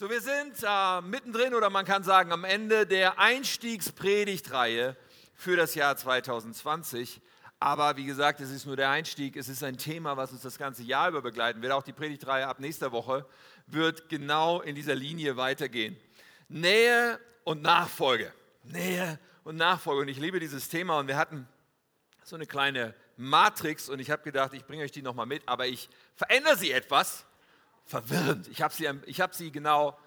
So, 0.00 0.08
wir 0.08 0.22
sind 0.22 0.54
äh, 0.62 1.02
mittendrin 1.02 1.52
oder 1.52 1.68
man 1.68 1.84
kann 1.84 2.02
sagen 2.02 2.32
am 2.32 2.44
Ende 2.44 2.86
der 2.86 3.18
Einstiegspredigtreihe 3.18 4.96
für 5.34 5.56
das 5.58 5.74
Jahr 5.74 5.94
2020. 5.94 7.20
Aber 7.58 7.98
wie 7.98 8.06
gesagt, 8.06 8.40
es 8.40 8.50
ist 8.50 8.64
nur 8.64 8.76
der 8.76 8.88
Einstieg. 8.88 9.36
Es 9.36 9.50
ist 9.50 9.62
ein 9.62 9.76
Thema, 9.76 10.16
was 10.16 10.32
uns 10.32 10.40
das 10.40 10.56
ganze 10.56 10.84
Jahr 10.84 11.10
über 11.10 11.20
begleiten 11.20 11.60
wird. 11.60 11.74
Auch 11.74 11.82
die 11.82 11.92
Predigtreihe 11.92 12.46
ab 12.46 12.60
nächster 12.60 12.92
Woche 12.92 13.26
wird 13.66 14.08
genau 14.08 14.62
in 14.62 14.74
dieser 14.74 14.94
Linie 14.94 15.36
weitergehen. 15.36 15.98
Nähe 16.48 17.20
und 17.44 17.60
Nachfolge. 17.60 18.32
Nähe 18.64 19.20
und 19.44 19.56
Nachfolge. 19.56 20.00
Und 20.00 20.08
ich 20.08 20.18
liebe 20.18 20.40
dieses 20.40 20.70
Thema. 20.70 20.98
Und 20.98 21.08
wir 21.08 21.18
hatten 21.18 21.46
so 22.24 22.36
eine 22.36 22.46
kleine 22.46 22.94
Matrix 23.18 23.90
und 23.90 23.98
ich 23.98 24.10
habe 24.10 24.22
gedacht, 24.22 24.54
ich 24.54 24.64
bringe 24.64 24.82
euch 24.82 24.92
die 24.92 25.02
nochmal 25.02 25.26
mit, 25.26 25.46
aber 25.46 25.66
ich 25.66 25.90
verändere 26.16 26.56
sie 26.56 26.72
etwas 26.72 27.26
verwirrend. 27.90 28.48
Ich 28.48 28.62
habe 28.62 28.72
sie, 28.72 28.86
hab 28.88 29.34
sie 29.34 29.50
genau 29.50 29.98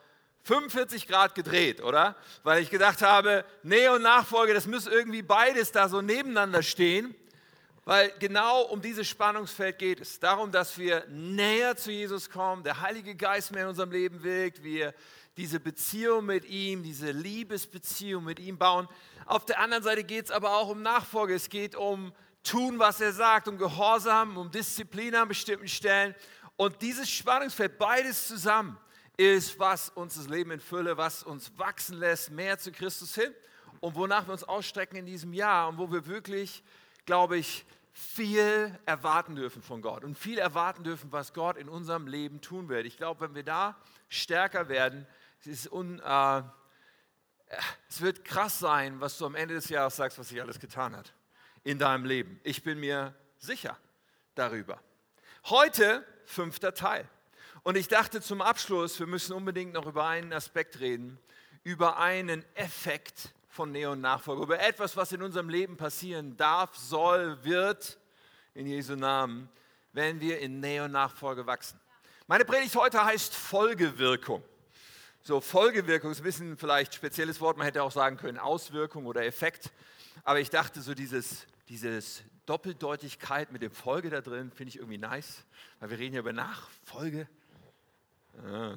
45 0.43 1.07
Grad 1.07 1.35
gedreht, 1.35 1.83
oder? 1.83 2.15
Weil 2.43 2.63
ich 2.63 2.69
gedacht 2.69 3.01
habe, 3.01 3.45
Nähe 3.61 3.91
und 3.91 4.01
Nachfolge, 4.01 4.53
das 4.53 4.67
muss 4.67 4.87
irgendwie 4.87 5.21
beides 5.21 5.71
da 5.71 5.87
so 5.87 6.01
nebeneinander 6.01 6.63
stehen. 6.63 7.13
Weil 7.85 8.13
genau 8.19 8.61
um 8.61 8.81
dieses 8.81 9.07
Spannungsfeld 9.09 9.77
geht 9.77 9.99
es. 9.99 10.19
Darum, 10.19 10.51
dass 10.51 10.77
wir 10.77 11.05
näher 11.09 11.75
zu 11.75 11.91
Jesus 11.91 12.29
kommen, 12.29 12.63
der 12.63 12.79
Heilige 12.79 13.13
Geist 13.15 13.51
mehr 13.51 13.63
in 13.63 13.69
unserem 13.69 13.91
Leben 13.91 14.23
wirkt, 14.23 14.63
wir 14.63 14.93
diese 15.35 15.59
Beziehung 15.59 16.25
mit 16.25 16.45
ihm, 16.45 16.83
diese 16.83 17.11
Liebesbeziehung 17.11 18.23
mit 18.23 18.39
ihm 18.39 18.57
bauen. 18.57 18.87
Auf 19.25 19.45
der 19.45 19.59
anderen 19.59 19.83
Seite 19.83 20.03
geht 20.03 20.25
es 20.25 20.31
aber 20.31 20.55
auch 20.55 20.69
um 20.69 20.81
Nachfolge. 20.81 21.33
Es 21.33 21.49
geht 21.49 21.75
um 21.75 22.13
tun, 22.43 22.79
was 22.79 23.01
er 23.01 23.13
sagt, 23.13 23.47
um 23.47 23.57
Gehorsam, 23.57 24.37
um 24.37 24.51
Disziplin 24.51 25.15
an 25.15 25.27
bestimmten 25.27 25.67
Stellen. 25.67 26.15
Und 26.55 26.81
dieses 26.81 27.09
Spannungsfeld, 27.09 27.77
beides 27.77 28.27
zusammen, 28.27 28.77
ist, 29.17 29.59
was 29.59 29.89
uns 29.89 30.15
das 30.15 30.27
Leben 30.27 30.51
in 30.51 30.59
Fülle, 30.59 30.97
was 30.97 31.23
uns 31.23 31.51
wachsen 31.57 31.97
lässt, 31.97 32.31
mehr 32.31 32.57
zu 32.57 32.71
Christus 32.71 33.15
hin 33.15 33.33
und 33.79 33.95
wonach 33.95 34.27
wir 34.27 34.33
uns 34.33 34.43
ausstrecken 34.43 34.95
in 34.95 35.05
diesem 35.05 35.33
Jahr 35.33 35.67
und 35.67 35.77
wo 35.77 35.91
wir 35.91 36.05
wirklich, 36.07 36.63
glaube 37.05 37.37
ich, 37.37 37.65
viel 37.91 38.77
erwarten 38.87 39.35
dürfen 39.35 39.61
von 39.61 39.81
Gott 39.81 40.03
und 40.03 40.17
viel 40.17 40.39
erwarten 40.39 40.83
dürfen, 40.83 41.11
was 41.11 41.33
Gott 41.33 41.57
in 41.57 41.69
unserem 41.69 42.07
Leben 42.07 42.41
tun 42.41 42.69
wird. 42.69 42.87
Ich 42.87 42.97
glaube, 42.97 43.21
wenn 43.21 43.35
wir 43.35 43.43
da 43.43 43.77
stärker 44.09 44.67
werden, 44.67 45.05
es, 45.45 45.67
un, 45.71 45.99
äh, 45.99 46.43
es 47.87 48.01
wird 48.01 48.25
krass 48.25 48.57
sein, 48.57 48.99
was 48.99 49.17
du 49.19 49.27
am 49.27 49.35
Ende 49.35 49.53
des 49.53 49.69
Jahres 49.69 49.95
sagst, 49.95 50.17
was 50.17 50.29
sich 50.29 50.41
alles 50.41 50.59
getan 50.59 50.95
hat 50.95 51.13
in 51.63 51.77
deinem 51.77 52.05
Leben. 52.05 52.39
Ich 52.43 52.63
bin 52.63 52.79
mir 52.79 53.13
sicher 53.37 53.77
darüber. 54.33 54.81
Heute 55.45 56.03
fünfter 56.25 56.73
Teil. 56.73 57.07
Und 57.63 57.77
ich 57.77 57.87
dachte 57.87 58.21
zum 58.21 58.41
Abschluss, 58.41 58.99
wir 58.99 59.07
müssen 59.07 59.33
unbedingt 59.33 59.73
noch 59.73 59.85
über 59.85 60.05
einen 60.05 60.33
Aspekt 60.33 60.79
reden, 60.79 61.17
über 61.63 61.97
einen 61.97 62.43
Effekt 62.55 63.29
von 63.47 63.71
Nähe 63.71 63.95
Nachfolge, 63.95 64.43
über 64.43 64.59
etwas, 64.59 64.97
was 64.97 65.11
in 65.11 65.21
unserem 65.21 65.47
Leben 65.47 65.77
passieren 65.77 66.35
darf, 66.35 66.75
soll, 66.75 67.43
wird, 67.43 67.99
in 68.53 68.67
Jesu 68.67 68.95
Namen, 68.95 69.49
wenn 69.93 70.19
wir 70.19 70.39
in 70.39 70.59
Nähe 70.59 70.89
Nachfolge 70.89 71.45
wachsen. 71.45 71.79
Meine 72.27 72.45
Predigt 72.45 72.75
heute 72.75 73.03
heißt 73.03 73.33
Folgewirkung. 73.33 74.43
So, 75.21 75.39
Folgewirkung 75.39 76.11
ist 76.11 76.19
ein 76.19 76.23
bisschen 76.23 76.57
vielleicht 76.57 76.95
spezielles 76.95 77.39
Wort, 77.39 77.57
man 77.57 77.65
hätte 77.65 77.81
auch 77.81 77.91
sagen 77.91 78.17
können 78.17 78.37
Auswirkung 78.37 79.05
oder 79.05 79.23
Effekt. 79.23 79.71
Aber 80.23 80.39
ich 80.39 80.49
dachte, 80.49 80.81
so 80.81 80.93
dieses, 80.93 81.45
dieses 81.69 82.23
Doppeldeutigkeit 82.45 83.51
mit 83.51 83.61
dem 83.61 83.71
Folge 83.71 84.09
da 84.09 84.21
drin 84.21 84.51
finde 84.51 84.69
ich 84.69 84.77
irgendwie 84.77 84.97
nice, 84.97 85.43
weil 85.79 85.91
wir 85.91 85.99
reden 85.99 86.15
ja 86.15 86.19
über 86.19 86.33
Nachfolge. 86.33 87.27
Ah. 88.45 88.75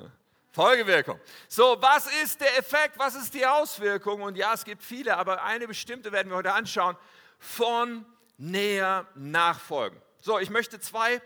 Folgewirkung. 0.52 1.20
So, 1.48 1.76
was 1.80 2.06
ist 2.22 2.40
der 2.40 2.56
Effekt? 2.58 2.98
Was 2.98 3.14
ist 3.14 3.34
die 3.34 3.44
Auswirkung? 3.44 4.22
Und 4.22 4.36
ja, 4.36 4.54
es 4.54 4.64
gibt 4.64 4.82
viele, 4.82 5.16
aber 5.16 5.42
eine 5.42 5.66
bestimmte 5.66 6.12
werden 6.12 6.30
wir 6.30 6.36
heute 6.36 6.52
anschauen. 6.52 6.96
Von 7.38 8.06
näher 8.38 9.06
nachfolgen. 9.14 10.00
So, 10.20 10.38
ich 10.38 10.48
möchte 10.48 10.80
zwei 10.80 11.20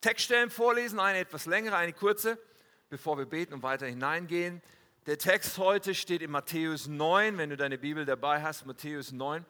Textstellen 0.00 0.50
vorlesen, 0.50 1.00
eine 1.00 1.18
etwas 1.18 1.46
längere, 1.46 1.76
eine 1.76 1.92
kurze, 1.92 2.38
bevor 2.90 3.18
wir 3.18 3.26
beten 3.26 3.54
und 3.54 3.62
weiter 3.62 3.86
hineingehen. 3.86 4.62
Der 5.06 5.18
Text 5.18 5.58
heute 5.58 5.94
steht 5.94 6.22
in 6.22 6.30
Matthäus 6.30 6.86
9, 6.86 7.38
wenn 7.38 7.50
du 7.50 7.56
deine 7.56 7.78
Bibel 7.78 8.04
dabei 8.04 8.42
hast, 8.42 8.66
Matthäus 8.66 9.10
9 9.10 9.44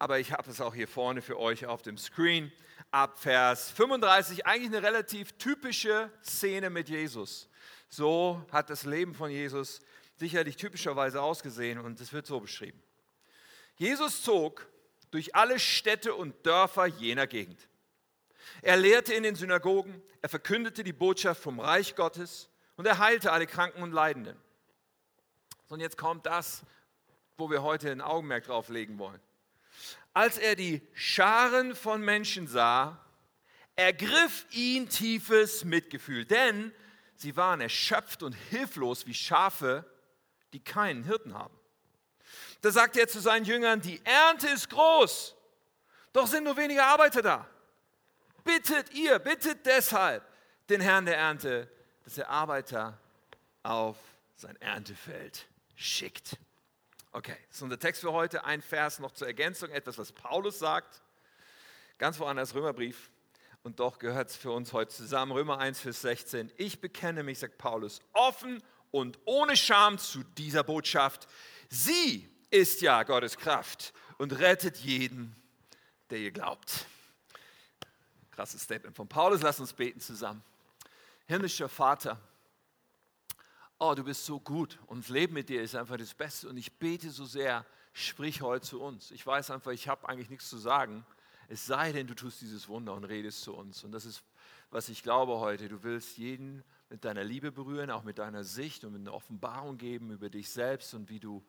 aber 0.00 0.18
ich 0.18 0.32
habe 0.32 0.50
es 0.50 0.62
auch 0.62 0.74
hier 0.74 0.88
vorne 0.88 1.20
für 1.20 1.38
euch 1.38 1.66
auf 1.66 1.82
dem 1.82 1.98
Screen. 1.98 2.50
Ab 2.90 3.18
Vers 3.20 3.70
35, 3.72 4.46
eigentlich 4.46 4.74
eine 4.74 4.82
relativ 4.82 5.32
typische 5.32 6.10
Szene 6.24 6.70
mit 6.70 6.88
Jesus. 6.88 7.50
So 7.90 8.42
hat 8.50 8.70
das 8.70 8.84
Leben 8.84 9.14
von 9.14 9.30
Jesus 9.30 9.80
sicherlich 10.16 10.56
typischerweise 10.56 11.20
ausgesehen 11.20 11.78
und 11.78 12.00
es 12.00 12.14
wird 12.14 12.26
so 12.26 12.40
beschrieben. 12.40 12.82
Jesus 13.76 14.22
zog 14.22 14.66
durch 15.10 15.34
alle 15.34 15.58
Städte 15.58 16.14
und 16.14 16.46
Dörfer 16.46 16.86
jener 16.86 17.26
Gegend. 17.26 17.68
Er 18.62 18.78
lehrte 18.78 19.12
in 19.12 19.22
den 19.22 19.34
Synagogen, 19.34 20.02
er 20.22 20.30
verkündete 20.30 20.82
die 20.82 20.94
Botschaft 20.94 21.42
vom 21.42 21.60
Reich 21.60 21.94
Gottes 21.94 22.48
und 22.76 22.86
er 22.86 22.98
heilte 22.98 23.32
alle 23.32 23.46
Kranken 23.46 23.82
und 23.82 23.92
Leidenden. 23.92 24.36
Und 25.68 25.80
jetzt 25.80 25.98
kommt 25.98 26.24
das, 26.24 26.62
wo 27.36 27.50
wir 27.50 27.62
heute 27.62 27.92
ein 27.92 28.00
Augenmerk 28.00 28.44
drauf 28.44 28.70
legen 28.70 28.98
wollen. 28.98 29.20
Als 30.12 30.38
er 30.38 30.56
die 30.56 30.86
Scharen 30.92 31.74
von 31.74 32.02
Menschen 32.02 32.46
sah, 32.46 32.98
ergriff 33.76 34.46
ihn 34.50 34.88
tiefes 34.88 35.64
Mitgefühl, 35.64 36.24
denn 36.24 36.72
sie 37.14 37.36
waren 37.36 37.60
erschöpft 37.60 38.22
und 38.22 38.32
hilflos 38.32 39.06
wie 39.06 39.14
Schafe, 39.14 39.84
die 40.52 40.60
keinen 40.60 41.04
Hirten 41.04 41.34
haben. 41.34 41.56
Da 42.60 42.70
sagte 42.70 43.00
er 43.00 43.08
zu 43.08 43.20
seinen 43.20 43.44
Jüngern, 43.44 43.80
die 43.80 44.00
Ernte 44.04 44.48
ist 44.48 44.68
groß, 44.68 45.34
doch 46.12 46.26
sind 46.26 46.44
nur 46.44 46.56
wenige 46.56 46.84
Arbeiter 46.84 47.22
da. 47.22 47.48
Bittet 48.44 48.92
ihr, 48.92 49.18
bittet 49.18 49.64
deshalb 49.64 50.24
den 50.68 50.80
Herrn 50.80 51.06
der 51.06 51.16
Ernte, 51.16 51.70
dass 52.04 52.18
er 52.18 52.28
Arbeiter 52.28 52.98
auf 53.62 53.96
sein 54.36 54.56
Erntefeld 54.60 55.46
schickt. 55.74 56.36
Okay, 57.12 57.36
das 57.48 57.56
ist 57.56 57.62
unser 57.62 57.78
Text 57.78 58.02
für 58.02 58.12
heute. 58.12 58.44
Ein 58.44 58.62
Vers 58.62 59.00
noch 59.00 59.10
zur 59.10 59.26
Ergänzung, 59.26 59.70
etwas, 59.70 59.98
was 59.98 60.12
Paulus 60.12 60.60
sagt. 60.60 61.02
Ganz 61.98 62.20
woanders 62.20 62.54
Römerbrief. 62.54 63.10
Und 63.64 63.80
doch 63.80 63.98
gehört 63.98 64.30
es 64.30 64.36
für 64.36 64.52
uns 64.52 64.72
heute 64.72 64.94
zusammen. 64.94 65.32
Römer 65.32 65.58
1, 65.58 65.80
Vers 65.80 66.02
16. 66.02 66.52
Ich 66.56 66.80
bekenne 66.80 67.24
mich, 67.24 67.40
sagt 67.40 67.58
Paulus, 67.58 68.00
offen 68.12 68.62
und 68.92 69.18
ohne 69.24 69.56
Scham 69.56 69.98
zu 69.98 70.22
dieser 70.38 70.62
Botschaft. 70.62 71.26
Sie 71.68 72.28
ist 72.50 72.80
ja 72.80 73.02
Gottes 73.02 73.36
Kraft 73.36 73.92
und 74.18 74.38
rettet 74.38 74.76
jeden, 74.76 75.34
der 76.10 76.18
ihr 76.18 76.30
glaubt. 76.30 76.86
Krasses 78.30 78.62
Statement 78.62 78.94
von 78.94 79.08
Paulus. 79.08 79.42
Lass 79.42 79.58
uns 79.58 79.72
beten 79.72 79.98
zusammen. 80.00 80.44
Himmlischer 81.26 81.68
Vater, 81.68 82.20
oh, 83.80 83.94
du 83.94 84.04
bist 84.04 84.26
so 84.26 84.38
gut 84.38 84.78
und 84.86 85.04
das 85.04 85.08
Leben 85.08 85.32
mit 85.32 85.48
dir 85.48 85.62
ist 85.62 85.74
einfach 85.74 85.96
das 85.96 86.14
Beste 86.14 86.48
und 86.48 86.56
ich 86.58 86.78
bete 86.78 87.10
so 87.10 87.24
sehr, 87.24 87.64
sprich 87.94 88.42
heute 88.42 88.64
zu 88.64 88.80
uns. 88.80 89.10
Ich 89.10 89.26
weiß 89.26 89.50
einfach, 89.50 89.72
ich 89.72 89.88
habe 89.88 90.06
eigentlich 90.08 90.28
nichts 90.28 90.48
zu 90.48 90.58
sagen, 90.58 91.04
es 91.48 91.66
sei 91.66 91.90
denn, 91.90 92.06
du 92.06 92.14
tust 92.14 92.42
dieses 92.42 92.68
Wunder 92.68 92.94
und 92.94 93.04
redest 93.04 93.42
zu 93.42 93.54
uns. 93.54 93.82
Und 93.82 93.92
das 93.92 94.04
ist, 94.04 94.22
was 94.70 94.88
ich 94.90 95.02
glaube 95.02 95.40
heute. 95.40 95.68
Du 95.68 95.82
willst 95.82 96.18
jeden 96.18 96.62
mit 96.90 97.04
deiner 97.04 97.24
Liebe 97.24 97.50
berühren, 97.50 97.90
auch 97.90 98.04
mit 98.04 98.18
deiner 98.18 98.44
Sicht 98.44 98.84
und 98.84 98.92
mit 98.92 99.00
einer 99.00 99.14
Offenbarung 99.14 99.78
geben 99.78 100.12
über 100.12 100.28
dich 100.28 100.50
selbst 100.50 100.92
und 100.94 101.08
wie 101.08 101.18
du, 101.18 101.42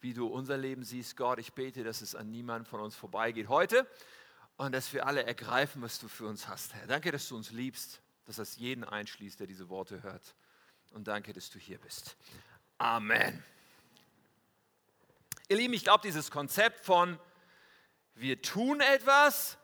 wie 0.00 0.14
du 0.14 0.26
unser 0.26 0.56
Leben 0.56 0.82
siehst. 0.82 1.16
Gott, 1.16 1.38
ich 1.38 1.52
bete, 1.52 1.84
dass 1.84 2.00
es 2.00 2.14
an 2.14 2.30
niemand 2.30 2.66
von 2.66 2.80
uns 2.80 2.96
vorbeigeht 2.96 3.48
heute 3.48 3.86
und 4.56 4.72
dass 4.74 4.92
wir 4.94 5.06
alle 5.06 5.24
ergreifen, 5.24 5.82
was 5.82 5.98
du 5.98 6.08
für 6.08 6.26
uns 6.26 6.48
hast, 6.48 6.74
Herr. 6.74 6.86
Danke, 6.86 7.12
dass 7.12 7.28
du 7.28 7.36
uns 7.36 7.52
liebst, 7.52 8.00
dass 8.24 8.36
das 8.36 8.56
jeden 8.56 8.82
einschließt, 8.82 9.38
der 9.38 9.46
diese 9.46 9.68
Worte 9.68 10.02
hört 10.02 10.34
und 10.92 11.08
danke, 11.08 11.32
dass 11.32 11.50
du 11.50 11.58
hier 11.58 11.78
bist. 11.78 12.16
Amen. 12.78 13.44
Ihr 15.48 15.56
Lieben, 15.56 15.74
ich 15.74 15.84
glaube, 15.84 16.00
dieses 16.02 16.30
Konzept 16.30 16.84
von 16.84 17.18
wir 18.14 18.40
tun 18.42 18.80
etwas 18.80 19.58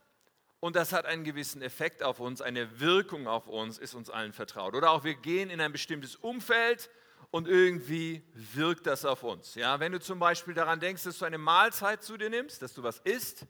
und 0.61 0.77
das 0.77 0.93
hat 0.93 1.07
einen 1.07 1.25
gewissen 1.25 1.63
Effekt 1.63 2.03
auf 2.03 2.21
uns, 2.21 2.41
eine 2.41 2.79
Wirkung 2.79 3.27
auf 3.27 3.49
uns, 3.49 3.79
ist 3.79 3.95
uns 3.95 4.11
allen 4.11 4.33
vertraut. 4.33 4.75
Oder 4.75 4.91
auch 4.91 5.05
wir 5.05 5.15
gehen 5.15 5.51
in 5.51 5.61
ein 5.61 5.73
bestimmtes 5.73 6.15
Umfeld 6.17 6.91
und 7.33 7.49
irgendwie 7.49 8.23
wirkt 8.35 8.87
das 8.87 9.05
auf 9.05 9.23
uns. 9.23 9.55
Ja, 9.55 9.81
wenn 9.81 9.91
du 9.91 9.99
zum 9.99 10.19
Beispiel 10.19 10.55
daran 10.55 10.79
denkst, 10.79 11.03
dass 11.03 11.19
du 11.19 11.25
eine 11.25 11.39
Mahlzeit 11.39 12.03
zu 12.05 12.17
dir 12.17 12.31
nimmst, 12.31 12.63
dass 12.63 12.75
du 12.75 12.83
was 12.83 12.99
isst, 13.01 13.47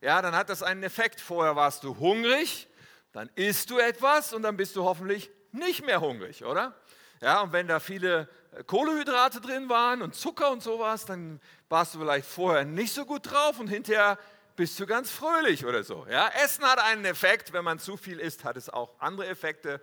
ja, 0.00 0.20
dann 0.20 0.34
hat 0.34 0.48
das 0.48 0.62
einen 0.62 0.82
Effekt. 0.82 1.20
Vorher 1.20 1.54
warst 1.54 1.84
du 1.84 1.96
hungrig, 1.98 2.68
dann 3.12 3.30
isst 3.36 3.70
du 3.70 3.78
etwas 3.78 4.34
und 4.34 4.42
dann 4.42 4.56
bist 4.56 4.74
du 4.74 4.82
hoffentlich 4.82 5.30
nicht 5.52 5.86
mehr 5.86 6.00
hungrig, 6.00 6.44
oder? 6.44 6.74
Ja, 7.22 7.40
und 7.42 7.52
wenn 7.52 7.68
da 7.68 7.78
viele 7.78 8.28
äh, 8.50 8.64
Kohlehydrate 8.64 9.40
drin 9.40 9.68
waren 9.68 10.02
und 10.02 10.14
Zucker 10.16 10.50
und 10.50 10.60
sowas, 10.60 11.06
dann 11.06 11.40
warst 11.68 11.94
du 11.94 12.00
vielleicht 12.00 12.26
vorher 12.28 12.64
nicht 12.64 12.92
so 12.92 13.06
gut 13.06 13.30
drauf 13.30 13.60
und 13.60 13.68
hinterher 13.68 14.18
bist 14.56 14.78
du 14.80 14.86
ganz 14.86 15.10
fröhlich 15.10 15.64
oder 15.64 15.84
so. 15.84 16.04
Ja, 16.10 16.28
Essen 16.44 16.64
hat 16.64 16.80
einen 16.80 17.04
Effekt, 17.04 17.52
wenn 17.52 17.64
man 17.64 17.78
zu 17.78 17.96
viel 17.96 18.18
isst, 18.18 18.44
hat 18.44 18.56
es 18.56 18.68
auch 18.68 18.90
andere 18.98 19.28
Effekte. 19.28 19.80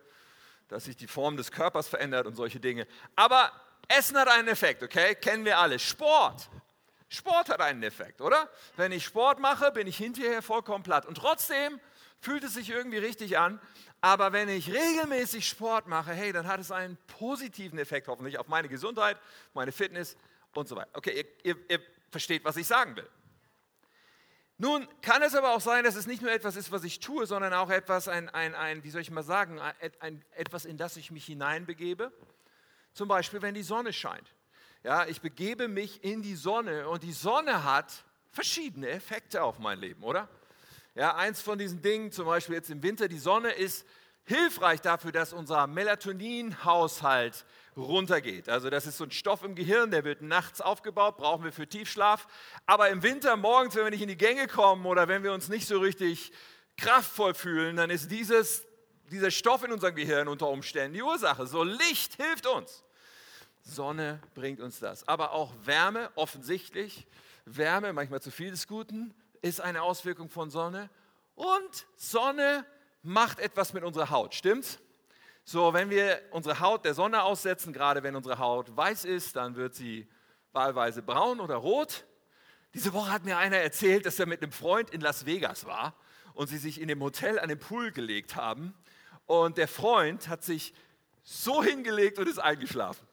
dass 0.67 0.83
sich 0.83 0.95
die 0.95 1.07
Form 1.07 1.35
des 1.35 1.51
Körpers 1.51 1.87
verändert 1.87 2.27
und 2.27 2.35
solche 2.35 2.59
Dinge. 2.59 2.85
Aber 3.15 3.51
Essen 3.87 4.15
hat 4.17 4.27
einen 4.27 4.47
Effekt, 4.47 4.83
okay? 4.83 5.15
Kennen 5.15 5.43
wir 5.43 5.57
alle. 5.57 5.79
Sport. 5.79 6.47
Sport 7.07 7.49
hat 7.49 7.59
einen 7.59 7.81
Effekt, 7.81 8.21
oder? 8.21 8.47
Wenn 8.77 8.91
ich 8.91 9.03
Sport 9.03 9.39
mache, 9.39 9.71
bin 9.71 9.87
ich 9.87 9.97
hinterher 9.97 10.43
vollkommen 10.43 10.83
platt. 10.83 11.07
Und 11.07 11.15
trotzdem 11.15 11.79
fühlt 12.21 12.43
es 12.43 12.53
sich 12.53 12.69
irgendwie 12.69 12.99
richtig 12.99 13.39
an. 13.39 13.59
Aber 14.01 14.31
wenn 14.31 14.47
ich 14.47 14.71
regelmäßig 14.71 15.47
Sport 15.47 15.87
mache, 15.87 16.13
hey, 16.13 16.31
dann 16.31 16.47
hat 16.47 16.59
es 16.59 16.71
einen 16.71 16.97
positiven 17.17 17.77
Effekt 17.79 18.07
hoffentlich 18.07 18.37
auf 18.39 18.47
meine 18.47 18.69
Gesundheit, 18.69 19.17
meine 19.53 19.71
Fitness 19.71 20.15
und 20.53 20.67
so 20.67 20.75
weiter. 20.75 20.89
Okay, 20.93 21.25
ihr, 21.43 21.55
ihr, 21.55 21.69
ihr 21.69 21.81
versteht, 22.09 22.45
was 22.45 22.55
ich 22.57 22.67
sagen 22.67 22.95
will. 22.95 23.09
Nun 24.57 24.87
kann 25.01 25.21
es 25.21 25.35
aber 25.35 25.53
auch 25.53 25.61
sein, 25.61 25.85
dass 25.85 25.95
es 25.95 26.05
nicht 26.05 26.21
nur 26.21 26.31
etwas 26.31 26.57
ist, 26.57 26.71
was 26.71 26.83
ich 26.83 26.99
tue, 26.99 27.25
sondern 27.25 27.53
auch 27.53 27.69
etwas, 27.69 28.09
ein, 28.09 28.27
ein, 28.29 28.55
ein 28.55 28.83
wie 28.83 28.89
soll 28.89 29.01
ich 29.01 29.09
mal 29.09 29.23
sagen, 29.23 29.59
ein, 29.59 30.23
etwas, 30.31 30.65
in 30.65 30.77
das 30.77 30.97
ich 30.97 31.11
mich 31.11 31.25
hineinbegebe. 31.25 32.11
Zum 32.93 33.07
Beispiel, 33.07 33.41
wenn 33.41 33.53
die 33.53 33.63
Sonne 33.63 33.93
scheint. 33.93 34.33
Ja, 34.83 35.05
ich 35.05 35.21
begebe 35.21 35.67
mich 35.67 36.03
in 36.03 36.21
die 36.21 36.35
Sonne 36.35 36.89
und 36.89 37.03
die 37.03 37.13
Sonne 37.13 37.63
hat 37.63 38.03
verschiedene 38.31 38.89
Effekte 38.89 39.43
auf 39.43 39.59
mein 39.59 39.79
Leben, 39.79 40.03
oder? 40.03 40.27
Ja, 40.99 41.15
eins 41.15 41.41
von 41.41 41.57
diesen 41.57 41.81
Dingen, 41.81 42.11
zum 42.11 42.25
Beispiel 42.25 42.55
jetzt 42.55 42.69
im 42.69 42.83
Winter, 42.83 43.07
die 43.07 43.19
Sonne 43.19 43.53
ist 43.53 43.85
hilfreich 44.25 44.81
dafür, 44.81 45.13
dass 45.13 45.31
unser 45.31 45.65
Melatoninhaushalt 45.65 47.45
runtergeht. 47.77 48.49
Also 48.49 48.69
das 48.69 48.85
ist 48.85 48.97
so 48.97 49.05
ein 49.05 49.11
Stoff 49.11 49.45
im 49.45 49.55
Gehirn, 49.55 49.91
der 49.91 50.03
wird 50.03 50.21
nachts 50.21 50.59
aufgebaut, 50.59 51.15
brauchen 51.15 51.45
wir 51.45 51.53
für 51.53 51.69
Tiefschlaf. 51.69 52.27
Aber 52.65 52.89
im 52.89 53.01
Winter 53.01 53.37
morgens, 53.37 53.75
wenn 53.75 53.85
wir 53.85 53.91
nicht 53.91 54.01
in 54.01 54.09
die 54.09 54.17
Gänge 54.17 54.47
kommen 54.47 54.85
oder 54.85 55.07
wenn 55.07 55.23
wir 55.23 55.31
uns 55.31 55.47
nicht 55.47 55.69
so 55.69 55.79
richtig 55.79 56.33
kraftvoll 56.75 57.33
fühlen, 57.33 57.77
dann 57.77 57.89
ist 57.89 58.11
dieses, 58.11 58.65
dieser 59.09 59.31
Stoff 59.31 59.63
in 59.63 59.71
unserem 59.71 59.95
Gehirn 59.95 60.27
unter 60.27 60.49
Umständen 60.49 60.95
die 60.95 61.01
Ursache. 61.01 61.47
So 61.47 61.63
Licht 61.63 62.15
hilft 62.15 62.45
uns. 62.45 62.83
Sonne 63.61 64.19
bringt 64.35 64.59
uns 64.59 64.79
das. 64.79 65.07
Aber 65.07 65.31
auch 65.31 65.53
Wärme, 65.63 66.09
offensichtlich. 66.15 67.07
Wärme, 67.45 67.93
manchmal 67.93 68.21
zu 68.21 68.31
viel 68.31 68.51
des 68.51 68.67
Guten, 68.67 69.13
ist 69.41 69.61
eine 69.61 69.81
Auswirkung 69.81 70.29
von 70.29 70.49
Sonne. 70.49 70.89
Und 71.35 71.87
Sonne 71.95 72.65
macht 73.01 73.39
etwas 73.39 73.73
mit 73.73 73.83
unserer 73.83 74.09
Haut, 74.09 74.33
stimmt's? 74.35 74.79
So, 75.43 75.73
wenn 75.73 75.89
wir 75.89 76.21
unsere 76.31 76.59
Haut 76.59 76.85
der 76.85 76.93
Sonne 76.93 77.23
aussetzen, 77.23 77.73
gerade 77.73 78.03
wenn 78.03 78.15
unsere 78.15 78.37
Haut 78.37 78.75
weiß 78.75 79.05
ist, 79.05 79.35
dann 79.35 79.55
wird 79.55 79.73
sie 79.73 80.07
wahlweise 80.51 81.01
braun 81.01 81.39
oder 81.39 81.55
rot. 81.55 82.05
Diese 82.73 82.93
Woche 82.93 83.11
hat 83.11 83.25
mir 83.25 83.37
einer 83.37 83.57
erzählt, 83.57 84.05
dass 84.05 84.19
er 84.19 84.27
mit 84.27 84.43
einem 84.43 84.51
Freund 84.51 84.91
in 84.91 85.01
Las 85.01 85.25
Vegas 85.25 85.65
war 85.65 85.95
und 86.35 86.49
sie 86.49 86.59
sich 86.59 86.79
in 86.79 86.87
dem 86.87 87.01
Hotel 87.01 87.39
an 87.39 87.49
den 87.49 87.57
Pool 87.57 87.91
gelegt 87.91 88.35
haben. 88.35 88.75
Und 89.25 89.57
der 89.57 89.67
Freund 89.67 90.27
hat 90.27 90.43
sich 90.43 90.73
so 91.23 91.63
hingelegt 91.63 92.19
und 92.19 92.27
ist 92.27 92.39
eingeschlafen. 92.39 93.08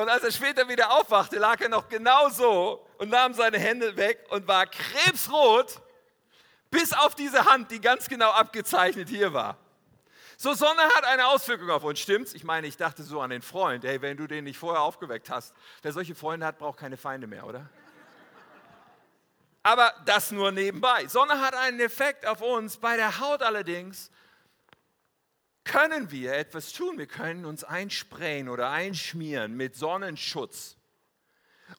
Und 0.00 0.08
als 0.08 0.24
er 0.24 0.32
später 0.32 0.66
wieder 0.68 0.90
aufwachte, 0.92 1.38
lag 1.38 1.60
er 1.60 1.68
noch 1.68 1.88
genau 1.88 2.30
so 2.30 2.86
und 2.96 3.10
nahm 3.10 3.34
seine 3.34 3.58
Hände 3.58 3.96
weg 3.96 4.24
und 4.30 4.48
war 4.48 4.66
krebsrot, 4.66 5.80
bis 6.70 6.92
auf 6.94 7.14
diese 7.14 7.44
Hand, 7.44 7.70
die 7.70 7.80
ganz 7.80 8.08
genau 8.08 8.30
abgezeichnet 8.30 9.10
hier 9.10 9.34
war. 9.34 9.58
So, 10.38 10.54
Sonne 10.54 10.80
hat 10.96 11.04
eine 11.04 11.26
Auswirkung 11.26 11.68
auf 11.68 11.84
uns, 11.84 12.00
stimmt's? 12.00 12.32
Ich 12.32 12.44
meine, 12.44 12.66
ich 12.66 12.78
dachte 12.78 13.02
so 13.02 13.20
an 13.20 13.28
den 13.28 13.42
Freund, 13.42 13.84
hey, 13.84 14.00
wenn 14.00 14.16
du 14.16 14.26
den 14.26 14.44
nicht 14.44 14.58
vorher 14.58 14.80
aufgeweckt 14.80 15.28
hast, 15.28 15.54
wer 15.82 15.92
solche 15.92 16.14
Freunde 16.14 16.46
hat, 16.46 16.56
braucht 16.56 16.78
keine 16.78 16.96
Feinde 16.96 17.26
mehr, 17.26 17.46
oder? 17.46 17.68
Aber 19.62 19.92
das 20.06 20.30
nur 20.30 20.50
nebenbei. 20.50 21.06
Sonne 21.08 21.42
hat 21.42 21.54
einen 21.54 21.78
Effekt 21.80 22.24
auf 22.24 22.40
uns. 22.40 22.78
Bei 22.78 22.96
der 22.96 23.20
Haut 23.20 23.42
allerdings 23.42 24.10
können 25.64 26.10
wir 26.10 26.34
etwas 26.34 26.72
tun. 26.72 26.98
Wir 26.98 27.06
können 27.06 27.44
uns 27.44 27.64
einsprayen 27.64 28.48
oder 28.48 28.70
einschmieren 28.70 29.56
mit 29.56 29.76
Sonnenschutz 29.76 30.76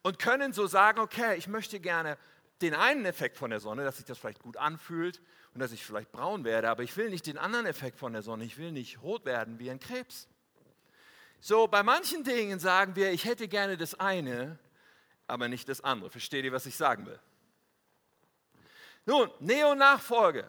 und 0.04 0.20
können 0.20 0.54
so 0.54 0.68
sagen, 0.68 1.00
okay, 1.00 1.36
ich 1.38 1.48
möchte 1.48 1.80
gerne 1.80 2.18
den 2.62 2.76
einen 2.76 3.06
Effekt 3.06 3.38
von 3.38 3.50
der 3.50 3.60
Sonne, 3.60 3.84
dass 3.84 3.98
sich 3.98 4.06
das 4.06 4.18
vielleicht 4.18 4.40
gut 4.40 4.58
anfühlt 4.58 5.22
und 5.54 5.60
dass 5.60 5.72
ich 5.72 5.84
vielleicht 5.84 6.12
braun 6.12 6.44
werde, 6.44 6.70
aber 6.70 6.84
ich 6.84 6.96
will 6.96 7.10
nicht 7.10 7.26
den 7.26 7.38
anderen 7.38 7.66
Effekt 7.66 7.98
von 7.98 8.14
der 8.14 8.22
Sonne. 8.22 8.46
Ich 8.46 8.58
will 8.58 8.72
nicht 8.72 9.02
rot 9.02 9.26
werden 9.26 9.60
wie 9.60 9.70
ein 9.70 9.80
Krebs. 9.80 10.28
So, 11.40 11.68
bei 11.68 11.82
manchen 11.82 12.24
Dingen 12.24 12.60
sagen 12.60 12.96
wir, 12.96 13.12
ich 13.12 13.26
hätte 13.26 13.48
gerne 13.48 13.76
das 13.76 14.00
eine, 14.00 14.60
aber 15.28 15.48
nicht 15.48 15.68
das 15.70 15.82
andere. 15.82 16.12
Versteht 16.12 16.46
ihr, 16.46 16.52
was 16.52 16.68
ich 16.68 16.76
sagen 16.76 17.06
will? 17.08 17.20
Nun, 19.06 19.32
Neo-Nachfolge. 19.40 20.48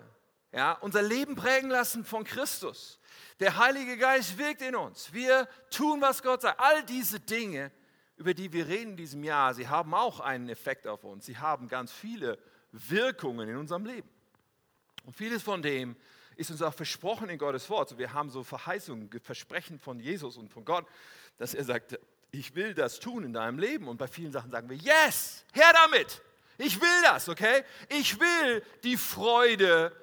Ja, 0.53 0.73
unser 0.73 1.01
Leben 1.01 1.35
prägen 1.35 1.71
lassen 1.71 2.05
von 2.05 2.25
Christus. 2.25 3.01
Der 3.41 3.57
Heilige 3.57 3.97
Geist 3.97 4.39
wirkt 4.39 4.63
in 4.63 4.77
uns. 4.77 5.13
Wir 5.13 5.49
tun, 5.71 6.01
was 6.01 6.23
Gott 6.23 6.43
sagt. 6.43 6.61
All 6.61 6.85
diese 6.85 7.21
Dinge, 7.21 7.71
über 8.17 8.35
die 8.35 8.53
wir 8.53 8.69
reden 8.69 8.93
in 8.93 8.97
diesem 8.97 9.25
Jahr, 9.25 9.55
sie 9.55 9.69
haben 9.69 9.95
auch 9.95 10.21
einen 10.21 10.49
Effekt 10.49 10.87
auf 10.87 11.05
uns. 11.05 11.27
Sie 11.27 11.39
haben 11.39 11.69
ganz 11.69 11.93
viele 11.93 12.39
Wirkungen 12.73 13.49
in 13.49 13.57
unserem 13.57 13.85
Leben. 13.85 14.09
Und 15.05 15.17
vieles 15.17 15.43
von 15.43 15.63
dem 15.63 15.97
ist 16.37 16.51
uns 16.51 16.63
auch 16.63 16.75
versprochen 16.75 17.29
in 17.29 17.39
Gottes 17.39 17.69
Wort. 17.69 17.97
Wir 17.99 18.13
haben 18.13 18.31
so 18.31 18.43
Verheißungen, 18.43 19.11
Versprechen 19.23 19.79
von 19.79 20.01
Jesus 20.01 20.37
und 20.37 20.49
von 20.49 20.65
Gott, 20.65 20.87
dass 21.39 21.55
er 21.55 21.65
sagt, 21.65 21.99
ich 22.31 22.55
will 22.55 22.75
das 22.75 22.99
tun 22.99 23.25
in 23.25 23.33
deinem 23.33 23.59
Leben. 23.59 23.89
Und 23.89 23.99
bei 23.99 24.09
vielen 24.09 24.33
Sachen 24.33 24.51
sagen 24.51 24.69
wir, 24.69 24.77
yes, 24.77 25.45
her 25.53 25.73
damit. 25.73 26.23
Ich 26.59 26.81
will 26.81 27.03
das, 27.03 27.29
okay? 27.29 27.65
Ich 27.89 28.19
will 28.19 28.63
die 28.85 28.97
Freude 28.97 29.95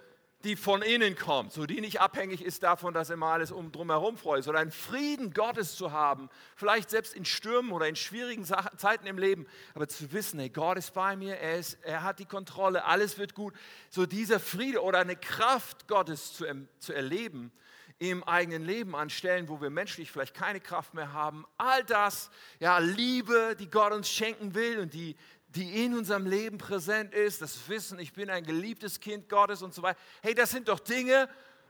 die 0.46 0.56
von 0.56 0.82
innen 0.82 1.18
kommt, 1.18 1.52
so 1.52 1.66
die 1.66 1.82
nicht 1.82 2.00
abhängig 2.00 2.42
ist 2.44 2.64
davon, 2.64 2.94
dass 2.94 3.10
immer 3.10 3.28
alles 3.28 3.52
um 3.52 3.72
drumherum 3.72 4.18
freut, 4.18 4.44
sondern 4.46 4.64
einen 4.64 4.72
Frieden 4.72 5.34
Gottes 5.34 5.76
zu 5.76 5.92
haben, 5.92 6.30
vielleicht 6.56 6.90
selbst 6.90 7.14
in 7.14 7.26
Stürmen 7.26 7.72
oder 7.72 7.88
in 7.88 7.98
schwierigen 7.98 8.46
Zeiten 8.46 9.06
im 9.06 9.18
Leben, 9.18 9.48
aber 9.74 9.90
zu 9.90 10.12
wissen, 10.14 10.40
hey, 10.40 10.50
Gott 10.50 10.78
ist 10.78 10.94
bei 10.94 11.18
mir, 11.18 11.36
er, 11.36 11.60
ist, 11.60 11.78
er 11.84 12.04
hat 12.04 12.20
die 12.20 12.26
Kontrolle, 12.26 12.86
alles 12.86 13.18
wird 13.18 13.34
gut. 13.34 13.54
So 13.90 14.06
dieser 14.06 14.40
Friede 14.40 14.82
oder 14.82 15.00
eine 15.00 15.18
Kraft 15.18 15.88
Gottes 15.88 16.34
zu, 16.34 16.46
zu 16.80 16.94
erleben 16.94 17.52
im 18.00 18.24
eigenen 18.24 18.64
Leben 18.64 18.96
an 18.96 19.10
Stellen, 19.10 19.50
wo 19.50 19.60
wir 19.60 19.70
menschlich 19.70 20.10
vielleicht 20.10 20.34
keine 20.34 20.62
Kraft 20.62 20.94
mehr 20.94 21.12
haben. 21.12 21.46
All 21.58 21.84
das, 21.84 22.32
ja, 22.60 22.78
Liebe, 22.78 23.58
die 23.60 23.70
Gott 23.70 23.92
uns 23.92 24.10
schenken 24.10 24.56
will 24.56 24.80
und 24.80 24.94
die 24.94 25.18
die 25.56 25.86
in 25.86 25.96
unserem 25.96 26.28
Leben 26.28 26.58
präsent 26.58 27.14
ist, 27.14 27.42
das 27.42 27.68
Wissen, 27.68 28.00
ich 28.00 28.14
bin 28.14 28.30
ein 28.30 28.44
geliebtes 28.44 29.00
Kind 29.00 29.28
Gottes 29.28 29.62
und 29.62 29.74
so 29.74 29.82
weiter. 29.82 30.00
Hey, 30.22 30.36
das 30.36 30.52
sind 30.52 30.68
doch 30.68 30.80
Dinge, 30.80 31.28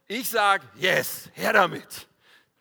ich 0.07 0.29
sage, 0.29 0.67
yes, 0.75 1.29
her 1.33 1.53
damit. 1.53 2.07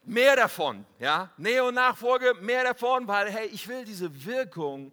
Mehr 0.04 0.36
davon, 0.36 0.86
ja. 0.98 1.32
Neo-Nachfolge, 1.36 2.34
mehr 2.40 2.62
davon, 2.62 3.08
weil, 3.08 3.30
hey, 3.30 3.48
ich 3.48 3.66
will 3.66 3.84
diese 3.84 4.24
Wirkung 4.24 4.92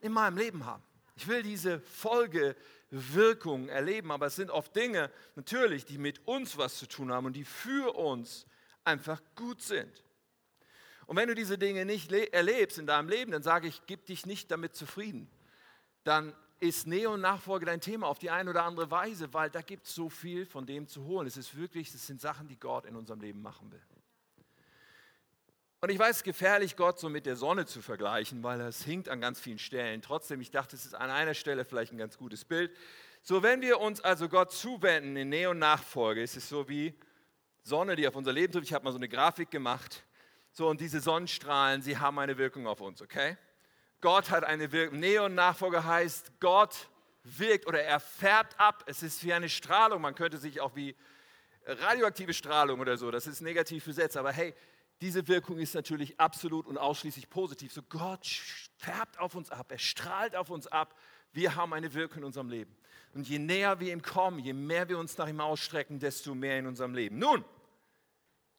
in 0.00 0.12
meinem 0.12 0.38
Leben 0.38 0.64
haben. 0.64 0.82
Ich 1.14 1.28
will 1.28 1.42
diese 1.42 1.80
Folgewirkung 1.80 3.68
erleben, 3.68 4.10
aber 4.10 4.26
es 4.26 4.36
sind 4.36 4.50
oft 4.50 4.74
Dinge, 4.74 5.10
natürlich, 5.34 5.84
die 5.84 5.98
mit 5.98 6.26
uns 6.26 6.56
was 6.56 6.78
zu 6.78 6.86
tun 6.86 7.12
haben 7.12 7.26
und 7.26 7.34
die 7.34 7.44
für 7.44 7.94
uns 7.94 8.46
einfach 8.82 9.20
gut 9.36 9.60
sind. 9.60 10.02
Und 11.06 11.16
wenn 11.16 11.28
du 11.28 11.34
diese 11.34 11.58
Dinge 11.58 11.84
nicht 11.84 12.10
erlebst 12.12 12.78
in 12.78 12.86
deinem 12.86 13.08
Leben, 13.10 13.32
dann 13.32 13.42
sage 13.42 13.68
ich, 13.68 13.82
gib 13.86 14.06
dich 14.06 14.24
nicht 14.24 14.50
damit 14.50 14.74
zufrieden 14.74 15.28
dann 16.04 16.34
ist 16.60 16.86
Nähe 16.86 17.08
und 17.08 17.20
Nachfolge 17.20 17.66
dein 17.66 17.80
Thema 17.80 18.06
auf 18.06 18.18
die 18.18 18.30
eine 18.30 18.50
oder 18.50 18.64
andere 18.64 18.90
Weise, 18.90 19.32
weil 19.32 19.50
da 19.50 19.62
gibt 19.62 19.86
es 19.86 19.94
so 19.94 20.08
viel 20.10 20.44
von 20.44 20.66
dem 20.66 20.86
zu 20.86 21.04
holen. 21.04 21.26
Es 21.26 21.36
ist 21.36 21.56
wirklich, 21.56 21.92
es 21.92 22.06
sind 22.06 22.20
Sachen, 22.20 22.48
die 22.48 22.58
Gott 22.58 22.84
in 22.84 22.96
unserem 22.96 23.20
Leben 23.20 23.40
machen 23.40 23.72
will. 23.72 23.80
Und 25.82 25.88
ich 25.88 25.98
weiß, 25.98 26.10
es 26.10 26.16
ist 26.18 26.24
gefährlich, 26.24 26.76
Gott 26.76 26.98
so 26.98 27.08
mit 27.08 27.24
der 27.24 27.36
Sonne 27.36 27.64
zu 27.64 27.80
vergleichen, 27.80 28.42
weil 28.42 28.60
es 28.60 28.84
hinkt 28.84 29.08
an 29.08 29.22
ganz 29.22 29.40
vielen 29.40 29.58
Stellen. 29.58 30.02
Trotzdem, 30.02 30.42
ich 30.42 30.50
dachte, 30.50 30.76
es 30.76 30.84
ist 30.84 30.94
an 30.94 31.08
einer 31.08 31.32
Stelle 31.32 31.64
vielleicht 31.64 31.92
ein 31.92 31.98
ganz 31.98 32.18
gutes 32.18 32.44
Bild. 32.44 32.76
So, 33.22 33.42
wenn 33.42 33.62
wir 33.62 33.80
uns 33.80 34.02
also 34.02 34.28
Gott 34.28 34.52
zuwenden 34.52 35.16
in 35.16 35.30
Nähe 35.30 35.48
und 35.48 35.58
Nachfolge, 35.58 36.22
ist 36.22 36.36
es 36.36 36.50
so 36.50 36.68
wie 36.68 36.94
Sonne, 37.62 37.96
die 37.96 38.06
auf 38.06 38.14
unser 38.14 38.32
Leben 38.32 38.52
trifft. 38.52 38.66
Ich 38.66 38.74
habe 38.74 38.84
mal 38.84 38.92
so 38.92 38.98
eine 38.98 39.08
Grafik 39.08 39.50
gemacht. 39.50 40.04
So, 40.52 40.68
und 40.68 40.82
diese 40.82 41.00
Sonnenstrahlen, 41.00 41.80
sie 41.80 41.96
haben 41.96 42.18
eine 42.18 42.36
Wirkung 42.36 42.66
auf 42.66 42.82
uns, 42.82 43.00
okay? 43.00 43.38
Gott 44.00 44.30
hat 44.30 44.44
eine 44.44 44.72
Wirkung. 44.72 45.00
Neon-Nachfolger 45.00 45.84
heißt, 45.84 46.40
Gott 46.40 46.88
wirkt 47.22 47.66
oder 47.66 47.82
er 47.82 48.00
färbt 48.00 48.58
ab. 48.58 48.84
Es 48.86 49.02
ist 49.02 49.22
wie 49.24 49.32
eine 49.32 49.48
Strahlung. 49.48 50.00
Man 50.00 50.14
könnte 50.14 50.38
sich 50.38 50.60
auch 50.60 50.74
wie 50.74 50.96
radioaktive 51.66 52.34
Strahlung 52.34 52.80
oder 52.80 52.96
so, 52.96 53.10
das 53.10 53.26
ist 53.26 53.40
negativ 53.40 53.84
besetzt. 53.84 54.16
Aber 54.16 54.32
hey, 54.32 54.54
diese 55.00 55.26
Wirkung 55.28 55.58
ist 55.58 55.74
natürlich 55.74 56.18
absolut 56.20 56.66
und 56.66 56.78
ausschließlich 56.78 57.30
positiv. 57.30 57.72
So 57.72 57.82
Gott 57.82 58.26
färbt 58.76 59.18
auf 59.18 59.34
uns 59.34 59.50
ab, 59.50 59.70
er 59.70 59.78
strahlt 59.78 60.36
auf 60.36 60.50
uns 60.50 60.66
ab. 60.66 60.94
Wir 61.32 61.54
haben 61.54 61.72
eine 61.72 61.94
Wirkung 61.94 62.18
in 62.18 62.24
unserem 62.24 62.48
Leben. 62.48 62.76
Und 63.14 63.28
je 63.28 63.38
näher 63.38 63.80
wir 63.80 63.92
ihm 63.92 64.02
kommen, 64.02 64.38
je 64.38 64.52
mehr 64.52 64.88
wir 64.88 64.98
uns 64.98 65.16
nach 65.16 65.28
ihm 65.28 65.40
ausstrecken, 65.40 65.98
desto 65.98 66.34
mehr 66.34 66.58
in 66.58 66.66
unserem 66.66 66.94
Leben. 66.94 67.18
Nun, 67.18 67.44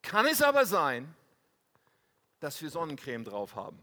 kann 0.02 0.26
es 0.26 0.42
aber 0.42 0.66
sein, 0.66 1.14
dass 2.40 2.62
wir 2.62 2.70
Sonnencreme 2.70 3.24
drauf 3.24 3.56
haben. 3.56 3.80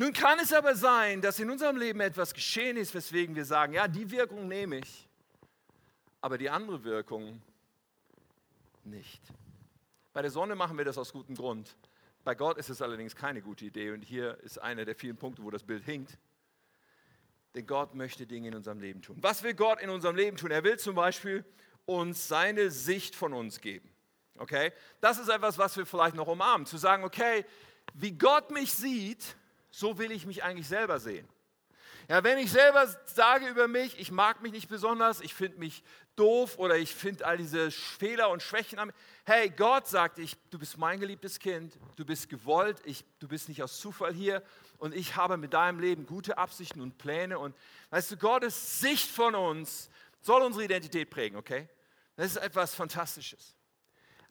Nun 0.00 0.14
kann 0.14 0.38
es 0.38 0.50
aber 0.54 0.74
sein, 0.74 1.20
dass 1.20 1.38
in 1.40 1.50
unserem 1.50 1.76
Leben 1.76 2.00
etwas 2.00 2.32
geschehen 2.32 2.78
ist, 2.78 2.94
weswegen 2.94 3.36
wir 3.36 3.44
sagen, 3.44 3.74
ja, 3.74 3.86
die 3.86 4.10
Wirkung 4.10 4.48
nehme 4.48 4.78
ich, 4.78 5.06
aber 6.22 6.38
die 6.38 6.48
andere 6.48 6.82
Wirkung 6.84 7.42
nicht. 8.82 9.20
Bei 10.14 10.22
der 10.22 10.30
Sonne 10.30 10.54
machen 10.54 10.78
wir 10.78 10.86
das 10.86 10.96
aus 10.96 11.12
gutem 11.12 11.34
Grund. 11.34 11.76
Bei 12.24 12.34
Gott 12.34 12.56
ist 12.56 12.70
es 12.70 12.80
allerdings 12.80 13.14
keine 13.14 13.42
gute 13.42 13.66
Idee 13.66 13.90
und 13.90 14.00
hier 14.00 14.38
ist 14.40 14.56
einer 14.56 14.86
der 14.86 14.94
vielen 14.94 15.18
Punkte, 15.18 15.42
wo 15.42 15.50
das 15.50 15.64
Bild 15.64 15.84
hinkt. 15.84 16.16
Denn 17.54 17.66
Gott 17.66 17.94
möchte 17.94 18.26
Dinge 18.26 18.48
in 18.48 18.54
unserem 18.54 18.80
Leben 18.80 19.02
tun. 19.02 19.18
Was 19.20 19.42
will 19.42 19.52
Gott 19.52 19.82
in 19.82 19.90
unserem 19.90 20.16
Leben 20.16 20.38
tun? 20.38 20.50
Er 20.50 20.64
will 20.64 20.78
zum 20.78 20.94
Beispiel 20.94 21.44
uns 21.84 22.26
seine 22.26 22.70
Sicht 22.70 23.14
von 23.14 23.34
uns 23.34 23.60
geben. 23.60 23.90
Okay? 24.38 24.72
Das 25.02 25.18
ist 25.18 25.28
etwas, 25.28 25.58
was 25.58 25.76
wir 25.76 25.84
vielleicht 25.84 26.16
noch 26.16 26.26
umarmen. 26.26 26.66
Zu 26.66 26.78
sagen, 26.78 27.04
okay, 27.04 27.44
wie 27.92 28.12
Gott 28.12 28.50
mich 28.50 28.72
sieht, 28.72 29.36
so 29.70 29.98
will 29.98 30.12
ich 30.12 30.26
mich 30.26 30.42
eigentlich 30.42 30.68
selber 30.68 30.98
sehen. 30.98 31.28
Ja, 32.08 32.24
wenn 32.24 32.38
ich 32.38 32.50
selber 32.50 32.88
sage 33.06 33.46
über 33.46 33.68
mich, 33.68 33.98
ich 34.00 34.10
mag 34.10 34.42
mich 34.42 34.50
nicht 34.50 34.68
besonders, 34.68 35.20
ich 35.20 35.32
finde 35.32 35.58
mich 35.58 35.84
doof 36.16 36.58
oder 36.58 36.76
ich 36.76 36.92
finde 36.92 37.24
all 37.24 37.36
diese 37.36 37.70
Fehler 37.70 38.30
und 38.30 38.42
Schwächen 38.42 38.78
an 38.80 38.92
Hey, 39.24 39.48
Gott 39.48 39.86
sagt, 39.86 40.18
ich, 40.18 40.36
du 40.50 40.58
bist 40.58 40.76
mein 40.76 40.98
geliebtes 40.98 41.38
Kind, 41.38 41.78
du 41.94 42.04
bist 42.04 42.28
gewollt, 42.28 42.78
ich, 42.84 43.04
du 43.20 43.28
bist 43.28 43.48
nicht 43.48 43.62
aus 43.62 43.78
Zufall 43.78 44.12
hier 44.12 44.42
und 44.78 44.92
ich 44.92 45.14
habe 45.14 45.36
mit 45.36 45.54
deinem 45.54 45.78
Leben 45.78 46.04
gute 46.04 46.36
Absichten 46.36 46.80
und 46.80 46.98
Pläne 46.98 47.38
und 47.38 47.54
weißt 47.90 48.10
du, 48.10 48.16
Gottes 48.16 48.80
Sicht 48.80 49.08
von 49.08 49.36
uns 49.36 49.88
soll 50.20 50.42
unsere 50.42 50.64
Identität 50.64 51.10
prägen, 51.10 51.38
okay? 51.38 51.68
Das 52.16 52.32
ist 52.32 52.36
etwas 52.38 52.74
Fantastisches. 52.74 53.54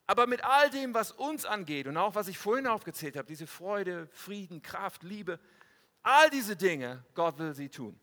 Aber 0.09 0.25
mit 0.25 0.43
all 0.43 0.71
dem, 0.71 0.95
was 0.95 1.11
uns 1.11 1.45
angeht 1.45 1.85
und 1.85 1.95
auch 1.95 2.15
was 2.15 2.27
ich 2.27 2.39
vorhin 2.39 2.65
aufgezählt 2.65 3.15
habe, 3.15 3.27
diese 3.27 3.45
Freude, 3.45 4.07
Frieden, 4.07 4.63
Kraft, 4.63 5.03
Liebe, 5.03 5.39
all 6.01 6.31
diese 6.31 6.55
Dinge, 6.55 7.03
Gott 7.13 7.37
will 7.37 7.53
sie 7.53 7.69
tun. 7.69 7.99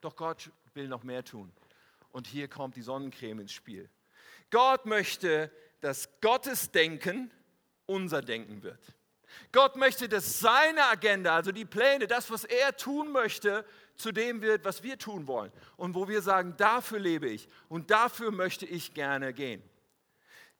Doch 0.00 0.16
Gott 0.16 0.50
will 0.72 0.88
noch 0.88 1.02
mehr 1.02 1.22
tun. 1.22 1.52
Und 2.10 2.26
hier 2.26 2.48
kommt 2.48 2.76
die 2.76 2.80
Sonnencreme 2.80 3.40
ins 3.40 3.52
Spiel. 3.52 3.90
Gott 4.48 4.86
möchte, 4.86 5.50
dass 5.82 6.08
Gottes 6.22 6.70
Denken 6.70 7.30
unser 7.84 8.22
Denken 8.22 8.62
wird. 8.62 8.80
Gott 9.52 9.76
möchte, 9.76 10.08
dass 10.08 10.40
seine 10.40 10.86
Agenda, 10.86 11.36
also 11.36 11.52
die 11.52 11.66
Pläne, 11.66 12.06
das, 12.06 12.30
was 12.30 12.44
er 12.44 12.78
tun 12.78 13.12
möchte, 13.12 13.66
zu 13.94 14.10
dem 14.10 14.40
wird, 14.40 14.64
was 14.64 14.82
wir 14.82 14.96
tun 14.96 15.26
wollen. 15.26 15.52
Und 15.76 15.94
wo 15.94 16.08
wir 16.08 16.22
sagen, 16.22 16.54
dafür 16.56 16.98
lebe 16.98 17.28
ich 17.28 17.46
und 17.68 17.90
dafür 17.90 18.30
möchte 18.30 18.64
ich 18.64 18.94
gerne 18.94 19.34
gehen. 19.34 19.62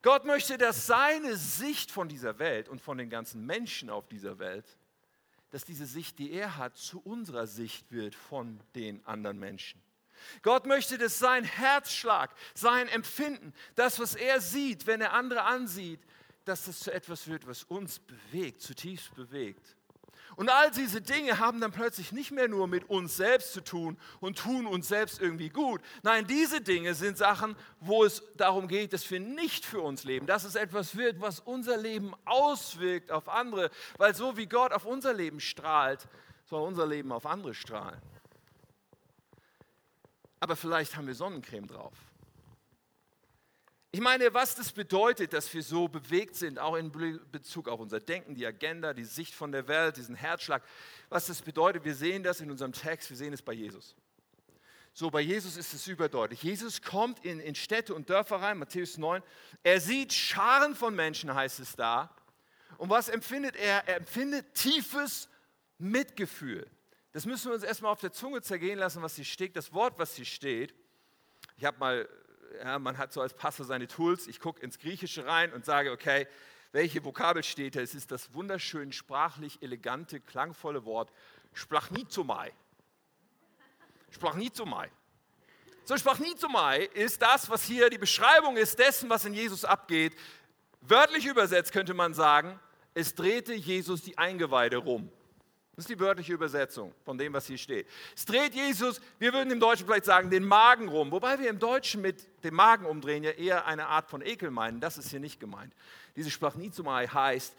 Gott 0.05 0.27
möchte, 0.27 0.59
dass 0.59 0.87
seine 0.87 1.35
Sicht 1.35 1.91
von 1.91 2.11
dieser 2.11 2.39
Welt 2.39 2.69
und 2.69 2.83
von 2.83 2.99
den 2.99 3.09
ganzen 3.09 3.47
Menschen 3.47 3.89
auf 3.89 4.07
dieser 4.07 4.39
Welt, 4.39 4.67
dass 5.49 5.65
diese 5.65 5.87
Sicht, 5.87 6.19
die 6.19 6.31
er 6.31 6.59
hat, 6.59 6.77
zu 6.77 7.01
unserer 7.01 7.47
Sicht 7.47 7.91
wird 7.91 8.15
von 8.15 8.61
den 8.75 9.05
anderen 9.07 9.39
Menschen. 9.39 9.83
Gott 10.43 10.67
möchte, 10.67 10.99
dass 10.99 11.19
sein 11.19 11.45
Herzschlag, 11.45 12.35
sein 12.53 12.87
Empfinden, 12.89 13.55
das, 13.77 13.99
was 13.99 14.15
er 14.15 14.43
sieht, 14.43 14.87
wenn 14.87 15.01
er 15.01 15.15
andere 15.15 15.45
ansieht, 15.45 16.01
dass 16.45 16.67
das 16.67 16.81
zu 16.81 16.93
etwas 16.93 17.27
wird, 17.27 17.47
was 17.47 17.63
uns 17.65 17.99
bewegt, 17.99 18.61
zutiefst 18.61 19.15
bewegt. 19.15 19.74
Und 20.37 20.49
all 20.49 20.71
diese 20.71 21.01
Dinge 21.01 21.39
haben 21.39 21.61
dann 21.61 21.73
plötzlich 21.73 22.13
nicht 22.13 22.31
mehr 22.31 22.49
nur 22.49 22.67
mit 22.67 22.89
uns 22.91 23.17
selbst 23.17 23.53
zu 23.53 23.61
tun 23.61 23.97
und 24.21 24.39
tun 24.39 24.67
uns 24.67 24.89
selbst 24.89 25.21
irgendwie 25.21 25.49
gut. 25.49 25.81
Nein, 26.03 26.27
diese 26.27 26.61
Dinge 26.61 26.95
sind 26.95 27.17
Sachen, 27.17 27.57
wo 27.81 28.05
es 28.05 28.23
darum 28.37 28.69
geht, 28.69 28.93
dass 28.93 29.09
wir 29.11 29.21
nicht 29.21 29.65
für 29.65 29.81
uns 29.81 30.05
leben, 30.05 30.27
dass 30.27 30.45
es 30.45 30.55
etwas 30.55 30.97
wird, 30.97 31.21
was 31.21 31.41
unser 31.41 31.77
Leben 31.77 32.15
auswirkt 32.25 33.11
auf 33.13 33.29
andere, 33.29 33.71
weil 33.99 34.15
so 34.15 34.37
wie 34.37 34.47
Gott 34.47 34.73
auf 34.73 34.85
unser 34.85 35.13
Leben 35.13 35.41
strahlt, 35.41 36.09
soll 36.47 36.67
unser 36.67 36.87
Leben 36.87 37.13
auf 37.13 37.27
andere 37.27 37.55
strahlen. 37.55 38.01
Aber 40.41 40.57
vielleicht 40.57 40.97
haben 40.97 41.07
wir 41.07 41.15
Sonnencreme 41.15 41.67
drauf. 41.67 41.95
Ich 43.95 44.01
meine, 44.01 44.35
was 44.35 44.57
das 44.57 44.73
bedeutet, 44.73 45.33
dass 45.35 45.55
wir 45.55 45.63
so 45.63 45.87
bewegt 45.87 46.35
sind, 46.35 46.59
auch 46.59 46.75
in 46.75 46.91
Bezug 47.31 47.69
auf 47.69 47.79
unser 47.79 48.01
Denken, 48.01 48.35
die 48.35 48.45
Agenda, 48.45 48.93
die 48.93 49.05
Sicht 49.05 49.33
von 49.33 49.53
der 49.53 49.69
Welt, 49.69 49.99
diesen 49.99 50.17
Herzschlag, 50.17 50.65
was 51.11 51.27
das 51.27 51.41
bedeutet, 51.41 51.85
wir 51.85 51.95
sehen 51.95 52.25
das 52.25 52.41
in 52.41 52.51
unserem 52.51 52.73
Text, 52.73 53.09
wir 53.11 53.17
sehen 53.17 53.33
es 53.33 53.41
bei 53.41 53.53
Jesus. 53.53 53.95
So, 54.95 55.13
bei 55.13 55.21
Jesus 55.21 55.57
ist 55.57 55.73
es 55.75 55.87
überdeutlich. 55.87 56.43
Jesus 56.43 56.83
kommt 56.83 57.25
in, 57.25 57.39
in 57.39 57.55
Städte 57.55 57.95
und 57.95 58.11
Dörfer 58.11 58.43
rein, 58.43 58.59
Matthäus 58.59 58.99
9. 58.99 59.23
Er 59.63 59.81
sieht 59.81 60.13
Scharen 60.13 60.75
von 60.75 60.97
Menschen, 60.97 61.33
heißt 61.33 61.61
es 61.61 61.77
da. 61.77 62.13
Und 62.79 62.91
was 62.91 63.09
empfindet 63.09 63.55
er? 63.55 63.87
Er 63.87 63.99
empfindet 63.99 64.55
tiefes 64.55 65.29
Mitgefühl. 65.79 66.69
Das 67.13 67.27
müssen 67.27 67.47
wir 67.47 67.55
uns 67.55 67.63
erstmal 67.63 67.93
auf 67.93 68.01
der 68.01 68.11
Zunge 68.11 68.43
zergehen 68.43 68.81
lassen, 68.81 69.03
was 69.03 69.15
hier 69.15 69.25
steht. 69.25 69.55
Das 69.55 69.73
Wort, 69.73 70.01
was 70.01 70.17
hier 70.17 70.25
steht. 70.25 70.75
Ich 71.57 71.65
habe 71.65 71.79
mal 71.79 72.09
ja, 72.63 72.79
man 72.79 72.99
hat 72.99 73.13
so 73.13 73.21
als 73.21 73.35
Pastor 73.35 73.67
seine 73.67 73.87
Tools. 73.87 74.27
Ich 74.27 74.41
gucke 74.41 74.61
ins 74.61 74.79
Griechische 74.79 75.27
rein 75.27 75.53
und 75.53 75.65
sage, 75.65 75.91
okay, 75.93 76.27
welche 76.73 77.05
Vokabel 77.05 77.43
steht 77.43 77.77
da? 77.77 77.81
Es 77.81 77.95
ist 77.95 78.11
das 78.11 78.35
wunderschön 78.35 78.93
sprachlich 78.93 79.63
elegante, 79.63 80.21
klangvolle 80.21 80.85
Wort 80.85 81.13
Splachnizomai. 81.53 82.53
Splachnizomai. 84.11 84.91
So, 85.85 85.97
Splachnizomai 85.97 86.85
ist 86.95 87.21
das, 87.21 87.49
was 87.49 87.65
hier 87.65 87.91
die 87.91 87.99
Beschreibung 87.99 88.57
ist 88.57 88.79
dessen, 88.79 89.11
was 89.11 89.25
in 89.25 89.35
Jesus 89.35 89.65
abgeht. 89.65 90.17
Wörtlich 90.81 91.27
übersetzt 91.27 91.73
könnte 91.73 91.95
man 91.95 92.15
sagen, 92.15 92.59
es 92.95 93.15
drehte 93.15 93.55
Jesus 93.55 94.03
die 94.03 94.17
Eingeweide 94.19 94.79
rum. 94.79 95.11
Das 95.77 95.85
ist 95.85 95.91
die 95.91 95.99
wörtliche 95.99 96.33
Übersetzung 96.33 96.95
von 97.05 97.19
dem, 97.19 97.33
was 97.33 97.47
hier 97.47 97.59
steht. 97.59 97.87
Es 98.15 98.25
dreht 98.25 98.55
Jesus, 98.55 99.01
wir 99.19 99.33
würden 99.33 99.51
im 99.51 99.59
Deutschen 99.59 99.87
vielleicht 99.87 100.05
sagen, 100.05 100.31
den 100.31 100.45
Magen 100.45 100.89
rum, 100.89 101.11
wobei 101.11 101.39
wir 101.39 101.51
im 101.51 101.59
Deutschen 101.59 102.01
mit 102.01 102.25
dem 102.45 102.55
Magen 102.55 102.87
umdrehen 102.87 103.25
ja 103.25 103.33
eher 103.33 103.67
eine 103.67 103.87
Art 103.87 104.09
von 104.09 104.23
Ekel 104.23 104.51
meinen. 104.51 104.81
Das 104.81 104.99
ist 104.99 105.11
hier 105.11 105.21
nicht 105.21 105.41
gemeint. 105.41 105.73
Diese 106.15 106.31
Sprachnizomai 106.31 107.09
heißt, 107.09 107.55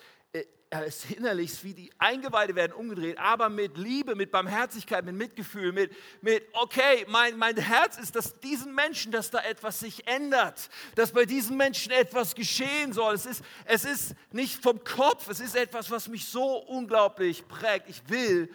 es 0.83 1.05
ist 1.05 1.11
innerlich, 1.11 1.63
wie 1.63 1.73
die 1.73 1.91
Eingeweide 1.97 2.55
werden 2.55 2.73
umgedreht, 2.73 3.17
aber 3.17 3.49
mit 3.49 3.77
Liebe, 3.77 4.15
mit 4.15 4.31
Barmherzigkeit, 4.31 5.05
mit 5.05 5.15
Mitgefühl, 5.15 5.71
mit, 5.71 5.91
mit 6.21 6.43
okay, 6.53 7.05
mein, 7.07 7.37
mein 7.37 7.57
Herz 7.57 7.97
ist, 7.97 8.15
dass 8.15 8.39
diesen 8.39 8.73
Menschen, 8.73 9.11
dass 9.11 9.29
da 9.29 9.39
etwas 9.43 9.79
sich 9.79 10.07
ändert, 10.07 10.69
dass 10.95 11.11
bei 11.11 11.25
diesen 11.25 11.57
Menschen 11.57 11.91
etwas 11.91 12.35
geschehen 12.35 12.93
soll. 12.93 13.13
Es 13.15 13.25
ist, 13.25 13.43
es 13.65 13.85
ist 13.85 14.15
nicht 14.31 14.61
vom 14.61 14.83
Kopf, 14.83 15.29
es 15.29 15.39
ist 15.39 15.55
etwas, 15.55 15.91
was 15.91 16.07
mich 16.07 16.25
so 16.25 16.57
unglaublich 16.57 17.47
prägt. 17.47 17.89
Ich 17.89 18.07
will, 18.09 18.51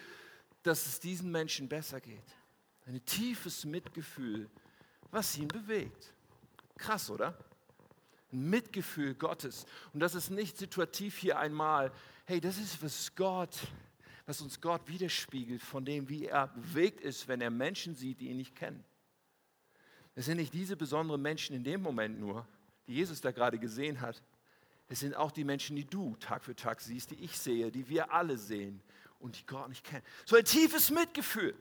dass 0.62 0.86
es 0.86 1.00
diesen 1.00 1.30
Menschen 1.30 1.68
besser 1.68 2.00
geht. 2.00 2.18
Ein 2.86 3.04
tiefes 3.04 3.64
Mitgefühl, 3.64 4.48
was 5.10 5.36
ihn 5.38 5.48
bewegt. 5.48 6.12
Krass, 6.76 7.10
oder? 7.10 7.38
Mitgefühl 8.32 9.14
Gottes. 9.14 9.66
Und 9.92 10.00
das 10.00 10.14
ist 10.14 10.30
nicht 10.30 10.56
situativ 10.58 11.16
hier 11.16 11.38
einmal. 11.38 11.92
Hey, 12.24 12.40
das 12.40 12.58
ist, 12.58 12.82
was 12.82 13.14
Gott, 13.14 13.56
was 14.26 14.40
uns 14.40 14.60
Gott 14.60 14.86
widerspiegelt, 14.86 15.62
von 15.62 15.84
dem, 15.84 16.08
wie 16.08 16.26
er 16.26 16.48
bewegt 16.48 17.00
ist, 17.00 17.28
wenn 17.28 17.40
er 17.40 17.50
Menschen 17.50 17.94
sieht, 17.94 18.20
die 18.20 18.28
ihn 18.28 18.36
nicht 18.36 18.54
kennen. 18.54 18.84
Es 20.14 20.26
sind 20.26 20.36
nicht 20.36 20.52
diese 20.52 20.76
besonderen 20.76 21.22
Menschen 21.22 21.56
in 21.56 21.64
dem 21.64 21.82
Moment 21.82 22.18
nur, 22.18 22.46
die 22.86 22.94
Jesus 22.94 23.20
da 23.20 23.30
gerade 23.30 23.58
gesehen 23.58 24.00
hat. 24.00 24.22
Es 24.88 25.00
sind 25.00 25.14
auch 25.14 25.30
die 25.30 25.44
Menschen, 25.44 25.76
die 25.76 25.84
du 25.84 26.16
Tag 26.16 26.44
für 26.44 26.56
Tag 26.56 26.80
siehst, 26.80 27.12
die 27.12 27.24
ich 27.24 27.38
sehe, 27.38 27.70
die 27.70 27.88
wir 27.88 28.12
alle 28.12 28.36
sehen 28.36 28.82
und 29.20 29.38
die 29.38 29.46
Gott 29.46 29.68
nicht 29.68 29.84
kennen. 29.84 30.02
So 30.24 30.36
ein 30.36 30.44
tiefes 30.44 30.90
Mitgefühl. 30.90 31.54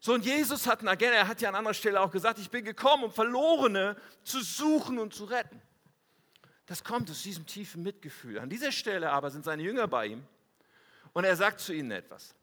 So, 0.00 0.14
und 0.14 0.24
Jesus 0.24 0.66
hat, 0.66 0.82
er 0.82 1.28
hat 1.28 1.40
ja 1.40 1.48
an 1.48 1.54
anderer 1.54 1.74
Stelle 1.74 2.00
auch 2.00 2.10
gesagt, 2.10 2.38
ich 2.38 2.50
bin 2.50 2.64
gekommen, 2.64 3.04
um 3.04 3.12
Verlorene 3.12 3.96
zu 4.24 4.40
suchen 4.40 4.98
und 4.98 5.14
zu 5.14 5.24
retten. 5.24 5.60
Das 6.72 6.84
kommt 6.84 7.10
aus 7.10 7.22
diesem 7.22 7.44
tiefen 7.44 7.82
Mitgefühl. 7.82 8.38
An 8.38 8.48
dieser 8.48 8.72
Stelle 8.72 9.10
aber 9.10 9.30
sind 9.30 9.44
seine 9.44 9.62
Jünger 9.62 9.86
bei 9.86 10.06
ihm 10.06 10.24
und 11.12 11.24
er 11.24 11.36
sagt 11.36 11.60
zu 11.60 11.74
ihnen 11.74 11.90
etwas. 11.90 12.34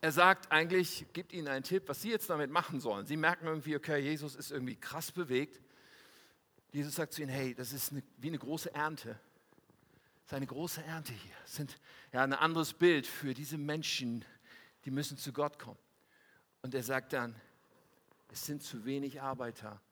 Er 0.00 0.12
sagt 0.12 0.50
eigentlich, 0.50 1.04
gibt 1.12 1.34
ihnen 1.34 1.46
einen 1.46 1.62
Tipp, 1.62 1.82
was 1.88 2.00
sie 2.00 2.08
jetzt 2.08 2.30
damit 2.30 2.50
machen 2.50 2.80
sollen. 2.80 3.04
Sie 3.04 3.18
merken 3.18 3.46
irgendwie, 3.46 3.76
okay, 3.76 3.98
Jesus 3.98 4.34
ist 4.34 4.50
irgendwie 4.50 4.76
krass 4.76 5.12
bewegt. 5.12 5.60
Jesus 6.72 6.94
sagt 6.94 7.12
zu 7.12 7.20
ihnen, 7.20 7.30
hey, 7.30 7.54
das 7.54 7.74
ist 7.74 7.92
eine, 7.92 8.02
wie 8.16 8.28
eine 8.28 8.38
große 8.38 8.74
Ernte. 8.74 9.08
Das 9.10 10.28
ist 10.28 10.32
eine 10.32 10.46
große 10.46 10.82
Ernte 10.84 11.12
hier. 11.12 11.34
Das 11.42 11.54
sind 11.54 11.78
ja 12.14 12.24
ein 12.24 12.32
anderes 12.32 12.72
Bild 12.72 13.06
für 13.06 13.34
diese 13.34 13.58
Menschen, 13.58 14.24
die 14.86 14.90
müssen 14.90 15.18
zu 15.18 15.34
Gott 15.34 15.58
kommen. 15.58 15.78
Und 16.62 16.74
er 16.74 16.82
sagt 16.82 17.12
dann, 17.12 17.38
es 18.32 18.46
sind 18.46 18.62
zu 18.62 18.86
wenig 18.86 19.20
Arbeiter 19.20 19.82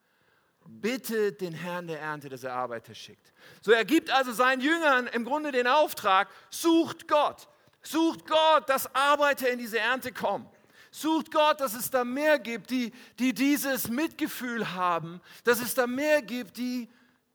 bitte 0.69 1.33
den 1.33 1.53
Herrn 1.53 1.87
der 1.87 2.01
Ernte, 2.01 2.29
dass 2.29 2.45
er 2.45 2.55
Arbeiter 2.55 2.95
schickt. 2.95 3.33
So 3.63 3.73
er 3.73 3.85
gibt 3.85 4.11
also 4.11 4.33
seinen 4.33 4.61
Jüngern 4.61 5.07
im 5.09 5.25
Grunde 5.25 5.53
den 5.53 5.67
Auftrag, 5.67 6.29
sucht 6.51 7.09
Gott. 7.09 7.49
Sucht 7.83 8.27
Gott, 8.27 8.69
dass 8.69 8.93
Arbeiter 8.95 9.51
in 9.51 9.59
diese 9.59 9.79
Ernte 9.79 10.13
kommen. 10.13 10.49
Sucht 10.91 11.31
Gott, 11.31 11.61
dass 11.61 11.75
es 11.75 11.91
da 11.91 12.05
mehr 12.05 12.39
gibt, 12.39 12.71
die, 12.71 12.93
die 13.19 13.35
dieses 13.35 13.89
Mitgefühl 13.89 14.73
haben, 14.73 15.21
dass 15.45 15.61
es 15.61 15.75
da 15.75 15.87
mehr 15.87 16.23
gibt, 16.23 16.57
die 16.57 16.89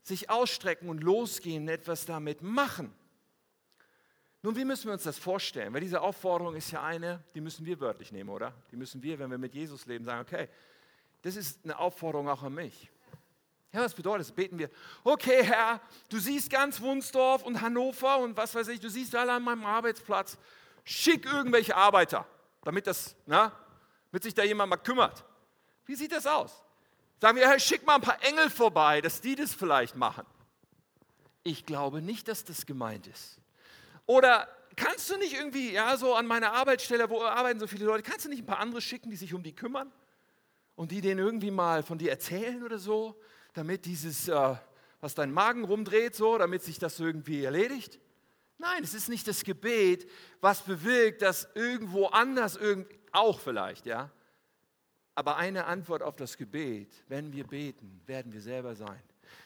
sich 0.04 0.30
ausstrecken 0.30 0.90
und 0.90 1.04
losgehen, 1.04 1.68
etwas 1.68 2.06
damit 2.06 2.42
machen. 2.42 2.94
Nun, 4.44 4.56
wie 4.56 4.66
müssen 4.66 4.88
wir 4.88 4.94
uns 4.94 5.04
das 5.04 5.20
vorstellen? 5.20 5.74
Weil 5.74 5.82
diese 5.82 6.02
Aufforderung 6.02 6.56
ist 6.56 6.72
ja 6.72 6.84
eine, 6.84 7.24
die 7.36 7.42
müssen 7.42 7.66
wir 7.66 7.80
wörtlich 7.80 8.12
nehmen, 8.12 8.30
oder? 8.30 8.54
Die 8.72 8.76
müssen 8.76 9.04
wir, 9.04 9.20
wenn 9.20 9.30
wir 9.30 9.38
mit 9.38 9.54
Jesus 9.54 9.86
leben, 9.86 10.04
sagen, 10.04 10.22
okay, 10.22 10.50
das 11.22 11.36
ist 11.36 11.64
eine 11.64 11.78
Aufforderung 11.78 12.28
auch 12.28 12.42
an 12.42 12.56
mich. 12.56 12.90
Ja, 13.74 13.82
was 13.82 13.94
bedeutet 13.94 14.28
das? 14.28 14.32
Beten 14.34 14.60
wir, 14.60 14.70
okay 15.04 15.44
Herr, 15.44 15.80
du 16.10 16.20
siehst 16.20 16.50
ganz 16.50 16.82
Wunsdorf 16.82 17.44
und 17.44 17.62
Hannover 17.62 18.20
und 18.20 18.36
was 18.36 18.54
weiß 18.54 18.68
ich, 18.68 18.80
du 18.82 18.90
siehst 18.90 19.16
alle 19.16 19.32
an 19.32 19.44
meinem 19.44 19.66
Arbeitsplatz. 19.66 20.38
Schick 20.84 21.26
irgendwelche 21.26 21.76
Arbeiter, 21.76 22.28
damit, 22.64 22.88
das, 22.88 23.16
na, 23.26 23.54
damit 24.12 24.24
sich 24.24 24.34
da 24.34 24.44
jemand 24.44 24.70
mal 24.70 24.78
kümmert. 24.78 25.24
Wie 25.86 25.96
sieht 25.96 26.12
das 26.12 26.28
aus? 26.28 26.64
Sagen 27.22 27.38
wir, 27.38 27.48
Herr, 27.48 27.60
schick 27.60 27.86
mal 27.86 27.96
ein 27.96 28.02
paar 28.02 28.22
Engel 28.24 28.50
vorbei, 28.50 29.00
dass 29.00 29.22
die 29.22 29.36
das 29.36 29.54
vielleicht 29.54 29.96
machen. 29.96 30.26
Ich 31.44 31.66
glaube 31.66 32.02
nicht, 32.02 32.28
dass 32.28 32.44
das 32.44 32.66
gemeint 32.66 33.08
ist. 33.08 33.40
Oder 34.06 34.48
kannst 34.76 35.10
du 35.10 35.18
nicht 35.18 35.34
irgendwie, 35.34 35.72
ja, 35.72 35.96
so 35.96 36.16
an 36.16 36.28
meiner 36.28 36.54
Arbeitsstelle, 36.54 37.10
wo 37.10 37.24
arbeiten 37.24 37.60
so 37.60 37.68
viele 37.68 37.86
Leute, 37.86 38.04
kannst 38.04 38.26
du 38.26 38.30
nicht 38.30 38.44
ein 38.44 38.46
paar 38.46 38.60
andere 38.60 38.82
schicken, 38.82 39.12
die 39.12 39.16
sich 39.16 39.34
um 39.34 39.44
die 39.44 39.56
kümmern? 39.56 39.92
Und 40.76 40.92
die 40.92 41.02
denen 41.02 41.20
irgendwie 41.20 41.52
mal 41.52 41.84
von 41.84 41.98
dir 41.98 42.10
erzählen 42.10 42.64
oder 42.64 42.80
so, 42.80 43.20
damit 43.54 43.86
dieses, 43.86 44.28
äh, 44.28 44.56
was 45.00 45.16
dein 45.16 45.32
Magen 45.32 45.64
rumdreht, 45.64 46.16
so, 46.16 46.38
damit 46.38 46.64
sich 46.64 46.80
das 46.80 47.00
irgendwie 47.00 47.44
erledigt? 47.44 48.00
Nein, 48.58 48.84
es 48.84 48.94
ist 48.94 49.10
nicht 49.10 49.28
das 49.28 49.44
Gebet, 49.44 50.08
was 50.40 50.62
bewirkt, 50.62 51.24
dass 51.24 51.50
irgendwo 51.56 52.08
anders, 52.08 52.56
irgend, 52.56 52.88
auch 53.12 53.40
vielleicht, 53.40 53.86
ja. 53.86 54.12
Aber 55.16 55.38
eine 55.38 55.66
Antwort 55.66 56.04
auf 56.04 56.16
das 56.16 56.38
Gebet, 56.38 57.04
wenn 57.08 57.34
wir 57.34 57.46
beten, 57.46 58.02
werden 58.06 58.32
wir 58.32 58.42
selber 58.42 58.76
sein. 58.76 59.02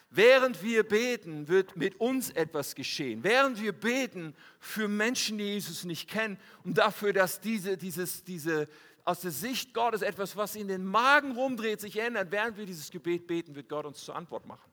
Während 0.09 0.61
wir 0.61 0.83
beten, 0.83 1.47
wird 1.47 1.75
mit 1.75 1.99
uns 1.99 2.29
etwas 2.29 2.75
geschehen. 2.75 3.23
Während 3.23 3.61
wir 3.61 3.73
beten 3.73 4.35
für 4.59 4.87
Menschen, 4.87 5.37
die 5.37 5.45
Jesus 5.45 5.83
nicht 5.83 6.09
kennen 6.09 6.37
und 6.63 6.77
dafür, 6.77 7.11
dass 7.11 7.41
diese, 7.41 7.77
dieses, 7.77 8.23
diese, 8.23 8.67
aus 9.05 9.21
der 9.21 9.31
Sicht 9.31 9.73
Gottes 9.73 10.01
etwas, 10.01 10.35
was 10.35 10.55
in 10.55 10.67
den 10.67 10.83
Magen 10.83 11.33
rumdreht, 11.33 11.79
sich 11.79 11.97
ändert, 11.97 12.31
während 12.31 12.57
wir 12.57 12.65
dieses 12.65 12.89
Gebet 12.89 13.27
beten, 13.27 13.55
wird 13.55 13.69
Gott 13.69 13.85
uns 13.85 14.03
zur 14.03 14.15
Antwort 14.15 14.47
machen. 14.47 14.71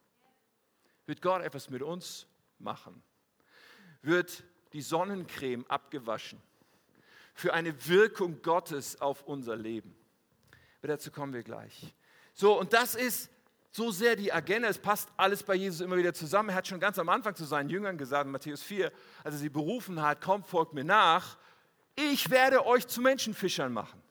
Wird 1.05 1.21
Gott 1.21 1.43
etwas 1.43 1.69
mit 1.69 1.83
uns 1.83 2.25
machen. 2.57 3.03
Wird 4.01 4.43
die 4.73 4.81
Sonnencreme 4.81 5.65
abgewaschen. 5.67 6.41
Für 7.35 7.53
eine 7.53 7.87
Wirkung 7.87 8.41
Gottes 8.41 8.99
auf 8.99 9.21
unser 9.23 9.55
Leben. 9.55 9.95
Aber 10.79 10.89
dazu 10.89 11.11
kommen 11.11 11.33
wir 11.33 11.43
gleich. 11.43 11.93
So, 12.33 12.59
und 12.59 12.73
das 12.73 12.95
ist 12.95 13.29
so 13.69 13.91
sehr 13.91 14.15
die 14.15 14.33
Agenda, 14.33 14.67
es 14.67 14.77
passt 14.79 15.09
alles 15.17 15.43
bei 15.43 15.55
Jesus 15.55 15.81
immer 15.81 15.97
wieder 15.97 16.13
zusammen. 16.13 16.49
Er 16.49 16.55
hat 16.55 16.67
schon 16.67 16.79
ganz 16.79 16.97
am 16.99 17.09
Anfang 17.09 17.35
zu 17.35 17.45
seinen 17.45 17.69
Jüngern 17.69 17.97
gesagt, 17.97 18.25
in 18.25 18.31
Matthäus 18.31 18.63
4, 18.63 18.91
als 19.23 19.35
er 19.35 19.39
sie 19.39 19.49
berufen 19.49 20.01
hat, 20.01 20.21
kommt, 20.21 20.47
folgt 20.47 20.73
mir 20.73 20.83
nach, 20.83 21.37
ich 21.95 22.29
werde 22.29 22.65
euch 22.65 22.87
zu 22.87 23.01
Menschenfischern 23.01 23.71
machen. 23.71 24.02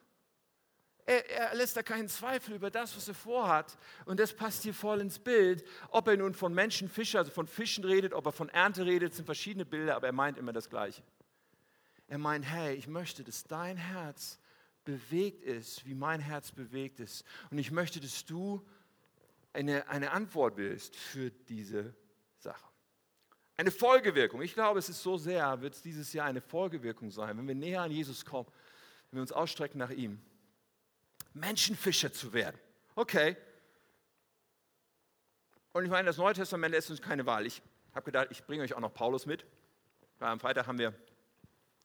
Er, 1.05 1.29
er, 1.29 1.55
lässt 1.55 1.75
da 1.75 1.83
keinen 1.83 2.07
Zweifel 2.07 2.55
über 2.55 2.71
das, 2.71 2.95
was 2.95 3.07
er 3.07 3.13
vorhat. 3.13 3.77
Und 4.05 4.19
das 4.19 4.33
passt 4.33 4.63
hier 4.63 4.73
voll 4.73 5.01
ins 5.01 5.19
Bild. 5.19 5.65
Ob 5.89 6.07
er 6.07 6.15
nun 6.15 6.33
von 6.33 6.53
Menschenfischer, 6.53 7.19
also 7.19 7.31
von 7.31 7.47
Fischen 7.47 7.83
redet, 7.83 8.13
ob 8.13 8.25
er 8.25 8.31
von 8.31 8.49
Ernte 8.49 8.85
redet, 8.85 9.13
sind 9.13 9.25
verschiedene 9.25 9.65
Bilder, 9.65 9.95
aber 9.95 10.07
er 10.07 10.13
meint 10.13 10.37
immer 10.37 10.53
das 10.53 10.69
Gleiche. 10.69 11.03
Er 12.07 12.17
meint, 12.17 12.45
hey, 12.45 12.75
ich 12.75 12.87
möchte, 12.87 13.23
dass 13.23 13.43
dein 13.43 13.75
Herz 13.75 14.39
bewegt 14.85 15.43
ist, 15.43 15.85
wie 15.85 15.95
mein 15.95 16.19
Herz 16.19 16.51
bewegt 16.51 16.99
ist. 16.99 17.25
Und 17.49 17.57
ich 17.57 17.71
möchte, 17.71 17.99
dass 17.99 18.25
du 18.25 18.65
eine, 19.53 19.87
eine 19.89 20.11
Antwort 20.11 20.57
willst 20.57 20.95
für 20.95 21.31
diese 21.31 21.93
Sache. 22.37 22.65
Eine 23.55 23.71
Folgewirkung. 23.71 24.41
Ich 24.41 24.53
glaube, 24.53 24.79
es 24.79 24.89
ist 24.89 25.03
so 25.03 25.17
sehr, 25.17 25.61
wird 25.61 25.75
es 25.75 25.81
dieses 25.81 26.11
Jahr 26.13 26.27
eine 26.27 26.41
Folgewirkung 26.41 27.11
sein, 27.11 27.37
wenn 27.37 27.47
wir 27.47 27.55
näher 27.55 27.81
an 27.81 27.91
Jesus 27.91 28.25
kommen, 28.25 28.49
wenn 29.11 29.17
wir 29.17 29.21
uns 29.21 29.31
ausstrecken 29.31 29.77
nach 29.77 29.91
ihm. 29.91 30.19
Menschenfischer 31.33 32.11
zu 32.11 32.33
werden. 32.33 32.59
Okay. 32.95 33.37
Und 35.71 35.85
ich 35.85 35.89
meine, 35.89 36.05
das 36.05 36.17
Neue 36.17 36.33
Testament 36.33 36.73
lässt 36.73 36.89
uns 36.91 37.01
keine 37.01 37.25
Wahl. 37.25 37.45
Ich 37.45 37.61
habe 37.93 38.05
gedacht, 38.05 38.27
ich 38.29 38.43
bringe 38.43 38.63
euch 38.63 38.73
auch 38.73 38.79
noch 38.79 38.93
Paulus 38.93 39.25
mit. 39.25 39.45
Weil 40.19 40.29
am 40.29 40.39
Freitag 40.39 40.67
haben 40.67 40.77
wir 40.77 40.89
eine 40.89 40.97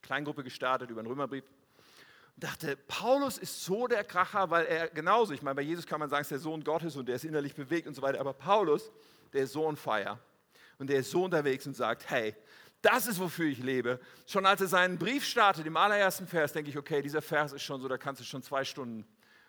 Kleingruppe 0.03 0.45
gestartet 0.45 0.91
über 0.91 1.03
den 1.03 1.07
Römerbrief 1.07 1.45
dachte, 2.39 2.77
Paulus 2.77 3.39
ist 3.39 3.65
so 3.65 3.87
der 3.87 4.05
Kracher, 4.05 4.51
weil 4.51 4.67
er 4.67 4.89
genauso, 4.89 5.33
ich 5.33 5.43
meine, 5.43 5.57
bei 5.57 5.63
Jesus 5.63 5.87
kann 5.87 6.01
man 6.01 6.09
sagen, 6.09 6.23
es 6.23 6.27
ist 6.27 6.31
der 6.31 6.39
Sohn 6.39 6.63
Gottes 6.63 6.97
und 6.97 7.07
der 7.07 7.17
ist 7.17 7.25
innerlich 7.25 7.55
bewegt 7.55 7.87
und 7.89 7.95
so 7.95 8.03
weiter, 8.03 8.21
aber 8.21 8.33
Paulus, 8.33 8.91
der 9.33 9.45
ist 9.45 9.53
so 9.53 9.67
on 9.67 9.77
fire 9.77 10.19
und 10.79 10.89
der 10.89 11.01
ist 11.01 11.11
so 11.11 11.25
unterwegs 11.25 11.67
und 11.67 11.75
sagt, 11.75 12.09
hey, 12.09 12.35
das 12.81 13.09
ist, 13.09 13.19
wofür 13.19 13.47
ich 13.47 13.59
lebe. 13.59 13.99
Schon 14.27 14.47
als 14.47 14.61
er 14.61 14.69
seinen 14.69 14.99
Brief 14.99 15.25
startet, 15.25 15.67
im 15.67 15.77
allerersten 15.77 16.29
Vers, 16.29 16.53
denke 16.53 16.71
ich, 16.71 16.79
okay, 16.79 17.03
dieser 17.03 17.23
Vers 17.23 17.53
ist 17.53 17.63
schon 17.63 17.81
so, 17.81 17.89
da 17.89 17.99
kannst 17.99 18.21
du 18.21 18.25
schon 18.25 18.43
zwei 18.43 18.65
Stunden 18.65 19.05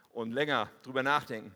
und 0.10 0.32
länger 0.32 0.70
drüber 0.84 1.04
nachdenken. 1.04 1.56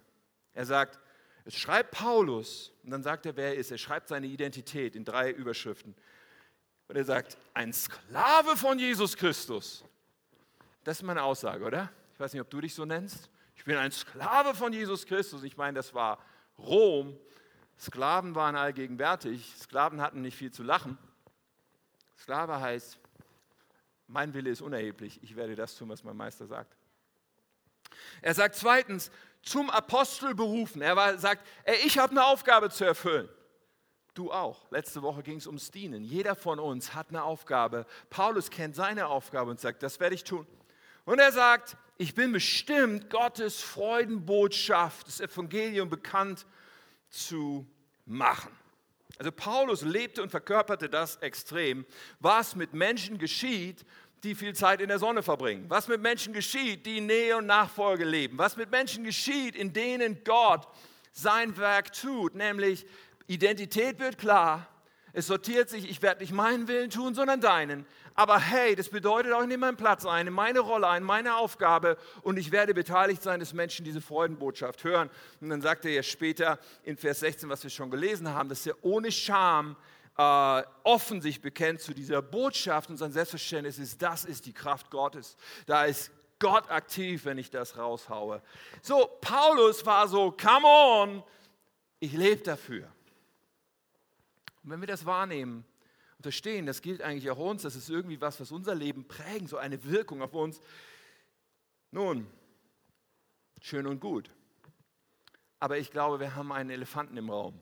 Er 0.54 0.66
sagt, 0.66 1.00
es 1.46 1.56
schreibt 1.56 1.92
Paulus, 1.92 2.72
und 2.84 2.92
dann 2.92 3.04
sagt 3.04 3.26
er, 3.26 3.36
wer 3.36 3.50
er 3.50 3.56
ist. 3.56 3.72
Er 3.72 3.78
schreibt 3.78 4.08
seine 4.08 4.28
Identität 4.28 4.96
in 4.96 5.04
drei 5.04 5.32
Überschriften. 5.32 5.96
Und 6.88 6.96
er 6.96 7.06
sagt, 7.06 7.38
ein 7.54 7.74
Sklave 7.74 8.56
von 8.56 8.80
Jesus 8.80 9.18
Christus 9.18 9.84
das 10.84 10.98
ist 10.98 11.04
meine 11.04 11.24
Aussage, 11.24 11.63
oder? 11.63 11.89
Ich 12.13 12.20
weiß 12.20 12.34
nicht, 12.34 12.42
ob 12.42 12.50
du 12.50 12.62
dich 12.62 12.76
so 12.76 12.86
nennst. 12.86 13.30
Ich 13.56 13.63
bin 13.63 13.78
ein 13.78 13.92
Sklave 13.92 14.54
von 14.54 14.74
Jesus 14.74 15.06
Christus. 15.06 15.44
Ich 15.44 15.56
meine, 15.56 15.76
das 15.76 15.94
war 15.94 16.20
Rom. 16.58 17.18
Sklaven 17.80 18.36
waren 18.36 18.56
allgegenwärtig. 18.56 19.54
Sklaven 19.58 20.02
hatten 20.02 20.22
nicht 20.22 20.38
viel 20.38 20.52
zu 20.52 20.63
lachen. 20.63 20.98
Sklave 22.18 22.60
heißt, 22.60 23.00
mein 24.08 24.34
Wille 24.34 24.50
ist 24.50 24.62
unerheblich. 24.62 25.22
Ich 25.24 25.36
werde 25.36 25.56
das 25.56 25.76
tun, 25.76 25.89
was 25.89 26.04
mein 26.04 26.18
Meister 26.18 26.46
sagt. 26.46 26.76
Er 28.21 28.34
sagt 28.34 28.56
zweitens, 28.56 29.12
zum 29.41 29.69
Apostel 29.69 30.34
berufen. 30.34 30.82
Er 30.82 31.17
sagt, 31.17 31.45
ey, 31.65 31.75
ich 31.86 31.97
habe 31.97 32.12
eine 32.12 32.25
Aufgabe 32.25 32.69
zu 32.69 32.86
erfüllen. 32.86 33.29
Du 34.13 34.32
auch. 34.32 34.69
Letzte 34.71 35.01
Woche 35.01 35.23
ging 35.23 35.38
es 35.38 35.47
ums 35.47 35.71
Dienen. 35.71 36.03
Jeder 36.03 36.36
von 36.36 36.60
uns 36.60 36.93
hat 36.93 37.10
eine 37.10 37.23
Aufgabe. 37.23 37.86
Paulus 38.10 38.49
kennt 38.49 38.75
seine 38.75 39.08
Aufgabe 39.08 39.51
und 39.51 39.60
sagt, 39.60 39.84
das 39.84 39.99
werde 39.99 40.15
ich 40.15 40.23
tun. 40.23 40.45
Und 41.06 41.19
er 41.19 41.32
sagt, 41.32 41.77
ich 41.97 42.13
bin 42.15 42.32
bestimmt, 42.32 43.10
Gottes 43.10 43.62
Freudenbotschaft, 43.62 45.08
das 45.08 45.19
Evangelium 45.19 45.89
bekannt 45.89 46.45
zu 47.10 47.67
machen. 48.06 48.51
Also 49.19 49.32
Paulus 49.32 49.82
lebte 49.84 50.23
und 50.23 50.29
verkörperte 50.29 50.89
das 50.89 51.17
extrem, 51.17 51.86
was 52.19 52.56
mit 52.56 52.73
Menschen 52.73 53.17
geschieht, 53.17 53.86
die 54.24 54.36
viel 54.36 54.56
Zeit 54.56 54.82
in 54.82 54.88
der 54.88 55.00
Sonne 55.00 55.22
verbringen, 55.22 55.66
was 55.68 55.88
mit 55.88 56.02
Menschen 56.02 56.34
geschieht, 56.34 56.86
die 56.86 57.02
Nähe 57.02 57.38
und 57.38 57.46
Nachfolge 57.46 58.06
leben, 58.06 58.38
was 58.38 58.56
mit 58.56 58.72
Menschen 58.72 59.04
geschieht, 59.04 59.56
in 59.56 59.74
denen 59.74 60.24
Gott 60.24 60.68
sein 61.12 61.58
Werk 61.58 61.94
tut, 61.94 62.34
nämlich 62.36 62.86
Identität 63.28 64.00
wird 64.00 64.18
klar, 64.18 64.68
es 65.16 65.28
sortiert 65.28 65.70
sich, 65.70 65.88
ich 65.88 66.02
werde 66.02 66.22
nicht 66.22 66.34
meinen 66.34 66.68
Willen 66.68 66.90
tun, 66.90 67.14
sondern 67.14 67.40
deinen. 67.40 67.86
Aber 68.16 68.40
hey, 68.40 68.76
das 68.76 68.90
bedeutet 68.90 69.32
auch, 69.32 69.42
ich 69.42 69.48
nehme 69.48 69.68
meinen 69.68 69.78
Platz 69.78 70.08
ein, 70.08 70.34
meine 70.34 70.60
Rolle 70.60 70.88
ein, 70.88 71.04
meine 71.04 71.36
Aufgabe. 71.36 71.98
Und 72.24 72.38
ich 72.38 72.52
werde 72.52 72.74
beteiligt 72.74 73.22
sein, 73.22 73.40
dass 73.40 73.54
Menschen 73.54 73.86
diese 73.86 74.02
Freudenbotschaft 74.02 74.84
hören. 74.84 75.12
Und 75.40 75.50
dann 75.50 75.62
sagt 75.62 75.86
er 75.86 75.92
ja 75.92 76.02
später 76.02 76.58
in 76.84 76.98
Vers 76.98 77.20
16, 77.20 77.48
was 77.48 77.62
wir 77.62 77.70
schon 77.70 77.92
gelesen 77.92 78.30
haben, 78.30 78.50
dass 78.50 78.66
er 78.66 78.76
ohne 78.84 79.12
Scham 79.12 79.76
äh, 80.17 80.63
offen 80.84 81.21
sich 81.21 81.41
bekennt 81.41 81.82
zu 81.82 81.93
dieser 81.93 82.21
Botschaft 82.21 82.89
und 82.89 82.97
sein 82.97 83.12
Selbstverständnis 83.12 83.80
ist, 83.80 84.02
das 84.02 84.26
ist 84.26 84.45
die 84.45 84.54
Kraft 84.54 84.91
Gottes. 84.91 85.36
Da 85.65 85.86
ist 85.86 86.12
Gott 86.39 86.69
aktiv, 86.69 87.26
wenn 87.26 87.38
ich 87.38 87.49
das 87.49 87.78
raushaue. 87.78 88.41
So, 88.82 89.08
Paulus 89.21 89.86
war 89.86 90.08
so, 90.08 90.32
come 90.32 90.67
on, 90.67 91.23
ich 91.99 92.13
lebe 92.13 92.43
dafür. 92.43 92.91
Und 94.63 94.71
wenn 94.71 94.82
wir 94.82 94.88
das 94.88 95.06
wahrnehmen 95.06 95.65
und 96.17 96.23
verstehen, 96.23 96.65
das 96.65 96.82
gilt 96.82 97.02
eigentlich 97.02 97.30
auch 97.32 97.38
uns, 97.38 97.63
das 97.63 97.76
ist 97.76 97.89
irgendwie 97.89 98.21
was, 98.21 98.39
was 98.39 98.52
unser 98.52 98.76
Leben 98.76 99.08
prägen, 99.08 99.47
so 99.47 99.58
eine 99.58 99.84
Wirkung 99.84 100.21
auf 100.21 100.34
uns. 100.34 100.60
Nun, 101.91 102.28
schön 103.62 103.88
und 103.88 103.99
gut. 103.99 104.30
Aber 105.60 105.78
ich 105.78 105.91
glaube, 105.91 106.19
wir 106.19 106.36
haben 106.36 106.52
einen 106.52 106.69
Elefanten 106.69 107.15
im 107.17 107.30
Raum. 107.30 107.60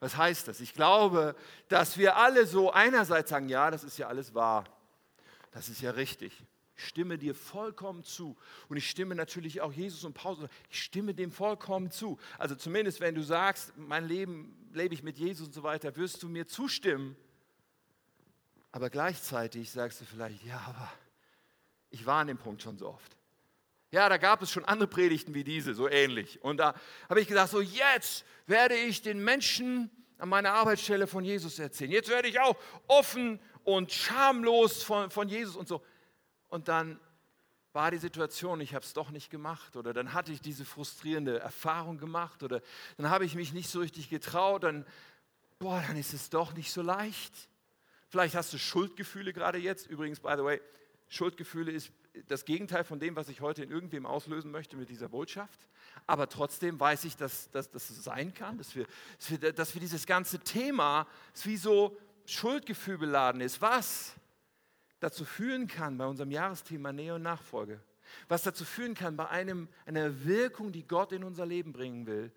Was 0.00 0.16
heißt 0.16 0.48
das? 0.48 0.60
Ich 0.60 0.74
glaube, 0.74 1.34
dass 1.68 1.98
wir 1.98 2.16
alle 2.16 2.46
so 2.46 2.70
einerseits 2.70 3.30
sagen, 3.30 3.48
ja, 3.48 3.70
das 3.70 3.84
ist 3.84 3.98
ja 3.98 4.08
alles 4.08 4.34
wahr. 4.34 4.64
Das 5.50 5.68
ist 5.68 5.80
ja 5.80 5.90
richtig 5.90 6.44
stimme 6.78 7.18
dir 7.18 7.34
vollkommen 7.34 8.04
zu. 8.04 8.36
Und 8.68 8.76
ich 8.76 8.88
stimme 8.88 9.14
natürlich 9.14 9.60
auch 9.60 9.72
Jesus 9.72 10.04
und 10.04 10.14
Paulus, 10.14 10.48
ich 10.70 10.82
stimme 10.82 11.14
dem 11.14 11.30
vollkommen 11.30 11.90
zu. 11.90 12.18
Also 12.38 12.54
zumindest, 12.54 13.00
wenn 13.00 13.14
du 13.14 13.22
sagst, 13.22 13.76
mein 13.76 14.06
Leben 14.06 14.56
lebe 14.72 14.94
ich 14.94 15.02
mit 15.02 15.18
Jesus 15.18 15.48
und 15.48 15.52
so 15.52 15.62
weiter, 15.62 15.96
wirst 15.96 16.22
du 16.22 16.28
mir 16.28 16.46
zustimmen. 16.46 17.16
Aber 18.70 18.90
gleichzeitig 18.90 19.70
sagst 19.70 20.00
du 20.00 20.04
vielleicht, 20.04 20.44
ja, 20.44 20.60
aber 20.66 20.92
ich 21.90 22.06
war 22.06 22.20
an 22.20 22.28
dem 22.28 22.38
Punkt 22.38 22.62
schon 22.62 22.78
so 22.78 22.88
oft. 22.88 23.16
Ja, 23.90 24.08
da 24.08 24.18
gab 24.18 24.42
es 24.42 24.50
schon 24.50 24.64
andere 24.64 24.88
Predigten 24.88 25.34
wie 25.34 25.44
diese, 25.44 25.74
so 25.74 25.88
ähnlich. 25.88 26.42
Und 26.42 26.58
da 26.58 26.74
habe 27.08 27.20
ich 27.20 27.28
gesagt, 27.28 27.50
so 27.50 27.60
jetzt 27.60 28.24
werde 28.46 28.74
ich 28.74 29.00
den 29.00 29.22
Menschen 29.24 29.90
an 30.18 30.28
meiner 30.28 30.52
Arbeitsstelle 30.52 31.06
von 31.06 31.24
Jesus 31.24 31.58
erzählen. 31.58 31.90
Jetzt 31.92 32.10
werde 32.10 32.28
ich 32.28 32.38
auch 32.40 32.56
offen 32.86 33.40
und 33.64 33.92
schamlos 33.92 34.82
von, 34.82 35.10
von 35.10 35.28
Jesus 35.28 35.56
und 35.56 35.68
so. 35.68 35.82
Und 36.48 36.68
dann 36.68 37.00
war 37.72 37.90
die 37.90 37.98
Situation, 37.98 38.60
ich 38.60 38.74
habe 38.74 38.84
es 38.84 38.92
doch 38.92 39.10
nicht 39.10 39.30
gemacht 39.30 39.76
oder 39.76 39.92
dann 39.92 40.12
hatte 40.12 40.32
ich 40.32 40.40
diese 40.40 40.64
frustrierende 40.64 41.38
Erfahrung 41.38 41.98
gemacht 41.98 42.42
oder 42.42 42.60
dann 42.96 43.08
habe 43.08 43.24
ich 43.24 43.34
mich 43.34 43.52
nicht 43.52 43.70
so 43.70 43.80
richtig 43.80 44.10
getraut, 44.10 44.64
dann, 44.64 44.84
boah, 45.58 45.82
dann 45.86 45.96
ist 45.96 46.12
es 46.12 46.28
doch 46.28 46.54
nicht 46.54 46.72
so 46.72 46.82
leicht. 46.82 47.48
Vielleicht 48.08 48.34
hast 48.34 48.52
du 48.52 48.58
Schuldgefühle 48.58 49.32
gerade 49.32 49.58
jetzt. 49.58 49.86
Übrigens, 49.86 50.20
by 50.20 50.32
the 50.36 50.44
way, 50.44 50.60
Schuldgefühle 51.08 51.70
ist 51.70 51.92
das 52.26 52.44
Gegenteil 52.44 52.84
von 52.84 52.98
dem, 52.98 53.16
was 53.16 53.28
ich 53.28 53.40
heute 53.40 53.62
in 53.62 53.70
irgendwem 53.70 54.06
auslösen 54.06 54.50
möchte 54.50 54.76
mit 54.76 54.88
dieser 54.88 55.08
Botschaft. 55.08 55.66
Aber 56.06 56.28
trotzdem 56.28 56.78
weiß 56.78 57.04
ich, 57.04 57.16
dass, 57.16 57.50
dass, 57.50 57.70
dass 57.70 57.90
es 57.90 58.04
sein 58.04 58.34
kann, 58.34 58.58
dass 58.58 58.74
wir, 58.74 58.86
dass, 59.18 59.30
wir, 59.30 59.52
dass 59.52 59.74
wir 59.74 59.80
dieses 59.80 60.06
ganze 60.06 60.38
Thema, 60.40 61.06
das 61.32 61.46
wie 61.46 61.56
so 61.56 61.96
Schuldgefühl 62.26 62.98
beladen 62.98 63.40
ist, 63.40 63.60
was 63.60 64.14
dazu 65.00 65.24
führen 65.24 65.66
kann 65.66 65.96
bei 65.96 66.06
unserem 66.06 66.30
Jahresthema 66.30 66.92
Nähe 66.92 67.14
und 67.14 67.22
Nachfolge, 67.22 67.80
was 68.28 68.42
dazu 68.42 68.64
führen 68.64 68.94
kann 68.94 69.16
bei 69.16 69.28
einem, 69.28 69.68
einer 69.86 70.24
Wirkung, 70.24 70.72
die 70.72 70.86
Gott 70.86 71.12
in 71.12 71.24
unser 71.24 71.46
Leben 71.46 71.72
bringen 71.72 72.06
will, 72.06 72.32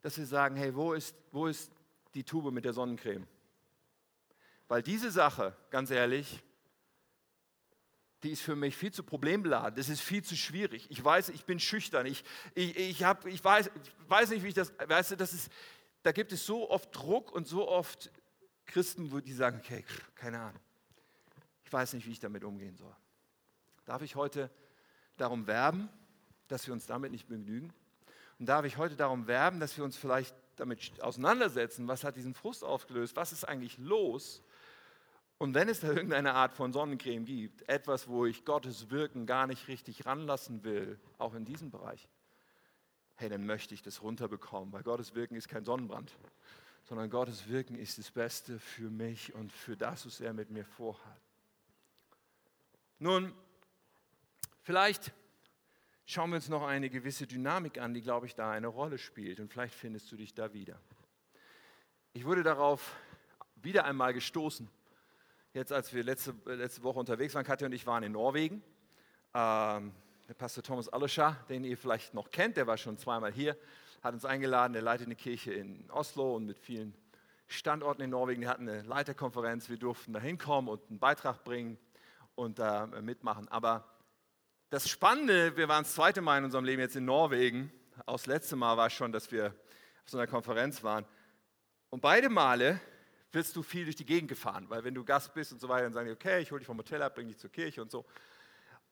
dass 0.00 0.16
wir 0.16 0.26
sagen, 0.26 0.56
hey, 0.56 0.74
wo 0.74 0.92
ist, 0.92 1.14
wo 1.32 1.46
ist 1.46 1.72
die 2.14 2.24
Tube 2.24 2.52
mit 2.52 2.64
der 2.64 2.72
Sonnencreme? 2.72 3.26
Weil 4.68 4.82
diese 4.82 5.10
Sache, 5.10 5.56
ganz 5.70 5.90
ehrlich, 5.90 6.42
die 8.22 8.30
ist 8.30 8.42
für 8.42 8.56
mich 8.56 8.76
viel 8.76 8.92
zu 8.92 9.02
problembeladen. 9.02 9.76
Das 9.76 9.88
ist 9.88 10.00
viel 10.00 10.24
zu 10.24 10.36
schwierig. 10.36 10.86
Ich 10.90 11.02
weiß, 11.02 11.28
ich 11.28 11.44
bin 11.44 11.60
schüchtern. 11.60 12.06
Ich, 12.06 12.24
ich, 12.54 12.76
ich, 12.76 13.04
hab, 13.04 13.26
ich, 13.26 13.42
weiß, 13.42 13.70
ich 13.82 14.10
weiß 14.10 14.30
nicht, 14.30 14.42
wie 14.42 14.48
ich 14.48 14.54
das, 14.54 14.72
weißt 14.86 15.12
du, 15.12 15.16
das 15.16 15.32
ist, 15.32 15.52
da 16.02 16.12
gibt 16.12 16.32
es 16.32 16.44
so 16.44 16.70
oft 16.70 16.94
Druck 16.94 17.32
und 17.32 17.46
so 17.46 17.68
oft 17.68 18.10
Christen, 18.66 19.10
die 19.24 19.32
sagen, 19.32 19.60
okay, 19.62 19.84
keine 20.14 20.40
Ahnung. 20.40 20.60
Ich 21.64 21.72
weiß 21.72 21.92
nicht, 21.92 22.06
wie 22.06 22.12
ich 22.12 22.20
damit 22.20 22.44
umgehen 22.44 22.76
soll. 22.76 22.94
Darf 23.84 24.02
ich 24.02 24.16
heute 24.16 24.50
darum 25.16 25.46
werben, 25.46 25.88
dass 26.48 26.66
wir 26.66 26.74
uns 26.74 26.86
damit 26.86 27.12
nicht 27.12 27.28
begnügen? 27.28 27.72
Und 28.38 28.46
darf 28.46 28.64
ich 28.64 28.76
heute 28.76 28.96
darum 28.96 29.26
werben, 29.26 29.60
dass 29.60 29.76
wir 29.76 29.84
uns 29.84 29.96
vielleicht 29.96 30.34
damit 30.56 31.00
auseinandersetzen, 31.00 31.86
was 31.88 32.04
hat 32.04 32.16
diesen 32.16 32.34
Frust 32.34 32.64
aufgelöst, 32.64 33.16
was 33.16 33.32
ist 33.32 33.44
eigentlich 33.44 33.78
los? 33.78 34.42
Und 35.38 35.54
wenn 35.54 35.68
es 35.68 35.80
da 35.80 35.88
irgendeine 35.88 36.34
Art 36.34 36.52
von 36.52 36.72
Sonnencreme 36.72 37.24
gibt, 37.24 37.68
etwas, 37.68 38.08
wo 38.08 38.26
ich 38.26 38.44
Gottes 38.44 38.90
Wirken 38.90 39.24
gar 39.24 39.46
nicht 39.46 39.68
richtig 39.68 40.04
ranlassen 40.04 40.64
will, 40.64 40.98
auch 41.16 41.34
in 41.34 41.44
diesem 41.44 41.70
Bereich, 41.70 42.08
hey, 43.14 43.28
dann 43.28 43.46
möchte 43.46 43.72
ich 43.72 43.82
das 43.82 44.02
runterbekommen, 44.02 44.72
weil 44.72 44.82
Gottes 44.82 45.14
Wirken 45.14 45.36
ist 45.36 45.48
kein 45.48 45.64
Sonnenbrand, 45.64 46.12
sondern 46.82 47.08
Gottes 47.08 47.46
Wirken 47.48 47.76
ist 47.76 47.98
das 47.98 48.10
Beste 48.10 48.58
für 48.58 48.90
mich 48.90 49.32
und 49.32 49.52
für 49.52 49.76
das, 49.76 50.06
was 50.06 50.20
er 50.20 50.32
mit 50.32 50.50
mir 50.50 50.64
vorhat. 50.64 51.20
Nun, 52.98 53.32
vielleicht 54.62 55.12
schauen 56.04 56.30
wir 56.30 56.36
uns 56.36 56.48
noch 56.48 56.64
eine 56.64 56.90
gewisse 56.90 57.28
Dynamik 57.28 57.78
an, 57.78 57.94
die, 57.94 58.02
glaube 58.02 58.26
ich, 58.26 58.34
da 58.34 58.50
eine 58.50 58.66
Rolle 58.66 58.98
spielt 58.98 59.38
und 59.38 59.52
vielleicht 59.52 59.74
findest 59.74 60.10
du 60.10 60.16
dich 60.16 60.34
da 60.34 60.52
wieder. 60.52 60.80
Ich 62.12 62.24
wurde 62.24 62.42
darauf 62.42 62.96
wieder 63.54 63.84
einmal 63.84 64.12
gestoßen 64.12 64.68
jetzt 65.58 65.72
als 65.72 65.92
wir 65.92 66.04
letzte, 66.04 66.34
letzte 66.46 66.84
Woche 66.84 67.00
unterwegs 67.00 67.34
waren, 67.34 67.44
Katja 67.44 67.66
und 67.66 67.72
ich 67.72 67.84
waren 67.84 68.04
in 68.04 68.12
Norwegen. 68.12 68.62
Ähm, 69.34 69.92
der 70.28 70.34
Pastor 70.34 70.62
Thomas 70.62 70.88
Allescher, 70.88 71.36
den 71.48 71.64
ihr 71.64 71.76
vielleicht 71.76 72.14
noch 72.14 72.30
kennt, 72.30 72.56
der 72.56 72.68
war 72.68 72.76
schon 72.76 72.96
zweimal 72.96 73.32
hier, 73.32 73.56
hat 74.02 74.14
uns 74.14 74.24
eingeladen, 74.24 74.72
der 74.72 74.82
leitet 74.82 75.06
eine 75.06 75.16
Kirche 75.16 75.52
in 75.52 75.90
Oslo 75.90 76.36
und 76.36 76.46
mit 76.46 76.58
vielen 76.58 76.94
Standorten 77.48 78.02
in 78.02 78.10
Norwegen. 78.10 78.42
Die 78.42 78.46
hatten 78.46 78.68
eine 78.68 78.82
Leiterkonferenz, 78.82 79.68
wir 79.68 79.78
durften 79.78 80.12
da 80.12 80.20
hinkommen 80.20 80.70
und 80.70 80.80
einen 80.88 81.00
Beitrag 81.00 81.42
bringen 81.42 81.76
und 82.36 82.60
da 82.60 82.84
äh, 82.84 83.02
mitmachen. 83.02 83.48
Aber 83.48 83.84
das 84.70 84.88
Spannende, 84.88 85.56
wir 85.56 85.68
waren 85.68 85.82
das 85.82 85.94
zweite 85.94 86.20
Mal 86.20 86.38
in 86.38 86.44
unserem 86.44 86.64
Leben 86.64 86.80
jetzt 86.80 86.94
in 86.94 87.04
Norwegen. 87.04 87.72
Auch 88.06 88.14
das 88.14 88.26
letzte 88.26 88.54
Mal 88.54 88.76
war 88.76 88.90
schon, 88.90 89.10
dass 89.10 89.32
wir 89.32 89.46
auf 89.46 90.10
so 90.10 90.18
einer 90.18 90.28
Konferenz 90.28 90.84
waren. 90.84 91.04
Und 91.90 92.00
beide 92.00 92.28
Male 92.28 92.80
wirst 93.32 93.56
du 93.56 93.62
viel 93.62 93.84
durch 93.84 93.96
die 93.96 94.06
Gegend 94.06 94.28
gefahren, 94.28 94.66
weil 94.68 94.84
wenn 94.84 94.94
du 94.94 95.04
Gast 95.04 95.34
bist 95.34 95.52
und 95.52 95.60
so 95.60 95.68
weiter, 95.68 95.84
dann 95.84 95.92
sagen 95.92 96.06
die, 96.06 96.12
okay, 96.12 96.40
ich 96.40 96.50
hole 96.50 96.60
dich 96.60 96.66
vom 96.66 96.78
Hotel 96.78 97.02
ab, 97.02 97.14
bringe 97.14 97.28
dich 97.28 97.38
zur 97.38 97.50
Kirche 97.50 97.82
und 97.82 97.90
so. 97.90 98.04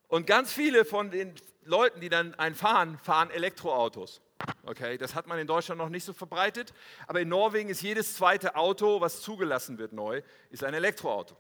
Und 0.09 0.27
ganz 0.27 0.53
viele 0.53 0.85
von 0.85 1.11
den 1.11 1.35
Leuten, 1.65 2.01
die 2.01 2.09
dann 2.09 2.35
einen 2.35 2.55
fahren, 2.55 2.99
fahren 2.99 3.31
Elektroautos. 3.31 4.21
Okay, 4.65 4.99
das 4.99 5.15
hat 5.15 5.27
man 5.27 5.39
in 5.39 5.47
Deutschland 5.47 5.79
noch 5.79 5.89
nicht 5.89 6.05
so 6.05 6.13
verbreitet, 6.13 6.73
aber 7.07 7.21
in 7.21 7.29
Norwegen 7.29 7.71
ist 7.71 7.81
jedes 7.81 8.15
zweite 8.15 8.55
Auto, 8.55 9.01
was 9.01 9.23
zugelassen 9.23 9.79
wird 9.79 9.93
neu, 9.93 10.23
ist 10.51 10.63
ein 10.63 10.75
Elektroauto. 10.75 11.37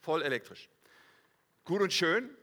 Voll 0.00 0.22
elektrisch. 0.22 0.68
Gut 1.64 1.80
und 1.80 1.92
schön, 1.92 2.36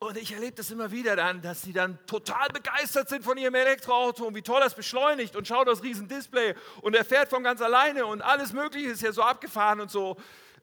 und 0.00 0.16
ich 0.16 0.32
erlebe 0.32 0.56
das 0.56 0.70
immer 0.70 0.90
wieder 0.90 1.14
dann, 1.14 1.40
dass 1.42 1.62
sie 1.62 1.72
dann 1.72 1.98
total 2.06 2.48
begeistert 2.48 3.08
sind 3.08 3.22
von 3.22 3.36
ihrem 3.38 3.54
Elektroauto 3.54 4.24
und 4.24 4.34
wie 4.34 4.42
toll 4.42 4.60
das 4.60 4.74
beschleunigt 4.74 5.36
und 5.36 5.46
schau 5.46 5.64
das 5.64 5.82
riesen 5.82 6.08
Display 6.08 6.54
und 6.80 6.96
er 6.96 7.04
fährt 7.04 7.28
von 7.28 7.44
ganz 7.44 7.60
alleine 7.60 8.06
und 8.06 8.22
alles 8.22 8.52
Mögliche 8.52 8.88
ist 8.88 9.02
ja 9.02 9.12
so 9.12 9.22
abgefahren 9.22 9.80
und 9.80 9.90
so 9.90 10.16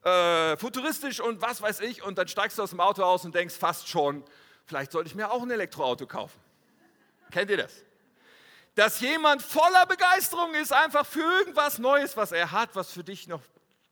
äh, 0.03 0.57
futuristisch 0.57 1.19
und 1.19 1.41
was 1.41 1.61
weiß 1.61 1.81
ich. 1.81 2.03
Und 2.03 2.17
dann 2.17 2.27
steigst 2.27 2.57
du 2.57 2.63
aus 2.63 2.71
dem 2.71 2.79
Auto 2.79 3.03
aus 3.03 3.25
und 3.25 3.35
denkst 3.35 3.55
fast 3.55 3.87
schon, 3.87 4.23
vielleicht 4.65 4.91
sollte 4.91 5.07
ich 5.07 5.15
mir 5.15 5.31
auch 5.31 5.41
ein 5.41 5.51
Elektroauto 5.51 6.07
kaufen. 6.07 6.39
Kennt 7.31 7.51
ihr 7.51 7.57
das? 7.57 7.73
Dass 8.73 8.99
jemand 9.01 9.41
voller 9.41 9.85
Begeisterung 9.85 10.53
ist, 10.55 10.71
einfach 10.71 11.05
für 11.05 11.21
irgendwas 11.39 11.77
Neues, 11.77 12.15
was 12.15 12.31
er 12.31 12.51
hat, 12.51 12.75
was 12.75 12.91
für 12.91 13.03
dich 13.03 13.27
noch 13.27 13.41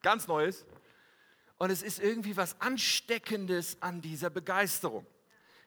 ganz 0.02 0.28
neu 0.28 0.46
ist. 0.46 0.66
Und 1.58 1.70
es 1.70 1.82
ist 1.82 2.00
irgendwie 2.00 2.36
was 2.36 2.60
Ansteckendes 2.62 3.78
an 3.80 4.02
dieser 4.02 4.30
Begeisterung. 4.30 5.06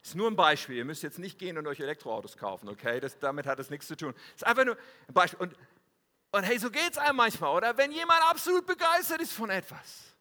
Das 0.08 0.14
ist 0.14 0.16
nur 0.16 0.30
ein 0.30 0.36
Beispiel. 0.36 0.76
Ihr 0.76 0.86
müsst 0.86 1.02
jetzt 1.02 1.18
nicht 1.18 1.38
gehen 1.38 1.58
und 1.58 1.66
euch 1.66 1.80
Elektroautos 1.80 2.38
kaufen, 2.38 2.70
okay? 2.70 2.98
Das, 2.98 3.18
damit 3.18 3.44
hat 3.44 3.58
es 3.58 3.68
nichts 3.68 3.88
zu 3.88 3.94
tun. 3.94 4.14
Das 4.14 4.36
ist 4.36 4.46
einfach 4.46 4.64
nur 4.64 4.74
ein 5.06 5.12
Beispiel. 5.12 5.38
Und, 5.38 5.54
und 6.30 6.44
hey, 6.44 6.58
so 6.58 6.70
geht 6.70 6.92
es 6.92 6.96
einem 6.96 7.16
manchmal, 7.16 7.54
oder? 7.54 7.76
Wenn 7.76 7.92
jemand 7.92 8.22
absolut 8.22 8.64
begeistert 8.64 9.20
ist 9.20 9.34
von 9.34 9.50
etwas. 9.50 10.16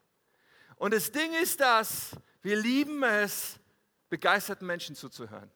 Und 0.75 0.93
das 0.93 1.09
Ding 1.09 1.33
ist 1.41 1.61
das, 1.61 2.11
wir 2.41 2.57
lieben 2.57 3.01
es, 3.01 3.61
begeisterten 4.09 4.67
Menschen 4.67 4.93
zuzuhören. 4.93 5.49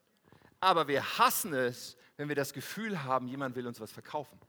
Aber 0.62 0.88
wir 0.88 1.18
hassen 1.18 1.54
es, 1.54 1.98
wenn 2.16 2.30
wir 2.30 2.36
das 2.38 2.54
Gefühl 2.54 3.04
haben, 3.04 3.28
jemand 3.28 3.58
will 3.58 3.68
uns 3.68 3.82
was 3.82 3.92
verkaufen. 3.92 4.40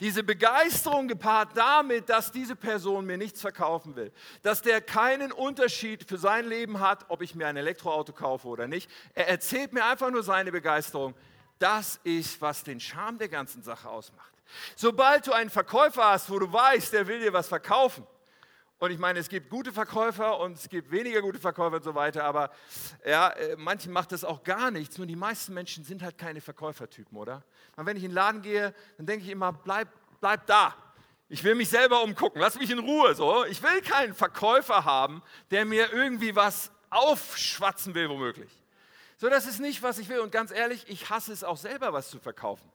Diese 0.00 0.22
Begeisterung 0.22 1.08
gepaart 1.08 1.56
damit, 1.56 2.08
dass 2.08 2.30
diese 2.30 2.54
Person 2.54 3.04
mir 3.04 3.18
nichts 3.18 3.40
verkaufen 3.40 3.96
will, 3.96 4.12
dass 4.42 4.62
der 4.62 4.80
keinen 4.80 5.32
Unterschied 5.32 6.08
für 6.08 6.18
sein 6.18 6.46
Leben 6.46 6.80
hat, 6.80 7.06
ob 7.08 7.22
ich 7.22 7.34
mir 7.34 7.48
ein 7.48 7.56
Elektroauto 7.56 8.12
kaufe 8.12 8.46
oder 8.46 8.68
nicht. 8.68 8.90
Er 9.14 9.28
erzählt 9.28 9.72
mir 9.72 9.84
einfach 9.84 10.10
nur 10.10 10.22
seine 10.22 10.52
Begeisterung. 10.52 11.14
Das 11.58 11.98
ist, 12.04 12.40
was 12.40 12.62
den 12.62 12.78
Charme 12.78 13.18
der 13.18 13.28
ganzen 13.28 13.62
Sache 13.62 13.88
ausmacht. 13.88 14.32
Sobald 14.76 15.26
du 15.26 15.32
einen 15.32 15.50
Verkäufer 15.50 16.04
hast, 16.04 16.30
wo 16.30 16.38
du 16.38 16.52
weißt, 16.52 16.92
der 16.92 17.06
will 17.06 17.20
dir 17.20 17.32
was 17.32 17.48
verkaufen, 17.48 18.06
und 18.78 18.92
ich 18.92 18.98
meine, 18.98 19.18
es 19.18 19.28
gibt 19.28 19.50
gute 19.50 19.72
Verkäufer 19.72 20.38
und 20.38 20.56
es 20.56 20.68
gibt 20.68 20.90
weniger 20.90 21.20
gute 21.20 21.40
Verkäufer 21.40 21.76
und 21.76 21.84
so 21.84 21.94
weiter, 21.94 22.24
aber 22.24 22.50
ja, 23.04 23.30
äh, 23.30 23.56
manchen 23.56 23.92
macht 23.92 24.12
das 24.12 24.24
auch 24.24 24.44
gar 24.44 24.70
nichts. 24.70 24.98
Nur 24.98 25.06
die 25.06 25.16
meisten 25.16 25.52
Menschen 25.52 25.82
sind 25.84 26.02
halt 26.02 26.16
keine 26.16 26.40
Verkäufertypen, 26.40 27.18
oder? 27.18 27.42
Und 27.76 27.86
wenn 27.86 27.96
ich 27.96 28.04
in 28.04 28.10
den 28.10 28.14
Laden 28.14 28.40
gehe, 28.40 28.72
dann 28.96 29.06
denke 29.06 29.24
ich 29.24 29.30
immer, 29.30 29.52
bleib, 29.52 29.88
bleib 30.20 30.46
da. 30.46 30.76
Ich 31.28 31.42
will 31.42 31.56
mich 31.56 31.68
selber 31.68 32.02
umgucken, 32.02 32.40
lass 32.40 32.58
mich 32.58 32.70
in 32.70 32.78
Ruhe. 32.78 33.14
So. 33.14 33.44
Ich 33.46 33.62
will 33.62 33.82
keinen 33.82 34.14
Verkäufer 34.14 34.84
haben, 34.84 35.22
der 35.50 35.64
mir 35.64 35.92
irgendwie 35.92 36.34
was 36.36 36.70
aufschwatzen 36.88 37.94
will, 37.94 38.08
womöglich. 38.08 38.50
So, 39.18 39.28
das 39.28 39.46
ist 39.46 39.58
nicht, 39.58 39.82
was 39.82 39.98
ich 39.98 40.08
will. 40.08 40.20
Und 40.20 40.30
ganz 40.30 40.52
ehrlich, 40.52 40.84
ich 40.88 41.10
hasse 41.10 41.32
es 41.32 41.42
auch 41.42 41.56
selber, 41.56 41.92
was 41.92 42.10
zu 42.10 42.20
verkaufen. 42.20 42.70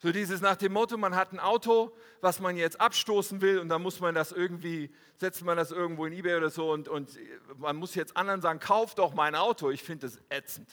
So 0.00 0.12
dieses 0.12 0.40
nach 0.40 0.54
dem 0.54 0.72
Motto, 0.72 0.96
man 0.96 1.16
hat 1.16 1.32
ein 1.32 1.40
Auto, 1.40 1.92
was 2.20 2.38
man 2.38 2.56
jetzt 2.56 2.80
abstoßen 2.80 3.40
will 3.40 3.58
und 3.58 3.68
dann 3.68 3.82
muss 3.82 3.98
man 3.98 4.14
das 4.14 4.30
irgendwie, 4.30 4.94
setzt 5.16 5.44
man 5.44 5.56
das 5.56 5.72
irgendwo 5.72 6.06
in 6.06 6.12
Ebay 6.12 6.36
oder 6.36 6.50
so 6.50 6.70
und, 6.70 6.88
und 6.88 7.10
man 7.56 7.74
muss 7.76 7.96
jetzt 7.96 8.16
anderen 8.16 8.40
sagen, 8.40 8.60
kauf 8.60 8.94
doch 8.94 9.12
mein 9.12 9.34
Auto. 9.34 9.70
Ich 9.70 9.82
finde 9.82 10.06
das 10.06 10.20
ätzend. 10.28 10.68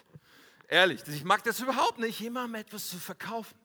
Ehrlich, 0.68 1.02
ich 1.08 1.24
mag 1.24 1.44
das 1.44 1.60
überhaupt 1.60 1.98
nicht, 1.98 2.20
jemandem 2.20 2.62
etwas 2.62 2.88
zu 2.88 2.98
verkaufen. 2.98 3.58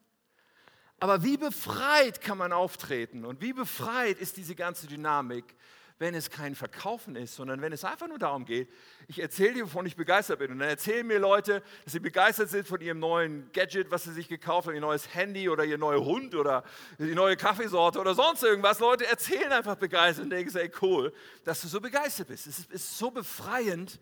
Aber 0.99 1.23
wie 1.23 1.37
befreit 1.37 2.21
kann 2.21 2.37
man 2.39 2.53
auftreten 2.53 3.23
und 3.25 3.41
wie 3.41 3.53
befreit 3.53 4.19
ist 4.19 4.37
diese 4.37 4.55
ganze 4.55 4.87
Dynamik, 4.87 5.55
wenn 6.01 6.15
es 6.15 6.31
kein 6.31 6.55
Verkaufen 6.55 7.15
ist, 7.15 7.35
sondern 7.35 7.61
wenn 7.61 7.71
es 7.73 7.85
einfach 7.85 8.07
nur 8.07 8.17
darum 8.17 8.43
geht, 8.43 8.67
ich 9.07 9.21
erzähle 9.21 9.53
dir, 9.53 9.65
wovon 9.65 9.85
ich 9.85 9.95
begeistert 9.95 10.39
bin. 10.39 10.51
Und 10.51 10.57
dann 10.57 10.67
erzählen 10.67 11.05
mir 11.05 11.19
Leute, 11.19 11.61
dass 11.83 11.93
sie 11.93 11.99
begeistert 11.99 12.49
sind 12.49 12.67
von 12.67 12.81
ihrem 12.81 12.97
neuen 12.97 13.51
Gadget, 13.51 13.91
was 13.91 14.05
sie 14.05 14.11
sich 14.11 14.27
gekauft 14.27 14.67
haben, 14.67 14.73
ihr 14.73 14.81
neues 14.81 15.13
Handy 15.13 15.47
oder 15.47 15.63
ihr 15.63 15.77
neuer 15.77 16.03
Hund 16.03 16.33
oder 16.33 16.63
die 16.97 17.13
neue 17.13 17.37
Kaffeesorte 17.37 17.99
oder 17.99 18.15
sonst 18.15 18.41
irgendwas. 18.41 18.79
Leute 18.79 19.05
erzählen 19.05 19.51
einfach 19.51 19.75
begeistert 19.75 20.23
und 20.23 20.31
denken, 20.31 20.57
ey 20.57 20.71
cool, 20.81 21.13
dass 21.43 21.61
du 21.61 21.67
so 21.67 21.79
begeistert 21.79 22.29
bist. 22.29 22.47
Es 22.47 22.65
ist, 22.65 22.97
so 22.97 23.11
befreiend, 23.11 23.99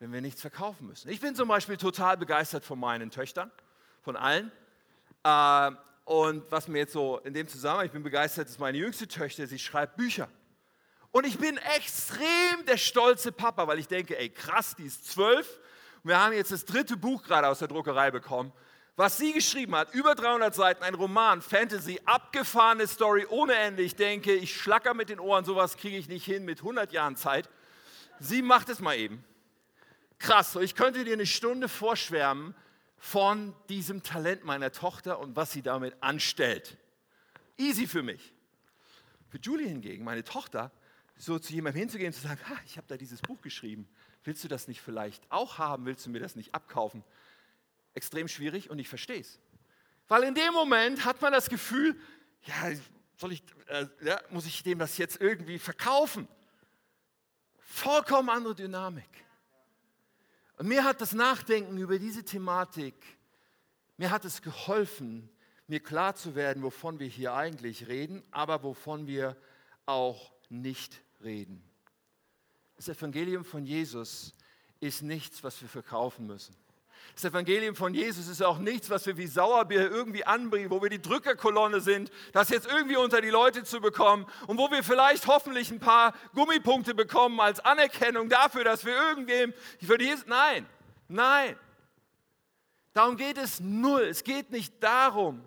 wenn 0.00 0.12
wir 0.12 0.20
nichts 0.20 0.40
verkaufen 0.40 0.88
müssen. 0.88 1.08
Ich 1.10 1.20
bin 1.20 1.36
zum 1.36 1.46
Beispiel 1.46 1.76
total 1.76 2.16
begeistert 2.16 2.64
von 2.64 2.80
meinen 2.80 3.12
Töchtern, 3.12 3.52
von 4.02 4.16
allen. 4.16 4.50
Äh, 5.22 5.70
und 6.06 6.50
was 6.50 6.66
mir 6.66 6.78
jetzt 6.78 6.92
so 6.92 7.18
in 7.18 7.34
dem 7.34 7.46
Zusammenhang, 7.46 7.86
ich 7.86 7.92
bin 7.92 8.02
begeistert, 8.02 8.48
ist 8.48 8.58
meine 8.58 8.78
jüngste 8.78 9.06
Tochter, 9.06 9.46
sie 9.46 9.60
schreibt 9.60 9.96
Bücher. 9.96 10.28
Und 11.14 11.26
ich 11.26 11.38
bin 11.38 11.56
extrem 11.76 12.66
der 12.66 12.76
stolze 12.76 13.32
Papa, 13.32 13.66
weil 13.66 13.78
ich 13.78 13.88
denke, 13.88 14.18
ey 14.18 14.28
krass, 14.28 14.74
die 14.76 14.84
ist 14.84 15.10
zwölf 15.10 15.46
wir 16.04 16.20
haben 16.20 16.34
jetzt 16.34 16.52
das 16.52 16.66
dritte 16.66 16.98
Buch 16.98 17.22
gerade 17.22 17.48
aus 17.48 17.60
der 17.60 17.68
Druckerei 17.68 18.10
bekommen, 18.10 18.52
was 18.94 19.16
sie 19.16 19.32
geschrieben 19.32 19.74
hat. 19.74 19.94
Über 19.94 20.14
300 20.14 20.54
Seiten, 20.54 20.84
ein 20.84 20.94
Roman, 20.94 21.40
Fantasy, 21.40 21.98
abgefahrene 22.04 22.86
Story 22.86 23.26
ohne 23.30 23.54
Ende. 23.54 23.82
Ich 23.82 23.96
denke, 23.96 24.34
ich 24.34 24.54
schlacker 24.54 24.92
mit 24.92 25.08
den 25.08 25.18
Ohren, 25.18 25.46
sowas 25.46 25.78
kriege 25.78 25.96
ich 25.96 26.06
nicht 26.06 26.26
hin 26.26 26.44
mit 26.44 26.58
100 26.58 26.92
Jahren 26.92 27.16
Zeit. 27.16 27.48
Sie 28.20 28.42
macht 28.42 28.68
es 28.68 28.80
mal 28.80 28.96
eben. 28.96 29.24
Krass, 30.18 30.52
so 30.52 30.60
ich 30.60 30.74
könnte 30.74 31.04
dir 31.04 31.14
eine 31.14 31.26
Stunde 31.26 31.68
vorschwärmen 31.68 32.54
von 32.98 33.54
diesem 33.70 34.02
Talent 34.02 34.44
meiner 34.44 34.72
Tochter 34.72 35.18
und 35.18 35.36
was 35.36 35.52
sie 35.52 35.62
damit 35.62 35.96
anstellt. 36.02 36.76
Easy 37.56 37.86
für 37.86 38.02
mich. 38.02 38.34
Für 39.30 39.38
Julie 39.38 39.68
hingegen, 39.68 40.04
meine 40.04 40.22
Tochter, 40.22 40.70
so 41.16 41.38
zu 41.38 41.52
jemandem 41.52 41.80
hinzugehen 41.80 42.08
und 42.08 42.14
zu 42.14 42.26
sagen, 42.26 42.40
ha, 42.48 42.56
ich 42.66 42.76
habe 42.76 42.86
da 42.88 42.96
dieses 42.96 43.20
Buch 43.22 43.40
geschrieben, 43.40 43.88
willst 44.24 44.42
du 44.44 44.48
das 44.48 44.68
nicht 44.68 44.80
vielleicht 44.80 45.30
auch 45.30 45.58
haben, 45.58 45.86
willst 45.86 46.04
du 46.06 46.10
mir 46.10 46.20
das 46.20 46.36
nicht 46.36 46.54
abkaufen? 46.54 47.04
Extrem 47.94 48.28
schwierig 48.28 48.70
und 48.70 48.78
ich 48.78 48.88
verstehe 48.88 49.20
es. 49.20 49.38
Weil 50.08 50.24
in 50.24 50.34
dem 50.34 50.52
Moment 50.52 51.04
hat 51.04 51.22
man 51.22 51.32
das 51.32 51.48
Gefühl, 51.48 51.96
ja, 52.42 52.72
soll 53.16 53.32
ich, 53.32 53.42
äh, 53.68 53.86
ja, 54.02 54.20
muss 54.30 54.46
ich 54.46 54.62
dem 54.62 54.78
das 54.78 54.98
jetzt 54.98 55.20
irgendwie 55.20 55.58
verkaufen? 55.58 56.28
Vollkommen 57.60 58.28
andere 58.28 58.54
Dynamik. 58.54 59.08
Und 60.56 60.68
mir 60.68 60.84
hat 60.84 61.00
das 61.00 61.12
Nachdenken 61.12 61.78
über 61.78 61.98
diese 61.98 62.24
Thematik, 62.24 62.94
mir 63.96 64.10
hat 64.10 64.24
es 64.24 64.42
geholfen, 64.42 65.28
mir 65.66 65.80
klar 65.80 66.14
zu 66.14 66.34
werden, 66.34 66.62
wovon 66.62 66.98
wir 66.98 67.06
hier 67.06 67.34
eigentlich 67.34 67.88
reden, 67.88 68.22
aber 68.30 68.62
wovon 68.62 69.06
wir 69.06 69.36
auch 69.86 70.32
nicht 70.48 71.03
reden. 71.24 71.62
Das 72.76 72.88
Evangelium 72.88 73.44
von 73.44 73.64
Jesus 73.64 74.34
ist 74.80 75.02
nichts, 75.02 75.42
was 75.42 75.60
wir 75.60 75.68
verkaufen 75.68 76.26
müssen. 76.26 76.54
Das 77.14 77.24
Evangelium 77.24 77.76
von 77.76 77.94
Jesus 77.94 78.26
ist 78.26 78.42
auch 78.42 78.58
nichts, 78.58 78.90
was 78.90 79.06
wir 79.06 79.16
wie 79.16 79.26
Sauerbier 79.26 79.90
irgendwie 79.90 80.24
anbringen, 80.24 80.70
wo 80.70 80.82
wir 80.82 80.90
die 80.90 81.00
Drückerkolonne 81.00 81.80
sind, 81.80 82.10
das 82.32 82.48
jetzt 82.48 82.66
irgendwie 82.66 82.96
unter 82.96 83.20
die 83.20 83.30
Leute 83.30 83.62
zu 83.62 83.80
bekommen 83.80 84.26
und 84.46 84.58
wo 84.58 84.70
wir 84.70 84.82
vielleicht 84.82 85.26
hoffentlich 85.26 85.70
ein 85.70 85.78
paar 85.78 86.14
Gummipunkte 86.34 86.94
bekommen 86.94 87.40
als 87.40 87.60
Anerkennung 87.60 88.28
dafür, 88.28 88.64
dass 88.64 88.84
wir 88.84 88.94
irgendwem 88.94 89.52
für 89.80 90.00
Jesus. 90.00 90.26
Nein, 90.26 90.66
nein. 91.08 91.56
Darum 92.94 93.16
geht 93.16 93.38
es 93.38 93.60
null. 93.60 94.02
Es 94.02 94.24
geht 94.24 94.50
nicht 94.50 94.82
darum, 94.82 95.44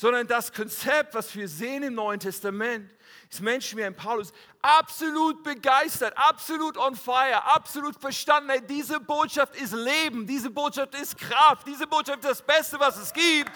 sondern 0.00 0.26
das 0.26 0.50
Konzept, 0.50 1.12
was 1.12 1.34
wir 1.34 1.46
sehen 1.46 1.82
im 1.82 1.92
Neuen 1.92 2.18
Testament, 2.18 2.90
ist 3.28 3.42
Menschen 3.42 3.76
wie 3.76 3.84
ein 3.84 3.94
Paulus 3.94 4.32
absolut 4.62 5.42
begeistert, 5.42 6.16
absolut 6.16 6.78
on 6.78 6.96
fire, 6.96 7.44
absolut 7.44 8.00
verstanden. 8.00 8.48
Hey, 8.48 8.62
diese 8.66 8.98
Botschaft 8.98 9.54
ist 9.56 9.74
Leben, 9.74 10.26
diese 10.26 10.48
Botschaft 10.48 10.94
ist 10.94 11.18
Kraft, 11.18 11.66
diese 11.66 11.86
Botschaft 11.86 12.20
ist 12.20 12.30
das 12.30 12.40
Beste, 12.40 12.80
was 12.80 12.96
es 12.96 13.12
gibt. 13.12 13.52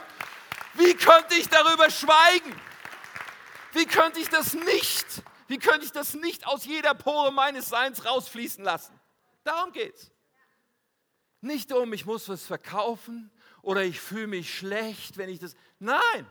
Wie 0.75 0.93
könnte 0.93 1.35
ich 1.35 1.49
darüber 1.49 1.89
schweigen? 1.89 2.55
Wie 3.73 3.87
könnte 3.87 4.21
ich 4.21 4.29
das 4.29 4.53
nicht? 4.53 5.07
Wie 5.47 5.57
könnte 5.57 5.87
ich 5.87 5.93
das 5.93 6.13
nicht 6.13 6.47
aus 6.47 6.67
jeder 6.67 6.93
Pore 6.93 7.33
meines 7.33 7.71
Seins 7.71 8.05
rausfließen 8.05 8.63
lassen? 8.63 8.93
Darum 9.45 9.73
geht's. 9.73 10.11
Nicht 11.41 11.73
um, 11.73 11.95
ich 11.95 12.05
muss 12.05 12.29
was 12.29 12.45
verkaufen 12.45 13.31
oder 13.65 13.85
ich 13.85 14.01
fühle 14.01 14.29
mich 14.29 14.55
schlecht, 14.55 15.17
wenn 15.17 15.29
ich 15.29 15.39
das. 15.39 15.57
Nein, 15.79 16.27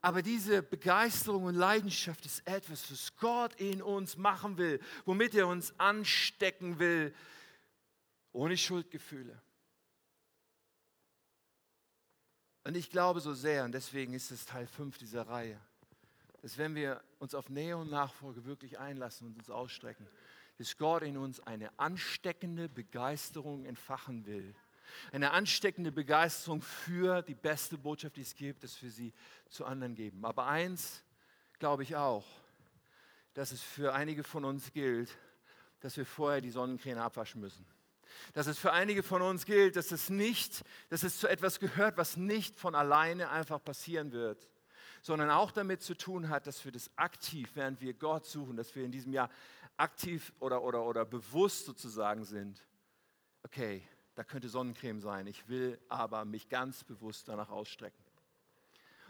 aber 0.00 0.22
diese 0.22 0.62
Begeisterung 0.62 1.44
und 1.44 1.54
Leidenschaft 1.56 2.24
ist 2.26 2.46
etwas, 2.46 2.90
was 2.90 3.16
Gott 3.16 3.54
in 3.60 3.82
uns 3.82 4.16
machen 4.16 4.56
will, 4.56 4.80
womit 5.04 5.34
er 5.34 5.48
uns 5.48 5.74
anstecken 5.80 6.78
will, 6.78 7.14
ohne 8.32 8.56
Schuldgefühle. 8.56 9.40
Und 12.64 12.76
ich 12.76 12.90
glaube 12.90 13.20
so 13.20 13.34
sehr, 13.34 13.64
und 13.64 13.72
deswegen 13.72 14.12
ist 14.14 14.30
es 14.30 14.44
Teil 14.44 14.66
5 14.66 14.98
dieser 14.98 15.26
Reihe, 15.26 15.60
dass 16.42 16.58
wenn 16.58 16.74
wir 16.74 17.02
uns 17.18 17.34
auf 17.34 17.48
Nähe 17.48 17.76
und 17.76 17.90
Nachfolge 17.90 18.44
wirklich 18.44 18.78
einlassen 18.78 19.26
und 19.28 19.38
uns 19.38 19.50
ausstrecken, 19.50 20.06
dass 20.58 20.76
Gott 20.76 21.02
in 21.02 21.16
uns 21.16 21.40
eine 21.40 21.76
ansteckende 21.78 22.68
Begeisterung 22.68 23.64
entfachen 23.64 24.26
will 24.26 24.54
eine 25.12 25.30
ansteckende 25.32 25.92
Begeisterung 25.92 26.62
für 26.62 27.22
die 27.22 27.34
beste 27.34 27.78
Botschaft, 27.78 28.16
die 28.16 28.22
es 28.22 28.34
gibt, 28.34 28.64
dass 28.64 28.80
wir 28.82 28.90
sie 28.90 29.12
zu 29.48 29.64
anderen 29.64 29.94
geben. 29.94 30.24
Aber 30.24 30.46
eins 30.46 31.02
glaube 31.58 31.82
ich 31.82 31.96
auch, 31.96 32.26
dass 33.34 33.52
es 33.52 33.62
für 33.62 33.92
einige 33.92 34.24
von 34.24 34.44
uns 34.44 34.72
gilt, 34.72 35.10
dass 35.80 35.96
wir 35.96 36.06
vorher 36.06 36.40
die 36.40 36.50
Sonnencreme 36.50 36.98
abwaschen 36.98 37.40
müssen. 37.40 37.66
Dass 38.32 38.46
es 38.46 38.58
für 38.58 38.72
einige 38.72 39.02
von 39.02 39.20
uns 39.20 39.44
gilt, 39.44 39.76
dass 39.76 39.92
es 39.92 40.08
nicht, 40.08 40.64
dass 40.88 41.02
es 41.02 41.18
zu 41.18 41.28
etwas 41.28 41.60
gehört, 41.60 41.96
was 41.96 42.16
nicht 42.16 42.58
von 42.58 42.74
alleine 42.74 43.30
einfach 43.30 43.62
passieren 43.62 44.12
wird, 44.12 44.48
sondern 45.02 45.30
auch 45.30 45.50
damit 45.50 45.82
zu 45.82 45.94
tun 45.94 46.28
hat, 46.28 46.46
dass 46.46 46.64
wir 46.64 46.72
das 46.72 46.90
aktiv, 46.96 47.50
während 47.54 47.80
wir 47.80 47.94
Gott 47.94 48.24
suchen, 48.24 48.56
dass 48.56 48.74
wir 48.74 48.84
in 48.84 48.90
diesem 48.90 49.12
Jahr 49.12 49.30
aktiv 49.76 50.32
oder, 50.40 50.62
oder, 50.62 50.84
oder 50.84 51.04
bewusst 51.04 51.66
sozusagen 51.66 52.24
sind. 52.24 52.64
Okay, 53.42 53.86
da 54.16 54.24
könnte 54.24 54.48
Sonnencreme 54.48 55.00
sein. 55.00 55.26
Ich 55.26 55.46
will 55.46 55.78
aber 55.88 56.24
mich 56.24 56.48
ganz 56.48 56.82
bewusst 56.82 57.28
danach 57.28 57.50
ausstrecken. 57.50 58.02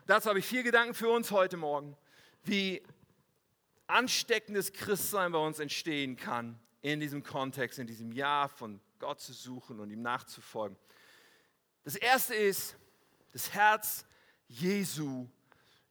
Dazu 0.07 0.29
habe 0.29 0.41
ich 0.41 0.47
vier 0.47 0.65
Gedanken 0.65 0.95
für 0.95 1.09
uns 1.09 1.31
heute 1.31 1.57
Morgen, 1.57 1.97
wie 2.43 2.83
ansteckendes 3.87 4.73
Christsein 4.73 5.33
bei 5.33 5.39
uns 5.39 5.61
entstehen 5.61 6.17
kann 6.17 6.59
in 6.83 6.99
diesem 6.99 7.23
Kontext, 7.23 7.79
in 7.79 7.87
diesem 7.87 8.11
Jahr 8.13 8.49
von 8.49 8.81
Gott 8.99 9.21
zu 9.21 9.33
suchen 9.33 9.79
und 9.79 9.91
ihm 9.91 10.03
nachzufolgen. 10.03 10.77
Das 11.85 11.95
erste 11.95 12.35
ist 12.35 12.77
das 13.33 13.53
Herz 13.53 14.05
Jesu 14.49 15.29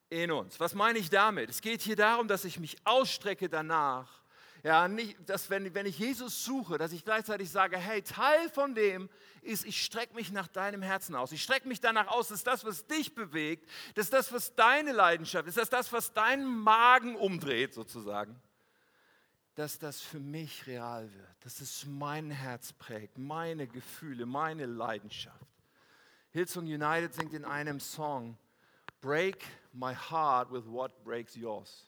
in 0.09 0.29
uns. 0.31 0.59
Was 0.59 0.75
meine 0.75 0.99
ich 0.99 1.09
damit? 1.09 1.49
Es 1.49 1.61
geht 1.61 1.81
hier 1.81 1.95
darum, 1.95 2.27
dass 2.27 2.43
ich 2.43 2.59
mich 2.59 2.75
ausstrecke 2.85 3.47
danach, 3.47 4.24
ja, 4.65 4.87
nicht, 4.87 5.29
dass 5.29 5.51
wenn, 5.51 5.75
wenn 5.75 5.85
ich 5.85 5.99
Jesus 5.99 6.43
suche, 6.43 6.79
dass 6.79 6.91
ich 6.91 7.05
gleichzeitig 7.05 7.51
sage, 7.51 7.77
hey, 7.77 8.01
Teil 8.01 8.49
von 8.49 8.73
dem 8.73 9.11
ist, 9.43 9.63
ich 9.63 9.85
strecke 9.85 10.15
mich 10.15 10.31
nach 10.31 10.47
deinem 10.47 10.81
Herzen 10.81 11.13
aus. 11.13 11.31
Ich 11.31 11.43
strecke 11.43 11.67
mich 11.67 11.81
danach 11.81 12.07
aus, 12.07 12.29
dass 12.29 12.43
das, 12.43 12.65
was 12.65 12.87
dich 12.87 13.13
bewegt, 13.13 13.69
dass 13.93 14.09
das, 14.09 14.33
was 14.33 14.55
deine 14.55 14.91
Leidenschaft 14.91 15.47
ist, 15.47 15.59
dass 15.59 15.69
das, 15.69 15.93
was 15.93 16.13
deinen 16.13 16.47
Magen 16.47 17.15
umdreht 17.15 17.75
sozusagen, 17.75 18.41
dass 19.53 19.77
das 19.77 20.01
für 20.01 20.19
mich 20.19 20.65
real 20.65 21.13
wird, 21.13 21.45
dass 21.45 21.61
es 21.61 21.85
mein 21.85 22.31
Herz 22.31 22.73
prägt, 22.73 23.19
meine 23.19 23.67
Gefühle, 23.67 24.25
meine 24.25 24.65
Leidenschaft. 24.65 25.45
Hillsong 26.31 26.65
United 26.65 27.13
singt 27.13 27.35
in 27.35 27.45
einem 27.45 27.79
Song, 27.79 28.35
Break 28.99 29.45
my 29.73 29.93
heart 29.93 30.51
with 30.51 30.65
what 30.65 31.03
breaks 31.03 31.35
yours 31.35 31.85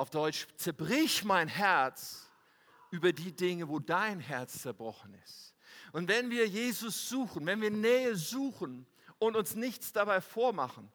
auf 0.00 0.08
Deutsch, 0.08 0.46
zerbrich 0.56 1.24
mein 1.24 1.46
Herz 1.46 2.26
über 2.90 3.12
die 3.12 3.32
Dinge, 3.36 3.68
wo 3.68 3.78
dein 3.78 4.18
Herz 4.18 4.62
zerbrochen 4.62 5.12
ist. 5.24 5.54
Und 5.92 6.08
wenn 6.08 6.30
wir 6.30 6.46
Jesus 6.48 7.08
suchen, 7.08 7.44
wenn 7.44 7.60
wir 7.60 7.70
Nähe 7.70 8.16
suchen 8.16 8.86
und 9.18 9.36
uns 9.36 9.54
nichts 9.54 9.92
dabei 9.92 10.22
vormachen, 10.22 10.90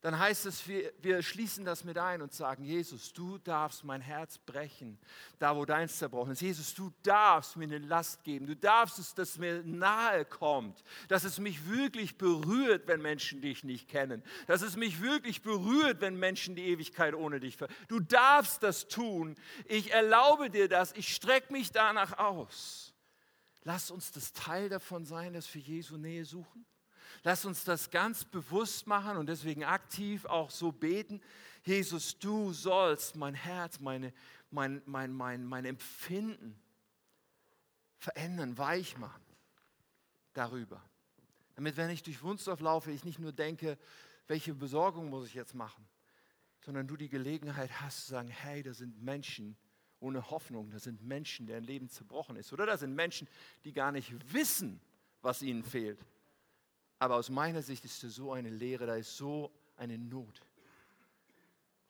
dann 0.00 0.16
heißt 0.16 0.46
es, 0.46 0.68
wir, 0.68 0.92
wir 1.00 1.22
schließen 1.22 1.64
das 1.64 1.82
mit 1.82 1.98
ein 1.98 2.22
und 2.22 2.32
sagen, 2.32 2.62
Jesus, 2.62 3.12
du 3.12 3.38
darfst 3.38 3.82
mein 3.82 4.00
Herz 4.00 4.38
brechen, 4.38 4.96
da 5.40 5.56
wo 5.56 5.64
deins 5.64 5.98
zerbrochen 5.98 6.32
ist. 6.32 6.40
Jesus, 6.40 6.72
du 6.72 6.92
darfst 7.02 7.56
mir 7.56 7.64
eine 7.64 7.78
Last 7.78 8.22
geben. 8.22 8.46
Du 8.46 8.54
darfst 8.54 9.00
es, 9.00 9.14
dass 9.14 9.38
mir 9.38 9.64
nahe 9.64 10.24
kommt, 10.24 10.84
dass 11.08 11.24
es 11.24 11.40
mich 11.40 11.68
wirklich 11.68 12.16
berührt, 12.16 12.86
wenn 12.86 13.02
Menschen 13.02 13.40
dich 13.40 13.64
nicht 13.64 13.88
kennen. 13.88 14.22
Dass 14.46 14.62
es 14.62 14.76
mich 14.76 15.02
wirklich 15.02 15.42
berührt, 15.42 16.00
wenn 16.00 16.16
Menschen 16.16 16.54
die 16.54 16.66
Ewigkeit 16.66 17.14
ohne 17.14 17.40
dich 17.40 17.56
ver... 17.56 17.66
Du 17.88 17.98
darfst 17.98 18.62
das 18.62 18.86
tun. 18.86 19.34
Ich 19.66 19.92
erlaube 19.92 20.48
dir 20.48 20.68
das. 20.68 20.92
Ich 20.92 21.12
strecke 21.12 21.52
mich 21.52 21.72
danach 21.72 22.18
aus. 22.18 22.94
Lass 23.64 23.90
uns 23.90 24.12
das 24.12 24.32
Teil 24.32 24.68
davon 24.68 25.04
sein, 25.04 25.32
dass 25.32 25.52
wir 25.52 25.60
Jesu 25.60 25.96
Nähe 25.96 26.24
suchen. 26.24 26.64
Lass 27.24 27.44
uns 27.44 27.64
das 27.64 27.90
ganz 27.90 28.24
bewusst 28.24 28.86
machen 28.86 29.16
und 29.16 29.28
deswegen 29.28 29.64
aktiv 29.64 30.24
auch 30.24 30.50
so 30.50 30.72
beten. 30.72 31.20
Jesus, 31.64 32.18
du 32.18 32.52
sollst 32.52 33.16
mein 33.16 33.34
Herz, 33.34 33.80
meine, 33.80 34.12
mein, 34.50 34.82
mein, 34.86 35.12
mein, 35.12 35.44
mein 35.44 35.64
Empfinden 35.64 36.58
verändern, 37.98 38.56
weich 38.56 38.96
machen 38.96 39.22
darüber. 40.32 40.82
Damit, 41.56 41.76
wenn 41.76 41.90
ich 41.90 42.02
durch 42.02 42.22
Wunstorf 42.22 42.60
laufe, 42.60 42.92
ich 42.92 43.04
nicht 43.04 43.18
nur 43.18 43.32
denke, 43.32 43.76
welche 44.28 44.54
Besorgung 44.54 45.10
muss 45.10 45.26
ich 45.26 45.34
jetzt 45.34 45.54
machen, 45.54 45.88
sondern 46.64 46.86
du 46.86 46.96
die 46.96 47.08
Gelegenheit 47.08 47.80
hast 47.80 48.04
zu 48.04 48.10
sagen, 48.12 48.28
hey, 48.28 48.62
da 48.62 48.72
sind 48.72 49.02
Menschen 49.02 49.56
ohne 50.00 50.30
Hoffnung, 50.30 50.70
da 50.70 50.78
sind 50.78 51.02
Menschen, 51.02 51.46
deren 51.46 51.64
Leben 51.64 51.88
zerbrochen 51.88 52.36
ist. 52.36 52.52
Oder 52.52 52.66
da 52.66 52.76
sind 52.76 52.94
Menschen, 52.94 53.28
die 53.64 53.72
gar 53.72 53.90
nicht 53.90 54.32
wissen, 54.32 54.80
was 55.22 55.42
ihnen 55.42 55.64
fehlt. 55.64 55.98
Aber 56.98 57.16
aus 57.16 57.28
meiner 57.28 57.62
Sicht 57.62 57.84
ist 57.84 58.02
da 58.02 58.08
so 58.08 58.32
eine 58.32 58.50
Lehre, 58.50 58.86
da 58.86 58.96
ist 58.96 59.16
so 59.16 59.52
eine 59.76 59.96
Not. 59.96 60.40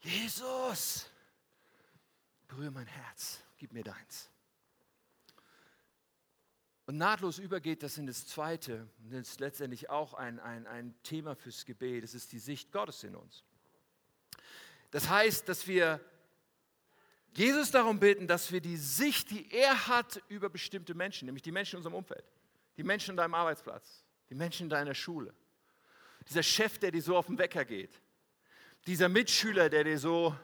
Jesus, 0.01 1.11
berühre 2.47 2.71
mein 2.71 2.87
Herz, 2.87 3.41
gib 3.57 3.73
mir 3.73 3.85
deins. 3.85 4.31
Und 6.87 6.97
nahtlos 6.97 7.39
übergeht 7.39 7.83
das 7.83 7.99
in 7.99 8.07
das 8.07 8.27
Zweite, 8.27 8.89
und 9.03 9.13
das 9.13 9.29
ist 9.29 9.41
letztendlich 9.41 9.91
auch 9.91 10.15
ein, 10.15 10.39
ein, 10.41 10.67
ein 10.67 10.95
Thema 11.03 11.35
fürs 11.35 11.67
Gebet, 11.67 12.03
das 12.03 12.15
ist 12.15 12.33
die 12.33 12.39
Sicht 12.39 12.73
Gottes 12.73 13.05
in 13.05 13.15
uns. 13.15 13.45
Das 14.91 15.09
heißt, 15.09 15.49
dass 15.49 15.67
wir 15.67 16.01
Jesus 17.35 17.71
darum 17.71 18.01
bitten, 18.01 18.27
dass 18.27 18.51
wir 18.53 18.61
die 18.61 18.79
Sicht, 18.79 19.31
die 19.31 19.53
er 19.53 19.87
hat 19.87 20.23
über 20.29 20.49
bestimmte 20.49 20.95
Menschen, 20.95 21.27
nämlich 21.27 21.43
die 21.43 21.53
Menschen 21.53 21.75
in 21.75 21.79
unserem 21.79 21.95
Umfeld, 21.95 22.25
die 22.79 22.83
Menschen 22.83 23.11
an 23.13 23.17
deinem 23.19 23.35
Arbeitsplatz, 23.35 24.03
die 24.31 24.35
Menschen 24.35 24.65
in 24.65 24.71
deiner 24.71 24.95
Schule, 24.95 25.35
dieser 26.29 26.43
Chef, 26.43 26.79
der 26.79 26.91
dir 26.91 27.03
so 27.03 27.17
auf 27.17 27.27
den 27.27 27.39
Wecker 27.39 27.65
geht, 27.65 28.01
dieser 28.87 29.09
Mitschüler, 29.09 29.69
der, 29.69 29.85
dir 29.85 29.99
so, 29.99 30.37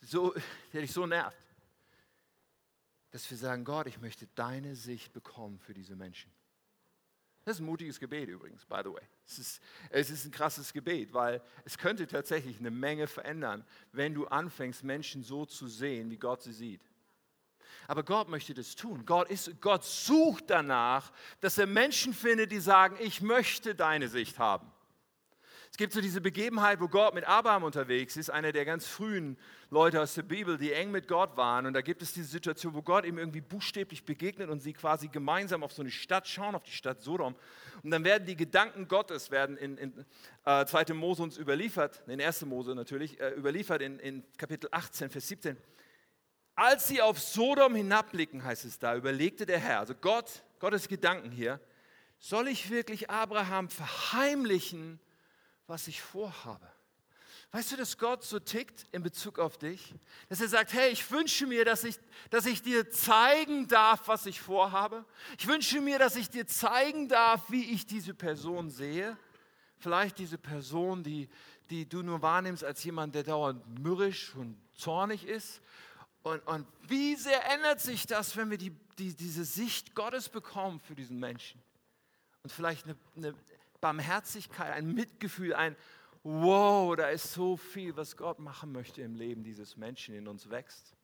so, 0.00 0.34
der 0.72 0.82
dich 0.82 0.92
so 0.92 1.06
nervt, 1.06 1.36
dass 3.10 3.28
wir 3.30 3.36
sagen, 3.36 3.64
Gott, 3.64 3.86
ich 3.86 4.00
möchte 4.00 4.26
deine 4.34 4.76
Sicht 4.76 5.12
bekommen 5.12 5.58
für 5.58 5.74
diese 5.74 5.96
Menschen. 5.96 6.30
Das 7.44 7.56
ist 7.56 7.60
ein 7.60 7.66
mutiges 7.66 7.98
Gebet 7.98 8.28
übrigens, 8.28 8.64
by 8.66 8.80
the 8.84 8.92
way. 8.92 9.02
Es 9.26 9.38
ist, 9.38 9.62
es 9.88 10.10
ist 10.10 10.24
ein 10.26 10.30
krasses 10.30 10.72
Gebet, 10.72 11.12
weil 11.12 11.42
es 11.64 11.78
könnte 11.78 12.06
tatsächlich 12.06 12.58
eine 12.58 12.70
Menge 12.70 13.06
verändern, 13.06 13.64
wenn 13.92 14.14
du 14.14 14.26
anfängst, 14.26 14.84
Menschen 14.84 15.22
so 15.22 15.46
zu 15.46 15.66
sehen, 15.66 16.10
wie 16.10 16.18
Gott 16.18 16.42
sie 16.42 16.52
sieht. 16.52 16.82
Aber 17.90 18.04
Gott 18.04 18.28
möchte 18.28 18.54
das 18.54 18.76
tun. 18.76 19.04
Gott, 19.04 19.28
ist, 19.28 19.60
Gott 19.60 19.82
sucht 19.82 20.44
danach, 20.46 21.10
dass 21.40 21.58
er 21.58 21.66
Menschen 21.66 22.14
findet, 22.14 22.52
die 22.52 22.60
sagen, 22.60 22.96
ich 23.00 23.20
möchte 23.20 23.74
deine 23.74 24.06
Sicht 24.06 24.38
haben. 24.38 24.70
Es 25.72 25.76
gibt 25.76 25.92
so 25.92 26.00
diese 26.00 26.20
Begebenheit, 26.20 26.80
wo 26.80 26.86
Gott 26.86 27.14
mit 27.14 27.24
Abraham 27.24 27.64
unterwegs 27.64 28.16
ist, 28.16 28.30
einer 28.30 28.52
der 28.52 28.64
ganz 28.64 28.86
frühen 28.86 29.36
Leute 29.70 30.00
aus 30.00 30.14
der 30.14 30.22
Bibel, 30.22 30.56
die 30.56 30.72
eng 30.72 30.92
mit 30.92 31.08
Gott 31.08 31.36
waren. 31.36 31.66
Und 31.66 31.72
da 31.72 31.80
gibt 31.80 32.00
es 32.00 32.12
diese 32.12 32.28
Situation, 32.28 32.74
wo 32.74 32.82
Gott 32.82 33.04
ihm 33.04 33.18
irgendwie 33.18 33.40
buchstäblich 33.40 34.04
begegnet 34.04 34.50
und 34.50 34.60
sie 34.60 34.72
quasi 34.72 35.08
gemeinsam 35.08 35.64
auf 35.64 35.72
so 35.72 35.82
eine 35.82 35.90
Stadt 35.90 36.28
schauen, 36.28 36.54
auf 36.54 36.62
die 36.62 36.70
Stadt 36.70 37.00
Sodom. 37.00 37.34
Und 37.82 37.90
dann 37.90 38.04
werden 38.04 38.24
die 38.24 38.36
Gedanken 38.36 38.86
Gottes 38.86 39.32
werden 39.32 39.56
in, 39.56 39.76
in 39.78 40.06
äh, 40.44 40.64
2. 40.64 40.94
Mose 40.94 41.24
uns 41.24 41.36
überliefert, 41.36 42.04
in 42.06 42.20
1. 42.20 42.46
Mose 42.46 42.76
natürlich, 42.76 43.18
äh, 43.18 43.30
überliefert 43.30 43.82
in, 43.82 43.98
in 43.98 44.22
Kapitel 44.36 44.68
18, 44.70 45.10
Vers 45.10 45.26
17. 45.26 45.56
Als 46.54 46.88
sie 46.88 47.00
auf 47.00 47.18
Sodom 47.20 47.74
hinabblicken, 47.74 48.44
heißt 48.44 48.64
es 48.64 48.78
da, 48.78 48.96
überlegte 48.96 49.46
der 49.46 49.58
Herr, 49.58 49.80
also 49.80 49.94
Gott, 49.94 50.42
Gottes 50.58 50.88
Gedanken 50.88 51.30
hier, 51.30 51.60
soll 52.18 52.48
ich 52.48 52.70
wirklich 52.70 53.08
Abraham 53.08 53.70
verheimlichen, 53.70 55.00
was 55.66 55.88
ich 55.88 56.02
vorhabe. 56.02 56.70
Weißt 57.52 57.72
du, 57.72 57.76
dass 57.76 57.98
Gott 57.98 58.22
so 58.22 58.38
tickt 58.38 58.86
in 58.92 59.02
Bezug 59.02 59.40
auf 59.40 59.58
dich? 59.58 59.94
Dass 60.28 60.40
er 60.40 60.46
sagt, 60.46 60.72
hey, 60.72 60.90
ich 60.90 61.10
wünsche 61.10 61.46
mir, 61.46 61.64
dass 61.64 61.82
ich, 61.82 61.96
dass 62.30 62.46
ich 62.46 62.62
dir 62.62 62.88
zeigen 62.90 63.66
darf, 63.66 64.06
was 64.06 64.26
ich 64.26 64.40
vorhabe. 64.40 65.04
Ich 65.36 65.48
wünsche 65.48 65.80
mir, 65.80 65.98
dass 65.98 66.14
ich 66.14 66.30
dir 66.30 66.46
zeigen 66.46 67.08
darf, 67.08 67.50
wie 67.50 67.64
ich 67.72 67.86
diese 67.86 68.14
Person 68.14 68.70
sehe. 68.70 69.16
Vielleicht 69.78 70.18
diese 70.18 70.38
Person, 70.38 71.02
die, 71.02 71.28
die 71.70 71.88
du 71.88 72.02
nur 72.02 72.22
wahrnimmst 72.22 72.62
als 72.62 72.84
jemand, 72.84 73.16
der 73.16 73.24
dauernd 73.24 73.80
mürrisch 73.80 74.32
und 74.36 74.56
zornig 74.74 75.26
ist. 75.26 75.60
Und, 76.22 76.46
und 76.46 76.66
wie 76.86 77.16
sehr 77.16 77.50
ändert 77.50 77.80
sich 77.80 78.06
das, 78.06 78.36
wenn 78.36 78.50
wir 78.50 78.58
die, 78.58 78.76
die, 78.98 79.14
diese 79.14 79.44
Sicht 79.44 79.94
Gottes 79.94 80.28
bekommen 80.28 80.80
für 80.80 80.94
diesen 80.94 81.18
Menschen? 81.18 81.62
Und 82.42 82.50
vielleicht 82.52 82.84
eine, 82.86 82.96
eine 83.16 83.34
Barmherzigkeit, 83.80 84.72
ein 84.72 84.92
Mitgefühl, 84.92 85.54
ein 85.54 85.76
Wow, 86.22 86.96
da 86.96 87.08
ist 87.08 87.32
so 87.32 87.56
viel, 87.56 87.96
was 87.96 88.14
Gott 88.14 88.38
machen 88.40 88.72
möchte 88.72 89.00
im 89.00 89.14
Leben 89.14 89.42
dieses 89.42 89.78
Menschen 89.78 90.14
in 90.14 90.28
uns 90.28 90.50
wächst. 90.50 90.94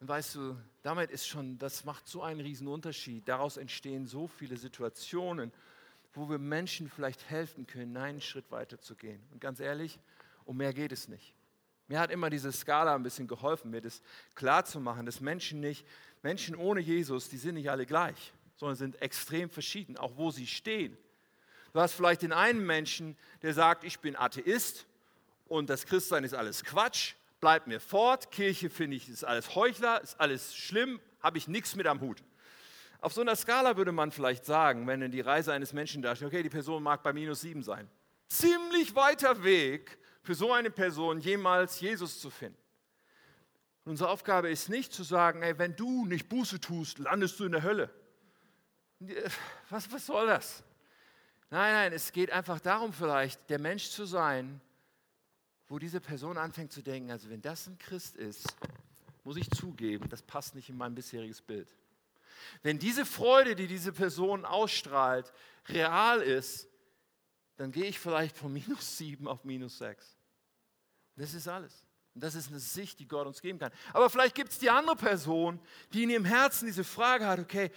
Und 0.00 0.08
weißt 0.08 0.34
du, 0.34 0.56
damit 0.82 1.10
ist 1.10 1.26
schon, 1.26 1.58
das 1.58 1.84
macht 1.84 2.06
so 2.06 2.22
einen 2.22 2.40
riesen 2.40 2.68
Unterschied. 2.68 3.26
Daraus 3.26 3.56
entstehen 3.56 4.06
so 4.06 4.28
viele 4.28 4.58
Situationen, 4.58 5.52
wo 6.12 6.28
wir 6.28 6.38
Menschen 6.38 6.90
vielleicht 6.90 7.28
helfen 7.30 7.66
können, 7.66 7.96
einen 7.96 8.20
Schritt 8.20 8.50
weiter 8.50 8.78
zu 8.78 8.94
gehen. 8.94 9.26
Und 9.32 9.40
ganz 9.40 9.58
ehrlich, 9.58 9.98
um 10.44 10.58
mehr 10.58 10.74
geht 10.74 10.92
es 10.92 11.08
nicht. 11.08 11.34
Mir 11.88 11.98
hat 11.98 12.10
immer 12.10 12.30
diese 12.30 12.52
Skala 12.52 12.94
ein 12.94 13.02
bisschen 13.02 13.26
geholfen, 13.26 13.70
mir 13.70 13.80
das 13.80 14.02
klar 14.34 14.64
zu 14.64 14.78
machen, 14.78 15.06
dass 15.06 15.20
Menschen 15.20 15.60
nicht, 15.60 15.86
Menschen 16.22 16.54
ohne 16.54 16.80
Jesus, 16.80 17.28
die 17.28 17.38
sind 17.38 17.54
nicht 17.54 17.70
alle 17.70 17.86
gleich 17.86 18.32
sondern 18.58 18.76
sind 18.76 19.00
extrem 19.00 19.48
verschieden, 19.48 19.96
auch 19.96 20.16
wo 20.16 20.30
sie 20.30 20.46
stehen. 20.46 20.98
Du 21.72 21.80
hast 21.80 21.94
vielleicht 21.94 22.22
den 22.22 22.32
einen 22.32 22.64
Menschen, 22.64 23.16
der 23.42 23.54
sagt, 23.54 23.84
ich 23.84 24.00
bin 24.00 24.16
Atheist 24.16 24.86
und 25.46 25.70
das 25.70 25.86
Christsein 25.86 26.24
ist 26.24 26.34
alles 26.34 26.64
Quatsch, 26.64 27.14
bleib 27.40 27.68
mir 27.68 27.80
fort, 27.80 28.30
Kirche 28.32 28.68
finde 28.68 28.96
ich 28.96 29.08
ist 29.08 29.24
alles 29.24 29.54
Heuchler, 29.54 30.02
ist 30.02 30.20
alles 30.20 30.56
schlimm, 30.56 31.00
habe 31.20 31.38
ich 31.38 31.46
nichts 31.46 31.76
mit 31.76 31.86
am 31.86 32.00
Hut. 32.00 32.22
Auf 33.00 33.12
so 33.12 33.20
einer 33.20 33.36
Skala 33.36 33.76
würde 33.76 33.92
man 33.92 34.10
vielleicht 34.10 34.44
sagen, 34.44 34.88
wenn 34.88 35.02
in 35.02 35.12
die 35.12 35.20
Reise 35.20 35.52
eines 35.52 35.72
Menschen 35.72 36.02
da 36.02 36.16
steht, 36.16 36.26
okay, 36.26 36.42
die 36.42 36.50
Person 36.50 36.82
mag 36.82 37.04
bei 37.04 37.12
minus 37.12 37.42
sieben 37.42 37.62
sein. 37.62 37.88
Ziemlich 38.28 38.96
weiter 38.96 39.44
Weg 39.44 39.98
für 40.28 40.34
so 40.34 40.52
eine 40.52 40.70
Person, 40.70 41.20
jemals 41.20 41.80
Jesus 41.80 42.20
zu 42.20 42.28
finden. 42.28 42.58
unsere 43.86 44.10
Aufgabe 44.10 44.50
ist 44.50 44.68
nicht 44.68 44.92
zu 44.92 45.02
sagen, 45.02 45.40
ey, 45.40 45.56
wenn 45.56 45.74
du 45.74 46.04
nicht 46.04 46.28
Buße 46.28 46.60
tust, 46.60 46.98
landest 46.98 47.40
du 47.40 47.46
in 47.46 47.52
der 47.52 47.62
Hölle. 47.62 47.88
Was, 49.70 49.90
was 49.90 50.04
soll 50.04 50.26
das? 50.26 50.62
Nein, 51.48 51.72
nein, 51.72 51.92
es 51.94 52.12
geht 52.12 52.30
einfach 52.30 52.60
darum, 52.60 52.92
vielleicht 52.92 53.48
der 53.48 53.58
Mensch 53.58 53.88
zu 53.88 54.04
sein, 54.04 54.60
wo 55.66 55.78
diese 55.78 55.98
Person 55.98 56.36
anfängt 56.36 56.72
zu 56.72 56.82
denken, 56.82 57.10
also 57.10 57.30
wenn 57.30 57.40
das 57.40 57.66
ein 57.66 57.78
Christ 57.78 58.14
ist, 58.14 58.54
muss 59.24 59.38
ich 59.38 59.50
zugeben, 59.50 60.10
das 60.10 60.20
passt 60.20 60.54
nicht 60.54 60.68
in 60.68 60.76
mein 60.76 60.94
bisheriges 60.94 61.40
Bild. 61.40 61.74
Wenn 62.62 62.78
diese 62.78 63.06
Freude, 63.06 63.56
die 63.56 63.66
diese 63.66 63.94
Person 63.94 64.44
ausstrahlt, 64.44 65.32
real 65.68 66.20
ist, 66.20 66.68
dann 67.56 67.72
gehe 67.72 67.86
ich 67.86 67.98
vielleicht 67.98 68.36
von 68.36 68.52
minus 68.68 68.98
sieben 68.98 69.26
auf 69.26 69.42
minus 69.44 69.78
sechs. 69.78 70.17
Das 71.18 71.34
ist 71.34 71.48
alles. 71.48 71.84
Und 72.14 72.24
das 72.24 72.34
ist 72.34 72.48
eine 72.48 72.58
Sicht, 72.58 72.98
die 72.98 73.06
Gott 73.06 73.26
uns 73.26 73.40
geben 73.40 73.58
kann. 73.58 73.72
Aber 73.92 74.08
vielleicht 74.08 74.34
gibt 74.34 74.52
es 74.52 74.58
die 74.58 74.70
andere 74.70 74.96
Person, 74.96 75.60
die 75.92 76.04
in 76.04 76.10
ihrem 76.10 76.24
Herzen 76.24 76.66
diese 76.66 76.84
Frage 76.84 77.26
hat, 77.26 77.38
okay, 77.38 77.70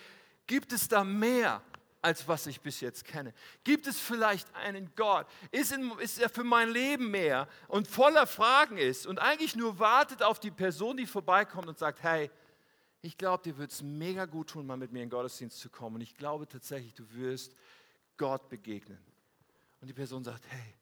Gibt 0.51 0.73
es 0.73 0.89
da 0.89 1.05
mehr, 1.05 1.61
als 2.01 2.27
was 2.27 2.45
ich 2.45 2.59
bis 2.59 2.81
jetzt 2.81 3.05
kenne? 3.05 3.33
Gibt 3.63 3.87
es 3.87 3.97
vielleicht 3.97 4.53
einen 4.53 4.93
Gott? 4.97 5.25
Ist, 5.49 5.71
in, 5.71 5.91
ist 5.99 6.19
er 6.19 6.27
für 6.27 6.43
mein 6.43 6.69
Leben 6.71 7.09
mehr 7.09 7.47
und 7.69 7.87
voller 7.87 8.27
Fragen 8.27 8.77
ist 8.77 9.07
und 9.07 9.19
eigentlich 9.19 9.55
nur 9.55 9.79
wartet 9.79 10.21
auf 10.21 10.41
die 10.41 10.51
Person, 10.51 10.97
die 10.97 11.05
vorbeikommt 11.05 11.69
und 11.69 11.77
sagt, 11.77 12.03
hey, 12.03 12.29
ich 13.01 13.17
glaube, 13.17 13.43
dir 13.43 13.57
wird 13.57 13.71
es 13.71 13.81
mega 13.81 14.25
gut 14.25 14.49
tun, 14.49 14.67
mal 14.67 14.75
mit 14.75 14.91
mir 14.91 15.03
in 15.03 15.05
den 15.05 15.11
Gottesdienst 15.11 15.57
zu 15.57 15.69
kommen. 15.69 15.95
Und 15.95 16.01
ich 16.01 16.15
glaube 16.15 16.45
tatsächlich, 16.45 16.93
du 16.93 17.09
wirst 17.13 17.55
Gott 18.17 18.49
begegnen. 18.49 18.99
Und 19.79 19.87
die 19.87 19.93
Person 19.93 20.21
sagt, 20.23 20.43
hey, 20.49 20.75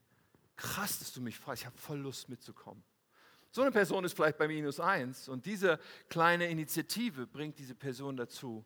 krass, 0.60 1.00
dass 1.00 1.12
du 1.13 1.22
mich 1.22 1.38
fragst, 1.39 1.63
ich 1.63 1.65
habe 1.65 1.78
voll 1.78 2.00
Lust 2.00 2.30
mitzukommen. 2.30 2.84
So 3.52 3.62
eine 3.62 3.72
Person 3.72 4.06
ist 4.06 4.13
vielleicht 4.13 4.38
bei 4.38 4.48
minus 4.48 4.80
eins 4.80 5.28
und 5.28 5.45
diese 5.45 5.80
kleine 6.10 6.48
Initiative 6.48 7.26
bringt 7.26 7.58
diese 7.58 7.74
Person 7.74 8.15
dazu, 8.15 8.63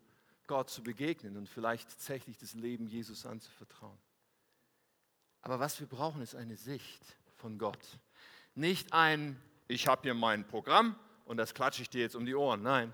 Gott 0.47 0.69
zu 0.69 0.83
begegnen 0.83 1.37
und 1.37 1.47
vielleicht 1.47 1.89
tatsächlich 1.89 2.37
das 2.37 2.53
Leben 2.53 2.85
Jesus 2.87 3.25
anzuvertrauen. 3.25 3.97
Aber 5.41 5.59
was 5.59 5.79
wir 5.79 5.87
brauchen, 5.87 6.21
ist 6.21 6.35
eine 6.35 6.57
Sicht 6.57 7.01
von 7.37 7.57
Gott. 7.57 7.99
Nicht 8.55 8.91
ein, 8.91 9.39
ich 9.67 9.87
habe 9.87 10.01
hier 10.01 10.13
mein 10.13 10.45
Programm 10.45 10.97
und 11.25 11.37
das 11.37 11.53
klatsche 11.53 11.81
ich 11.81 11.89
dir 11.89 12.01
jetzt 12.01 12.15
um 12.15 12.25
die 12.25 12.35
Ohren. 12.35 12.61
Nein, 12.61 12.93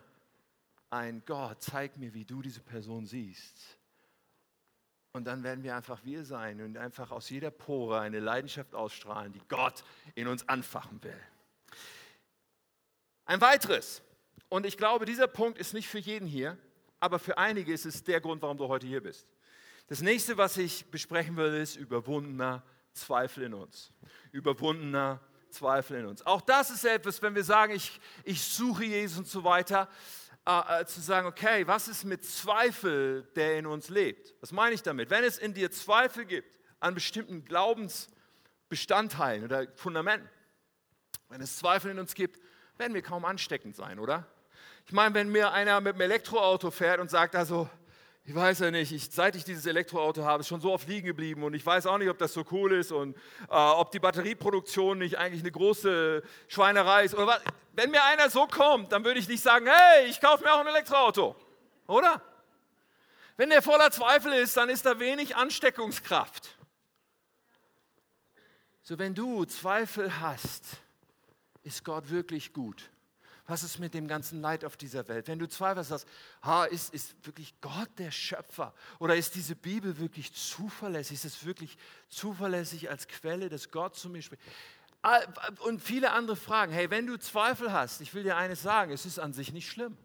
ein 0.92 1.24
Gott, 1.26 1.64
zeig 1.64 1.98
mir, 1.98 2.14
wie 2.14 2.26
du 2.26 2.44
diese 2.44 2.62
Person 2.62 3.08
siehst. 3.08 3.79
Und 5.20 5.26
dann 5.26 5.44
werden 5.44 5.66
wir 5.66 5.76
einfach 5.76 6.00
wir 6.06 6.24
sein 6.24 6.62
und 6.62 6.78
einfach 6.78 7.12
aus 7.12 7.30
jeder 7.30 7.52
Pore 7.52 8.00
eine 8.00 8.22
Leidenschaft 8.22 8.74
ausstrahlen, 8.74 9.34
die 9.34 9.42
Gott 9.50 9.84
in 10.16 10.30
uns 10.30 10.48
anfachen 10.48 11.04
will. 11.04 11.20
Ein 13.26 13.42
weiteres, 13.42 14.02
und 14.48 14.66
ich 14.66 14.78
glaube, 14.78 15.04
dieser 15.04 15.28
Punkt 15.28 15.60
ist 15.60 15.74
nicht 15.74 15.90
für 15.90 16.00
jeden 16.00 16.26
hier, 16.26 16.58
aber 17.02 17.20
für 17.20 17.38
einige 17.38 17.74
ist 17.74 17.86
es 17.86 18.02
der 18.02 18.22
Grund, 18.22 18.42
warum 18.42 18.58
du 18.58 18.70
heute 18.70 18.88
hier 18.88 19.04
bist. 19.04 19.28
Das 19.88 20.00
nächste, 20.00 20.38
was 20.38 20.56
ich 20.56 20.90
besprechen 20.90 21.36
will, 21.36 21.54
ist 21.56 21.76
überwundener 21.76 22.64
Zweifel 22.94 23.44
in 23.44 23.54
uns. 23.54 23.92
Überwundener 24.32 25.20
Zweifel 25.50 26.00
in 26.00 26.06
uns. 26.06 26.26
Auch 26.26 26.40
das 26.40 26.70
ist 26.70 26.86
etwas, 26.86 27.22
wenn 27.22 27.36
wir 27.36 27.44
sagen, 27.44 27.74
ich, 27.74 28.00
ich 28.24 28.42
suche 28.42 28.86
Jesus 28.86 29.18
und 29.18 29.28
so 29.28 29.44
weiter, 29.44 29.90
äh, 30.50 30.82
äh, 30.82 30.86
zu 30.88 31.00
sagen, 31.00 31.28
okay, 31.28 31.68
was 31.68 31.88
ist 31.88 32.06
mit 32.06 32.26
Zweifel, 32.26 33.22
der 33.36 33.60
in 33.60 33.68
uns 33.68 33.90
lebt? 33.90 34.34
Was 34.42 34.52
meine 34.52 34.74
ich 34.74 34.82
damit? 34.82 35.12
Wenn 35.12 35.24
es 35.24 35.38
in 35.38 35.54
dir 35.54 35.70
Zweifel 35.70 36.26
gibt 36.26 36.58
an 36.80 36.96
bestimmten 36.96 37.46
Glaubensbestandteilen 37.46 39.44
oder 39.44 39.68
Fundamenten, 39.76 40.28
wenn 41.30 41.40
es 41.42 41.58
Zweifel 41.58 41.92
in 41.92 42.00
uns 42.00 42.16
gibt, 42.16 42.40
werden 42.78 42.96
wir 42.96 43.04
kaum 43.04 43.26
ansteckend 43.26 43.76
sein, 43.76 44.00
oder? 44.00 44.26
Ich 44.88 44.92
meine, 44.92 45.14
wenn 45.14 45.30
mir 45.30 45.52
einer 45.52 45.82
mit 45.82 45.94
dem 45.94 46.02
Elektroauto 46.02 46.72
fährt 46.72 47.00
und 47.00 47.12
sagt, 47.12 47.36
also, 47.36 47.70
ich 48.24 48.34
weiß 48.34 48.58
ja 48.60 48.72
nicht, 48.72 48.92
ich, 48.92 49.12
seit 49.12 49.36
ich 49.36 49.44
dieses 49.44 49.68
Elektroauto 49.68 50.24
habe, 50.24 50.42
ist 50.42 50.48
schon 50.48 50.62
so 50.62 50.74
oft 50.74 50.88
liegen 50.88 51.06
geblieben 51.06 51.44
und 51.44 51.54
ich 51.54 51.64
weiß 51.64 51.86
auch 51.86 52.00
nicht, 52.00 52.10
ob 52.10 52.18
das 52.18 52.34
so 52.34 52.44
cool 52.50 52.74
ist 52.74 52.92
und 52.92 53.16
äh, 53.16 53.52
ob 53.52 53.92
die 53.92 54.00
Batterieproduktion 54.00 54.98
nicht 54.98 55.20
eigentlich 55.20 55.42
eine 55.42 55.52
große 55.52 56.24
Schweinerei 56.48 57.04
ist. 57.04 57.14
Oder 57.14 57.28
was. 57.28 57.42
Wenn 57.80 57.92
mir 57.92 58.04
einer 58.04 58.30
so 58.30 58.46
kommt, 58.46 58.92
dann 58.92 59.06
würde 59.06 59.22
ich 59.22 59.30
nicht 59.30 59.42
sagen, 59.42 59.66
hey, 59.66 60.08
ich 60.08 60.20
kaufe 60.20 60.44
mir 60.44 60.52
auch 60.54 60.60
ein 60.60 60.68
Elektroauto, 60.68 61.34
oder? 61.88 62.22
Wenn 63.38 63.52
der 63.52 63.62
voller 63.62 63.90
Zweifel 63.90 64.34
ist, 64.34 64.58
dann 64.58 64.68
ist 64.68 64.86
da 64.86 65.00
wenig 65.00 65.38
Ansteckungskraft. 65.38 66.58
So, 68.82 69.00
wenn 69.00 69.16
du 69.16 69.46
Zweifel 69.46 70.20
hast, 70.20 70.66
ist 71.64 71.86
Gott 71.86 72.10
wirklich 72.10 72.52
gut. 72.52 72.90
Was 73.48 73.64
ist 73.64 73.80
mit 73.80 73.94
dem 73.94 74.10
ganzen 74.10 74.42
Leid 74.42 74.66
auf 74.66 74.76
dieser 74.76 75.08
Welt? 75.08 75.30
Wenn 75.30 75.40
du 75.40 75.48
zweifelst, 75.48 75.92
hast, 75.92 76.08
ha, 76.44 76.66
ist, 76.66 76.94
ist 76.94 77.16
wirklich 77.26 77.62
Gott 77.62 77.90
der 77.98 78.12
Schöpfer? 78.12 78.74
Oder 79.00 79.16
ist 79.16 79.36
diese 79.36 79.56
Bibel 79.56 79.98
wirklich 80.00 80.34
zuverlässig? 80.34 81.16
Ist 81.16 81.26
es 81.26 81.46
wirklich 81.46 81.78
zuverlässig 82.10 82.90
als 82.90 83.08
Quelle, 83.08 83.48
dass 83.48 83.72
Gott 83.72 83.96
zu 83.96 84.10
mir 84.10 84.22
spricht? 84.22 84.44
Ah, 85.02 85.22
und 85.60 85.82
viele 85.82 86.12
andere 86.12 86.36
Fragen. 86.36 86.74
Hey, 86.74 86.90
wenn 86.90 87.08
du 87.08 87.18
Zweifel 87.18 87.72
hast, 87.72 88.02
ich 88.02 88.14
will 88.14 88.24
dir 88.24 88.36
eines 88.36 88.62
sagen, 88.62 88.92
es 88.92 89.06
ist 89.06 89.20
an 89.20 89.32
sich 89.32 89.54
nicht 89.54 89.70
schlimm. 89.70 89.98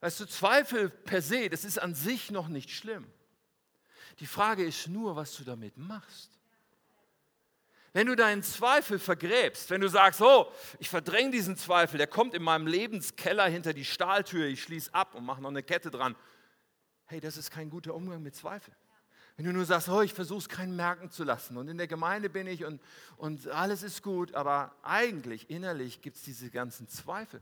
Weißt 0.00 0.20
du, 0.20 0.26
Zweifel 0.26 0.88
per 0.88 1.20
se, 1.20 1.48
das 1.48 1.64
ist 1.64 1.78
an 1.78 1.94
sich 1.94 2.30
noch 2.30 2.48
nicht 2.48 2.70
schlimm. 2.70 3.06
Die 4.20 4.26
Frage 4.26 4.64
ist 4.64 4.88
nur, 4.88 5.16
was 5.16 5.36
du 5.36 5.44
damit 5.44 5.76
machst. 5.76 6.38
Wenn 7.92 8.06
du 8.06 8.14
deinen 8.14 8.42
Zweifel 8.42 8.98
vergräbst, 8.98 9.70
wenn 9.70 9.80
du 9.80 9.88
sagst, 9.88 10.20
oh, 10.20 10.52
ich 10.78 10.88
verdränge 10.88 11.30
diesen 11.30 11.56
Zweifel, 11.56 11.98
der 11.98 12.06
kommt 12.06 12.34
in 12.34 12.42
meinem 12.42 12.66
Lebenskeller 12.66 13.46
hinter 13.46 13.72
die 13.72 13.84
Stahltür, 13.84 14.46
ich 14.46 14.62
schließe 14.62 14.92
ab 14.94 15.14
und 15.14 15.24
mache 15.24 15.40
noch 15.40 15.50
eine 15.50 15.62
Kette 15.62 15.90
dran. 15.90 16.14
Hey, 17.06 17.20
das 17.20 17.36
ist 17.36 17.50
kein 17.50 17.70
guter 17.70 17.94
Umgang 17.94 18.22
mit 18.22 18.36
Zweifel. 18.36 18.74
Wenn 19.38 19.44
du 19.46 19.52
nur 19.52 19.64
sagst, 19.64 19.88
oh, 19.88 20.02
ich 20.02 20.12
versuche 20.12 20.40
es 20.40 20.48
keinen 20.48 20.74
merken 20.74 21.12
zu 21.12 21.22
lassen 21.22 21.56
und 21.56 21.68
in 21.68 21.78
der 21.78 21.86
Gemeinde 21.86 22.28
bin 22.28 22.48
ich 22.48 22.64
und, 22.64 22.82
und 23.18 23.46
alles 23.46 23.84
ist 23.84 24.02
gut, 24.02 24.34
aber 24.34 24.74
eigentlich 24.82 25.48
innerlich 25.48 26.02
gibt 26.02 26.16
es 26.16 26.24
diese 26.24 26.50
ganzen 26.50 26.88
Zweifel. 26.88 27.40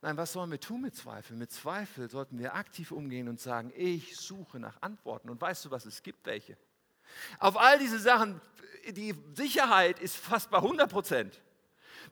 Nein, 0.00 0.16
was 0.16 0.32
sollen 0.32 0.50
wir 0.50 0.58
tun 0.58 0.80
mit 0.80 0.96
Zweifel? 0.96 1.36
Mit 1.36 1.52
Zweifel 1.52 2.08
sollten 2.08 2.38
wir 2.38 2.54
aktiv 2.54 2.90
umgehen 2.90 3.28
und 3.28 3.38
sagen, 3.38 3.70
ich 3.76 4.16
suche 4.16 4.58
nach 4.58 4.80
Antworten. 4.80 5.28
Und 5.28 5.38
weißt 5.38 5.66
du 5.66 5.70
was, 5.70 5.84
es 5.84 6.02
gibt 6.02 6.24
welche. 6.24 6.56
Auf 7.38 7.58
all 7.58 7.78
diese 7.78 7.98
Sachen, 7.98 8.40
die 8.88 9.14
Sicherheit 9.34 10.00
ist 10.00 10.16
fast 10.16 10.50
bei 10.50 10.56
100 10.56 10.90
Prozent, 10.90 11.38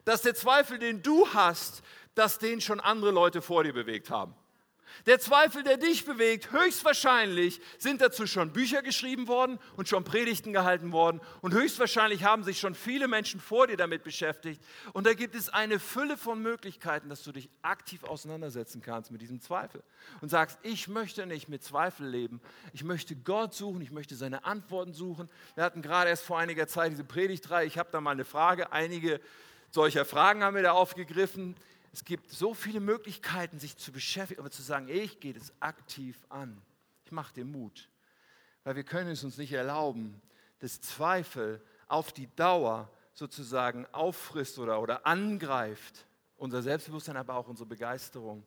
dass 0.05 0.21
der 0.21 0.35
Zweifel, 0.35 0.79
den 0.79 1.03
du 1.03 1.27
hast, 1.33 1.83
dass 2.15 2.39
den 2.39 2.61
schon 2.61 2.79
andere 2.79 3.11
Leute 3.11 3.41
vor 3.41 3.65
dir 3.65 3.73
bewegt 3.73 4.11
haben. 4.11 4.35
Der 5.07 5.19
Zweifel, 5.19 5.63
der 5.63 5.77
dich 5.77 6.05
bewegt, 6.05 6.53
höchstwahrscheinlich 6.53 7.61
sind 7.79 8.01
dazu 8.01 8.27
schon 8.27 8.53
Bücher 8.53 8.83
geschrieben 8.83 9.29
worden 9.29 9.59
und 9.77 9.89
schon 9.89 10.05
Predigten 10.05 10.53
gehalten 10.53 10.93
worden 10.93 11.21
und 11.41 11.55
höchstwahrscheinlich 11.55 12.25
haben 12.25 12.45
sich 12.45 12.61
schon 12.61 12.75
viele 12.75 13.09
Menschen 13.09 13.41
vor 13.41 13.67
dir 13.67 13.77
damit 13.77 14.05
beschäftigt. 14.05 14.63
Und 14.93 15.07
da 15.07 15.15
gibt 15.15 15.35
es 15.35 15.49
eine 15.49 15.79
Fülle 15.79 16.17
von 16.17 16.41
Möglichkeiten, 16.41 17.09
dass 17.09 17.23
du 17.23 17.33
dich 17.33 17.51
aktiv 17.63 18.05
auseinandersetzen 18.05 18.81
kannst 18.81 19.11
mit 19.11 19.21
diesem 19.21 19.41
Zweifel 19.41 19.83
und 20.21 20.29
sagst, 20.29 20.59
ich 20.63 20.89
möchte 20.89 21.27
nicht 21.27 21.49
mit 21.49 21.63
Zweifel 21.63 22.07
leben, 22.07 22.41
ich 22.73 22.85
möchte 22.85 23.17
Gott 23.17 23.55
suchen, 23.55 23.81
ich 23.81 23.91
möchte 23.91 24.15
seine 24.15 24.45
Antworten 24.45 24.93
suchen. 24.93 25.29
Wir 25.55 25.65
hatten 25.65 25.83
gerade 25.83 26.11
erst 26.11 26.25
vor 26.25 26.39
einiger 26.39 26.67
Zeit 26.67 26.93
diese 26.93 27.05
Predigtreihe, 27.05 27.67
ich 27.67 27.79
habe 27.79 27.89
da 27.93 28.01
mal 28.01 28.13
eine 28.13 28.25
Frage, 28.25 28.73
einige 28.73 29.21
solcher 29.73 30.05
Fragen 30.05 30.45
haben 30.45 30.55
wir 30.55 30.63
da 30.63 30.73
aufgegriffen. 30.73 31.57
Es 31.93 32.05
gibt 32.05 32.31
so 32.31 32.55
viele 32.55 32.81
Möglichkeiten, 32.81 33.59
sich 33.59 33.77
zu 33.77 33.93
beschäftigen, 33.93 34.41
aber 34.41 34.51
zu 34.51 34.63
sagen, 34.63 34.89
ich 34.89 35.21
gehe 35.21 35.35
das 35.35 35.53
aktiv 35.61 36.17
an. 36.31 36.61
Ich 37.05 37.13
mache 37.13 37.35
dir 37.35 37.45
Mut. 37.45 37.91
Weil 38.65 38.77
wir 38.77 38.85
können 38.85 39.11
es 39.11 39.23
uns 39.25 39.37
nicht 39.37 39.53
erlauben, 39.53 40.21
dass 40.61 40.81
Zweifel 40.81 41.63
auf 41.89 42.13
die 42.13 42.35
Dauer 42.35 42.91
sozusagen 43.13 43.87
auffrisst 43.93 44.59
oder, 44.59 44.81
oder 44.81 45.07
angreift. 45.07 46.07
Unser 46.37 46.63
Selbstbewusstsein, 46.63 47.19
aber 47.19 47.35
auch 47.35 47.49
unsere 47.49 47.69
Begeisterung 47.69 48.47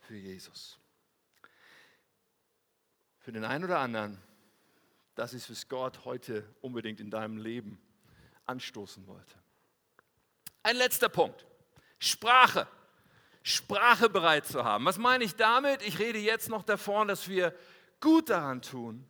für 0.00 0.16
Jesus. 0.16 0.78
Für 3.18 3.32
den 3.32 3.44
einen 3.44 3.64
oder 3.64 3.78
anderen, 3.78 4.18
das 5.14 5.32
ist, 5.32 5.50
was 5.50 5.68
Gott 5.68 6.04
heute 6.04 6.44
unbedingt 6.60 7.00
in 7.00 7.10
deinem 7.10 7.38
Leben 7.38 7.80
anstoßen 8.44 9.06
wollte. 9.06 9.38
Ein 10.62 10.76
letzter 10.76 11.08
Punkt. 11.08 11.46
Sprache. 12.04 12.66
Sprache 13.42 14.08
bereit 14.08 14.46
zu 14.46 14.64
haben. 14.64 14.84
Was 14.86 14.98
meine 14.98 15.24
ich 15.24 15.36
damit? 15.36 15.82
Ich 15.82 15.98
rede 15.98 16.18
jetzt 16.18 16.48
noch 16.48 16.62
davon, 16.62 17.08
dass 17.08 17.28
wir 17.28 17.54
gut 18.00 18.30
daran 18.30 18.62
tun, 18.62 19.06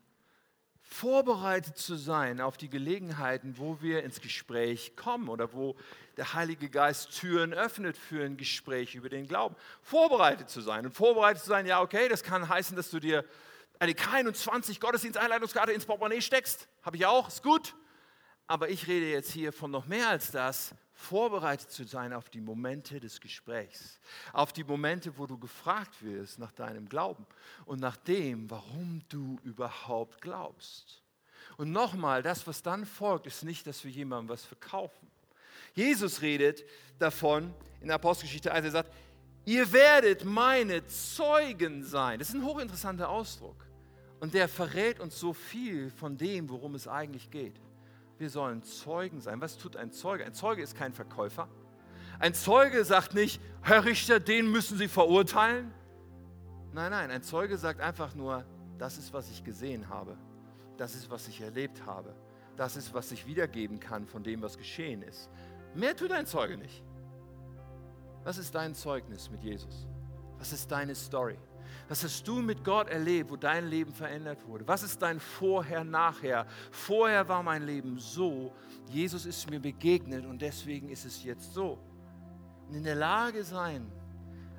vorbereitet 0.82 1.76
zu 1.76 1.96
sein 1.96 2.40
auf 2.40 2.56
die 2.56 2.68
Gelegenheiten, 2.68 3.54
wo 3.58 3.80
wir 3.80 4.02
ins 4.02 4.20
Gespräch 4.20 4.96
kommen 4.96 5.28
oder 5.28 5.52
wo 5.52 5.76
der 6.16 6.34
Heilige 6.34 6.68
Geist 6.68 7.18
Türen 7.18 7.52
öffnet 7.52 7.96
für 7.96 8.24
ein 8.24 8.36
Gespräch 8.36 8.94
über 8.94 9.08
den 9.08 9.26
Glauben. 9.26 9.56
Vorbereitet 9.82 10.50
zu 10.50 10.60
sein. 10.60 10.84
Und 10.86 10.92
vorbereitet 10.92 11.42
zu 11.42 11.48
sein, 11.48 11.66
ja, 11.66 11.80
okay, 11.80 12.08
das 12.08 12.22
kann 12.22 12.48
heißen, 12.48 12.76
dass 12.76 12.90
du 12.90 13.00
dir 13.00 13.24
eine 13.78 13.92
K21 13.92 14.80
Gottesdiensteinleitungskarte 14.80 15.72
ins 15.72 15.84
Portemonnaie 15.84 16.22
steckst. 16.22 16.68
Habe 16.82 16.96
ich 16.96 17.06
auch, 17.06 17.28
ist 17.28 17.42
gut. 17.42 17.74
Aber 18.46 18.68
ich 18.68 18.86
rede 18.86 19.10
jetzt 19.10 19.32
hier 19.32 19.52
von 19.52 19.70
noch 19.70 19.86
mehr 19.86 20.08
als 20.08 20.30
das, 20.30 20.74
vorbereitet 20.92 21.70
zu 21.70 21.84
sein 21.84 22.12
auf 22.12 22.28
die 22.28 22.40
Momente 22.40 23.00
des 23.00 23.20
Gesprächs, 23.20 23.98
auf 24.32 24.52
die 24.52 24.64
Momente, 24.64 25.16
wo 25.18 25.26
du 25.26 25.38
gefragt 25.38 26.02
wirst 26.02 26.38
nach 26.38 26.52
deinem 26.52 26.88
Glauben 26.88 27.26
und 27.64 27.80
nach 27.80 27.96
dem, 27.96 28.50
warum 28.50 29.02
du 29.08 29.38
überhaupt 29.44 30.20
glaubst. 30.20 31.02
Und 31.56 31.72
nochmal, 31.72 32.22
das, 32.22 32.46
was 32.46 32.62
dann 32.62 32.86
folgt, 32.86 33.26
ist 33.26 33.44
nicht, 33.44 33.66
dass 33.66 33.84
wir 33.84 33.90
jemandem 33.90 34.28
was 34.30 34.44
verkaufen. 34.44 35.10
Jesus 35.74 36.22
redet 36.22 36.64
davon 36.98 37.52
in 37.80 37.88
der 37.88 37.96
Apostelgeschichte 37.96 38.52
1, 38.52 38.64
er 38.66 38.70
sagt, 38.70 38.92
ihr 39.44 39.72
werdet 39.72 40.24
meine 40.24 40.86
Zeugen 40.86 41.84
sein. 41.84 42.18
Das 42.18 42.28
ist 42.28 42.34
ein 42.34 42.44
hochinteressanter 42.44 43.08
Ausdruck. 43.08 43.66
Und 44.20 44.34
der 44.34 44.48
verrät 44.48 45.00
uns 45.00 45.18
so 45.18 45.32
viel 45.32 45.90
von 45.90 46.16
dem, 46.16 46.48
worum 46.48 46.74
es 46.74 46.88
eigentlich 46.88 47.30
geht. 47.30 47.60
Wir 48.18 48.30
sollen 48.30 48.62
Zeugen 48.62 49.20
sein. 49.20 49.40
Was 49.40 49.56
tut 49.58 49.76
ein 49.76 49.90
Zeuge? 49.90 50.24
Ein 50.24 50.34
Zeuge 50.34 50.62
ist 50.62 50.76
kein 50.76 50.92
Verkäufer. 50.92 51.48
Ein 52.18 52.34
Zeuge 52.34 52.84
sagt 52.84 53.14
nicht, 53.14 53.40
Herr 53.62 53.84
Richter, 53.84 54.20
den 54.20 54.50
müssen 54.50 54.78
Sie 54.78 54.88
verurteilen. 54.88 55.72
Nein, 56.72 56.90
nein, 56.90 57.10
ein 57.10 57.22
Zeuge 57.22 57.56
sagt 57.56 57.80
einfach 57.80 58.14
nur, 58.14 58.44
das 58.78 58.98
ist, 58.98 59.12
was 59.12 59.30
ich 59.30 59.44
gesehen 59.44 59.88
habe. 59.88 60.16
Das 60.76 60.94
ist, 60.94 61.10
was 61.10 61.28
ich 61.28 61.40
erlebt 61.40 61.84
habe. 61.86 62.14
Das 62.56 62.76
ist, 62.76 62.94
was 62.94 63.10
ich 63.12 63.26
wiedergeben 63.26 63.80
kann 63.80 64.06
von 64.06 64.22
dem, 64.22 64.42
was 64.42 64.56
geschehen 64.58 65.02
ist. 65.02 65.28
Mehr 65.74 65.96
tut 65.96 66.12
ein 66.12 66.26
Zeuge 66.26 66.56
nicht. 66.56 66.82
Was 68.22 68.38
ist 68.38 68.54
dein 68.54 68.74
Zeugnis 68.74 69.30
mit 69.30 69.42
Jesus? 69.42 69.86
Was 70.38 70.52
ist 70.52 70.70
deine 70.70 70.94
Story? 70.94 71.38
Was 71.88 72.02
hast 72.02 72.26
du 72.26 72.40
mit 72.40 72.64
Gott 72.64 72.88
erlebt, 72.88 73.30
wo 73.30 73.36
dein 73.36 73.68
Leben 73.68 73.92
verändert 73.92 74.46
wurde? 74.46 74.66
Was 74.66 74.82
ist 74.82 75.02
dein 75.02 75.20
Vorher, 75.20 75.84
Nachher? 75.84 76.46
Vorher 76.70 77.28
war 77.28 77.42
mein 77.42 77.64
Leben 77.64 77.98
so, 77.98 78.52
Jesus 78.88 79.26
ist 79.26 79.50
mir 79.50 79.60
begegnet 79.60 80.24
und 80.24 80.40
deswegen 80.40 80.88
ist 80.88 81.04
es 81.04 81.22
jetzt 81.22 81.52
so. 81.52 81.78
Und 82.68 82.76
in 82.76 82.84
der 82.84 82.94
Lage 82.94 83.44
sein, 83.44 83.90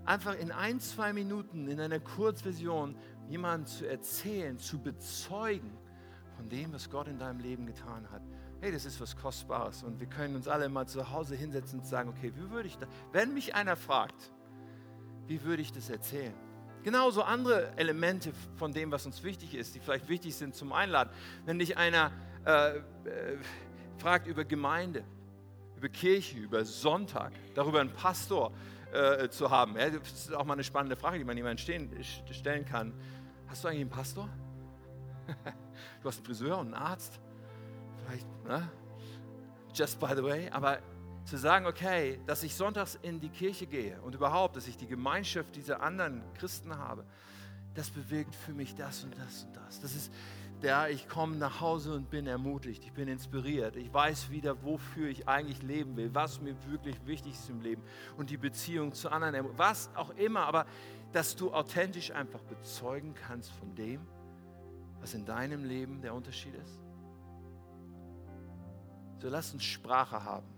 einfach 0.06 0.36
in 0.36 0.52
ein, 0.52 0.80
zwei 0.80 1.14
Minuten 1.14 1.68
in 1.68 1.80
einer 1.80 2.00
Kurzversion 2.00 2.96
jemandem 3.28 3.66
zu 3.66 3.88
erzählen, 3.88 4.58
zu 4.60 4.80
bezeugen 4.80 5.78
von 6.36 6.48
dem, 6.50 6.74
was 6.74 6.90
Gott 6.90 7.08
in 7.08 7.18
deinem 7.18 7.40
Leben 7.40 7.66
getan 7.66 8.10
hat. 8.12 8.22
Hey, 8.62 8.72
das 8.72 8.86
ist 8.86 9.02
was 9.02 9.16
Kostbares 9.16 9.84
und 9.84 10.00
wir 10.00 10.08
können 10.08 10.36
uns 10.36 10.48
alle 10.48 10.70
mal 10.70 10.88
zu 10.88 11.12
Hause 11.12 11.36
hinsetzen 11.36 11.80
und 11.80 11.86
sagen, 11.86 12.10
okay, 12.10 12.32
wie 12.36 12.50
würde 12.52 12.68
ich 12.68 12.78
das, 12.78 12.90
wenn 13.12 13.34
mich 13.34 13.56
einer 13.56 13.76
fragt, 13.76 14.32
wie 15.28 15.44
würde 15.44 15.62
ich 15.62 15.72
das 15.72 15.90
erzählen? 15.90 16.34
Genauso 16.86 17.24
andere 17.24 17.72
Elemente 17.78 18.32
von 18.58 18.72
dem, 18.72 18.92
was 18.92 19.08
uns 19.08 19.24
wichtig 19.24 19.56
ist, 19.56 19.74
die 19.74 19.80
vielleicht 19.80 20.08
wichtig 20.08 20.36
sind 20.36 20.54
zum 20.54 20.72
Einladen. 20.72 21.10
Wenn 21.44 21.58
dich 21.58 21.76
einer 21.78 22.12
äh, 22.46 22.78
äh, 22.78 22.82
fragt 23.98 24.28
über 24.28 24.46
Gemeinde, 24.46 25.04
über 25.76 25.90
Kirche, 25.90 26.38
über 26.38 26.64
Sonntag, 26.64 27.32
darüber 27.56 27.82
einen 27.82 27.92
Pastor 27.92 28.52
äh, 28.94 29.28
zu 29.30 29.50
haben, 29.50 29.76
ja, 29.80 29.90
das 29.90 30.12
ist 30.12 30.34
auch 30.36 30.46
mal 30.46 30.54
eine 30.54 30.64
spannende 30.64 30.96
Frage, 30.96 31.18
die 31.18 31.24
man 31.24 31.36
jemandem 31.36 31.58
stehen, 31.58 31.90
stellen 32.30 32.66
kann. 32.66 32.94
Hast 33.48 33.64
du 33.64 33.68
eigentlich 33.68 33.82
einen 33.82 33.90
Pastor? 33.90 34.30
du 36.04 36.08
hast 36.08 36.18
einen 36.18 36.26
Friseur 36.28 36.60
und 36.60 36.68
einen 36.68 36.76
Arzt? 36.76 37.20
Vielleicht, 38.06 38.28
ne? 38.46 38.70
Just 39.74 40.00
by 40.00 40.14
the 40.16 40.22
way, 40.24 40.52
aber 40.52 40.78
zu 41.26 41.38
sagen, 41.38 41.66
okay, 41.66 42.20
dass 42.28 42.44
ich 42.44 42.56
sonntags 42.56 42.98
in 43.02 43.20
die 43.20 43.30
Kirche 43.30 43.66
gehe 43.66 44.00
und 44.02 44.16
überhaupt, 44.16 44.56
dass 44.56 44.68
ich 44.68 44.78
die 44.78 44.88
Gemeinschaft 44.88 45.56
dieser 45.56 45.82
anderen 45.82 46.22
Christen 46.36 46.78
habe, 46.78 47.04
das 47.74 47.90
bewirkt 47.90 48.36
für 48.36 48.54
mich 48.54 48.76
das 48.76 49.04
und 49.04 49.18
das 49.18 49.44
und 49.44 49.56
das. 49.56 49.82
Das 49.82 49.96
ist 49.96 50.12
ja, 50.62 50.88
ich 50.88 51.08
komme 51.08 51.36
nach 51.36 51.62
Hause 51.62 51.94
und 51.94 52.10
bin 52.10 52.26
ermutigt, 52.26 52.84
ich 52.84 52.94
bin 52.94 53.08
inspiriert, 53.08 53.76
ich 53.76 53.94
weiß 53.94 54.32
wieder, 54.32 54.64
wofür 54.64 55.10
ich 55.10 55.28
eigentlich 55.28 55.62
leben 55.62 55.96
will, 55.96 56.10
was 56.14 56.42
mir 56.42 56.56
wirklich 56.70 56.96
wichtig 57.06 57.34
ist 57.34 57.50
im 57.50 57.62
Leben 57.62 57.84
und 58.18 58.32
die 58.32 58.38
Beziehung 58.38 58.94
zu 58.94 59.12
anderen, 59.12 59.46
was 59.58 59.90
auch 59.96 60.10
immer, 60.16 60.46
aber 60.48 60.66
dass 61.12 61.36
du 61.36 61.54
authentisch 61.54 62.12
einfach 62.12 62.42
bezeugen 62.42 63.14
kannst 63.14 63.52
von 63.52 63.76
dem, 63.76 64.02
was 65.02 65.14
in 65.14 65.26
deinem 65.26 65.66
Leben 65.66 66.02
der 66.02 66.16
Unterschied 66.16 66.56
ist. 66.56 66.80
So 69.20 69.30
lass 69.30 69.54
uns 69.54 69.64
Sprache 69.64 70.24
haben. 70.24 70.55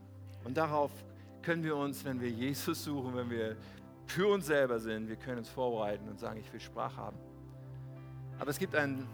Und 0.48 0.56
darauf 0.56 0.92
können 1.42 1.62
wir 1.62 1.76
uns, 1.76 2.06
wenn 2.06 2.22
wir 2.22 2.30
Jesus 2.30 2.86
suchen, 2.86 3.14
wenn 3.18 3.30
wir 3.30 3.58
für 4.06 4.28
uns 4.28 4.46
selber 4.46 4.80
sind, 4.80 5.10
wir 5.10 5.18
können 5.18 5.40
uns 5.40 5.50
vorbereiten 5.50 6.08
und 6.08 6.18
sagen, 6.22 6.40
ich 6.40 6.54
will 6.54 6.62
Sprache 6.62 6.96
haben. 6.96 7.18
Aber 8.40 8.50
es 8.50 8.58
gibt 8.58 8.74
einen 8.74 9.06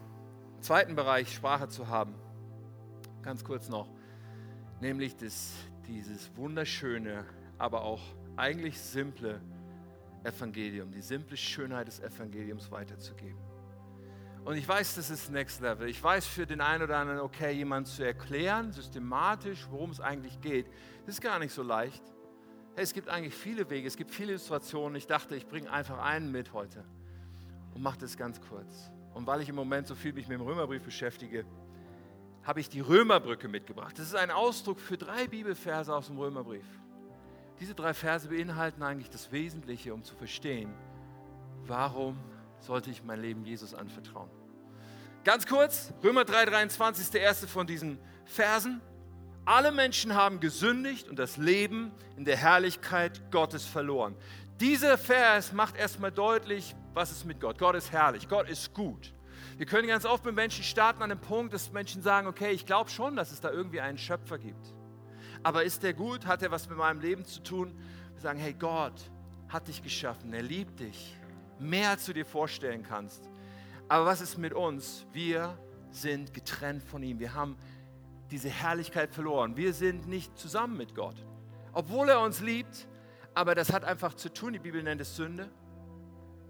zweiten 0.61 0.95
Bereich, 0.95 1.33
Sprache 1.33 1.67
zu 1.69 1.87
haben. 1.87 2.13
Ganz 3.23 3.43
kurz 3.43 3.67
noch, 3.67 3.89
nämlich 4.79 5.17
das, 5.17 5.53
dieses 5.87 6.29
wunderschöne, 6.37 7.25
aber 7.57 7.81
auch 7.81 8.03
eigentlich 8.35 8.79
simple 8.79 9.41
Evangelium, 10.23 10.91
die 10.91 11.01
simple 11.01 11.35
Schönheit 11.35 11.87
des 11.87 11.99
Evangeliums 11.99 12.69
weiterzugeben. 12.69 13.39
Und 14.45 14.57
ich 14.57 14.67
weiß, 14.67 14.95
das 14.95 15.09
ist 15.09 15.31
Next 15.31 15.61
Level. 15.61 15.87
Ich 15.87 16.03
weiß 16.03 16.25
für 16.25 16.45
den 16.45 16.59
einen 16.59 16.83
oder 16.83 16.97
anderen, 16.97 17.19
okay, 17.21 17.53
jemand 17.53 17.87
zu 17.87 18.03
erklären, 18.03 18.73
systematisch, 18.73 19.67
worum 19.69 19.91
es 19.91 20.01
eigentlich 20.01 20.41
geht, 20.41 20.67
das 21.05 21.15
ist 21.15 21.21
gar 21.21 21.39
nicht 21.39 21.53
so 21.53 21.63
leicht. 21.63 22.03
Hey, 22.75 22.83
es 22.83 22.93
gibt 22.93 23.07
eigentlich 23.07 23.35
viele 23.35 23.69
Wege, 23.69 23.87
es 23.87 23.95
gibt 23.95 24.11
viele 24.11 24.31
Illustrationen. 24.31 24.95
Ich 24.95 25.07
dachte, 25.07 25.35
ich 25.35 25.47
bringe 25.47 25.71
einfach 25.71 25.97
einen 25.99 26.31
mit 26.31 26.51
heute 26.51 26.83
und 27.73 27.81
mache 27.81 27.99
das 27.99 28.17
ganz 28.17 28.41
kurz. 28.41 28.91
Und 29.13 29.27
weil 29.27 29.41
ich 29.41 29.47
im 29.47 29.55
Moment 29.55 29.87
so 29.87 29.95
viel 29.95 30.11
mich 30.11 30.27
mit 30.27 30.39
dem 30.39 30.45
Römerbrief 30.45 30.83
beschäftige, 30.83 31.45
habe 32.43 32.59
ich 32.59 32.67
die 32.67 32.81
Römerbrücke 32.81 33.47
mitgebracht. 33.47 33.97
Das 33.97 34.07
ist 34.07 34.15
ein 34.15 34.31
Ausdruck 34.31 34.79
für 34.79 34.97
drei 34.97 35.27
Bibelverse 35.27 35.95
aus 35.95 36.07
dem 36.07 36.17
Römerbrief. 36.17 36.65
Diese 37.61 37.75
drei 37.75 37.93
Verse 37.93 38.27
beinhalten 38.27 38.83
eigentlich 38.83 39.09
das 39.09 39.31
Wesentliche, 39.31 39.93
um 39.93 40.03
zu 40.03 40.15
verstehen, 40.15 40.73
warum 41.65 42.17
sollte 42.65 42.89
ich 42.89 43.03
mein 43.03 43.21
Leben 43.21 43.45
Jesus 43.45 43.73
anvertrauen. 43.73 44.29
Ganz 45.23 45.45
kurz, 45.45 45.93
Römer 46.03 46.21
3,23 46.21 46.99
ist 46.99 47.13
der 47.13 47.21
erste 47.21 47.47
von 47.47 47.67
diesen 47.67 47.97
Versen. 48.25 48.81
Alle 49.45 49.71
Menschen 49.71 50.15
haben 50.15 50.39
gesündigt 50.39 51.09
und 51.09 51.19
das 51.19 51.37
Leben 51.37 51.91
in 52.17 52.25
der 52.25 52.37
Herrlichkeit 52.37 53.31
Gottes 53.31 53.65
verloren. 53.65 54.15
Dieser 54.59 54.97
Vers 54.97 55.51
macht 55.51 55.75
erstmal 55.75 56.11
deutlich, 56.11 56.75
was 56.93 57.11
ist 57.11 57.25
mit 57.25 57.41
Gott. 57.41 57.57
Gott 57.57 57.75
ist 57.75 57.91
herrlich, 57.91 58.29
Gott 58.29 58.49
ist 58.49 58.73
gut. 58.73 59.13
Wir 59.57 59.65
können 59.65 59.87
ganz 59.87 60.05
oft 60.05 60.25
mit 60.25 60.35
Menschen 60.35 60.63
starten 60.63 61.03
an 61.03 61.09
dem 61.09 61.19
Punkt, 61.19 61.53
dass 61.53 61.71
Menschen 61.71 62.01
sagen, 62.01 62.27
okay, 62.27 62.51
ich 62.51 62.65
glaube 62.65 62.89
schon, 62.89 63.15
dass 63.15 63.31
es 63.31 63.41
da 63.41 63.51
irgendwie 63.51 63.81
einen 63.81 63.97
Schöpfer 63.97 64.37
gibt. 64.37 64.73
Aber 65.43 65.63
ist 65.63 65.83
der 65.83 65.93
gut? 65.93 66.25
Hat 66.25 66.41
er 66.41 66.51
was 66.51 66.69
mit 66.69 66.77
meinem 66.77 67.01
Leben 67.01 67.25
zu 67.25 67.43
tun? 67.43 67.77
Wir 68.13 68.21
sagen, 68.21 68.39
hey, 68.39 68.53
Gott 68.53 69.11
hat 69.49 69.67
dich 69.67 69.83
geschaffen, 69.83 70.33
er 70.33 70.41
liebt 70.41 70.79
dich, 70.79 71.15
mehr 71.63 71.91
als 71.91 72.05
du 72.05 72.13
dir 72.13 72.25
vorstellen 72.25 72.83
kannst. 72.83 73.29
Aber 73.87 74.05
was 74.05 74.21
ist 74.21 74.37
mit 74.37 74.53
uns? 74.53 75.05
Wir 75.11 75.57
sind 75.91 76.33
getrennt 76.33 76.83
von 76.83 77.03
ihm. 77.03 77.19
Wir 77.19 77.33
haben 77.33 77.57
diese 78.31 78.49
Herrlichkeit 78.49 79.11
verloren. 79.11 79.57
Wir 79.57 79.73
sind 79.73 80.07
nicht 80.07 80.37
zusammen 80.37 80.77
mit 80.77 80.95
Gott. 80.95 81.15
Obwohl 81.71 82.09
er 82.09 82.21
uns 82.21 82.39
liebt, 82.39 82.87
aber 83.33 83.55
das 83.55 83.71
hat 83.71 83.83
einfach 83.83 84.13
zu 84.13 84.31
tun, 84.31 84.53
die 84.53 84.59
Bibel 84.59 84.81
nennt 84.83 85.01
es 85.01 85.15
Sünde. 85.15 85.49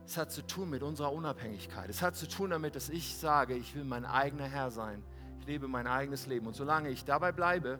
Es 0.06 0.18
hat 0.18 0.32
zu 0.32 0.46
tun 0.46 0.70
mit 0.70 0.84
unserer 0.84 1.14
Unabhängigkeit. 1.14 1.90
Es 1.90 2.02
hat 2.02 2.16
zu 2.16 2.28
tun 2.28 2.50
damit, 2.50 2.76
dass 2.76 2.90
ich 2.90 3.16
sage, 3.18 3.56
ich 3.56 3.74
will 3.76 3.86
mein 3.86 4.06
eigener 4.06 4.48
Herr 4.48 4.70
sein. 4.70 5.04
Ich 5.40 5.48
lebe 5.48 5.68
mein 5.68 5.88
eigenes 5.88 6.28
Leben. 6.28 6.48
Und 6.48 6.56
solange 6.56 6.90
ich 6.90 7.06
dabei 7.06 7.32
bleibe, 7.32 7.80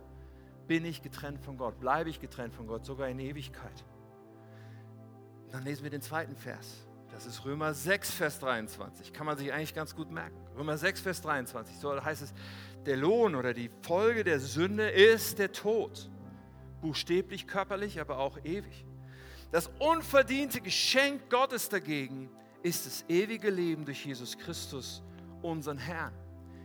bin 0.68 0.86
ich 0.86 1.02
getrennt 1.02 1.42
von 1.42 1.58
Gott, 1.58 1.80
bleibe 1.80 2.10
ich 2.10 2.22
getrennt 2.22 2.54
von 2.54 2.68
Gott, 2.68 2.86
sogar 2.86 3.10
in 3.10 3.20
Ewigkeit. 3.20 3.84
Dann 5.52 5.64
lesen 5.64 5.84
wir 5.84 5.90
den 5.90 6.02
zweiten 6.02 6.36
Vers. 6.36 6.88
Das 7.14 7.28
ist 7.28 7.46
Römer 7.46 7.76
6, 7.76 8.12
Vers 8.12 8.40
23. 8.40 9.14
Kann 9.14 9.28
man 9.28 9.38
sich 9.38 9.54
eigentlich 9.54 9.76
ganz 9.76 9.96
gut 9.96 10.12
merken. 10.12 10.36
Römer 10.58 10.78
6, 10.78 11.00
Vers 11.00 11.22
23. 11.22 11.78
So 11.78 12.04
heißt 12.04 12.24
es, 12.24 12.34
der 12.88 12.98
Lohn 12.98 13.36
oder 13.36 13.54
die 13.54 13.70
Folge 13.84 14.24
der 14.24 14.40
Sünde 14.40 14.90
ist 14.90 15.38
der 15.38 15.52
Tod. 15.52 16.10
Buchstäblich, 16.82 17.46
körperlich, 17.46 18.02
aber 18.02 18.18
auch 18.18 18.40
ewig. 18.44 18.86
Das 19.52 19.70
unverdiente 19.78 20.60
Geschenk 20.60 21.30
Gottes 21.30 21.70
dagegen 21.70 22.32
ist 22.64 22.88
das 22.88 23.06
ewige 23.08 23.52
Leben 23.52 23.86
durch 23.86 24.04
Jesus 24.04 24.36
Christus, 24.36 25.04
unseren 25.44 25.78
Herrn. 25.78 26.14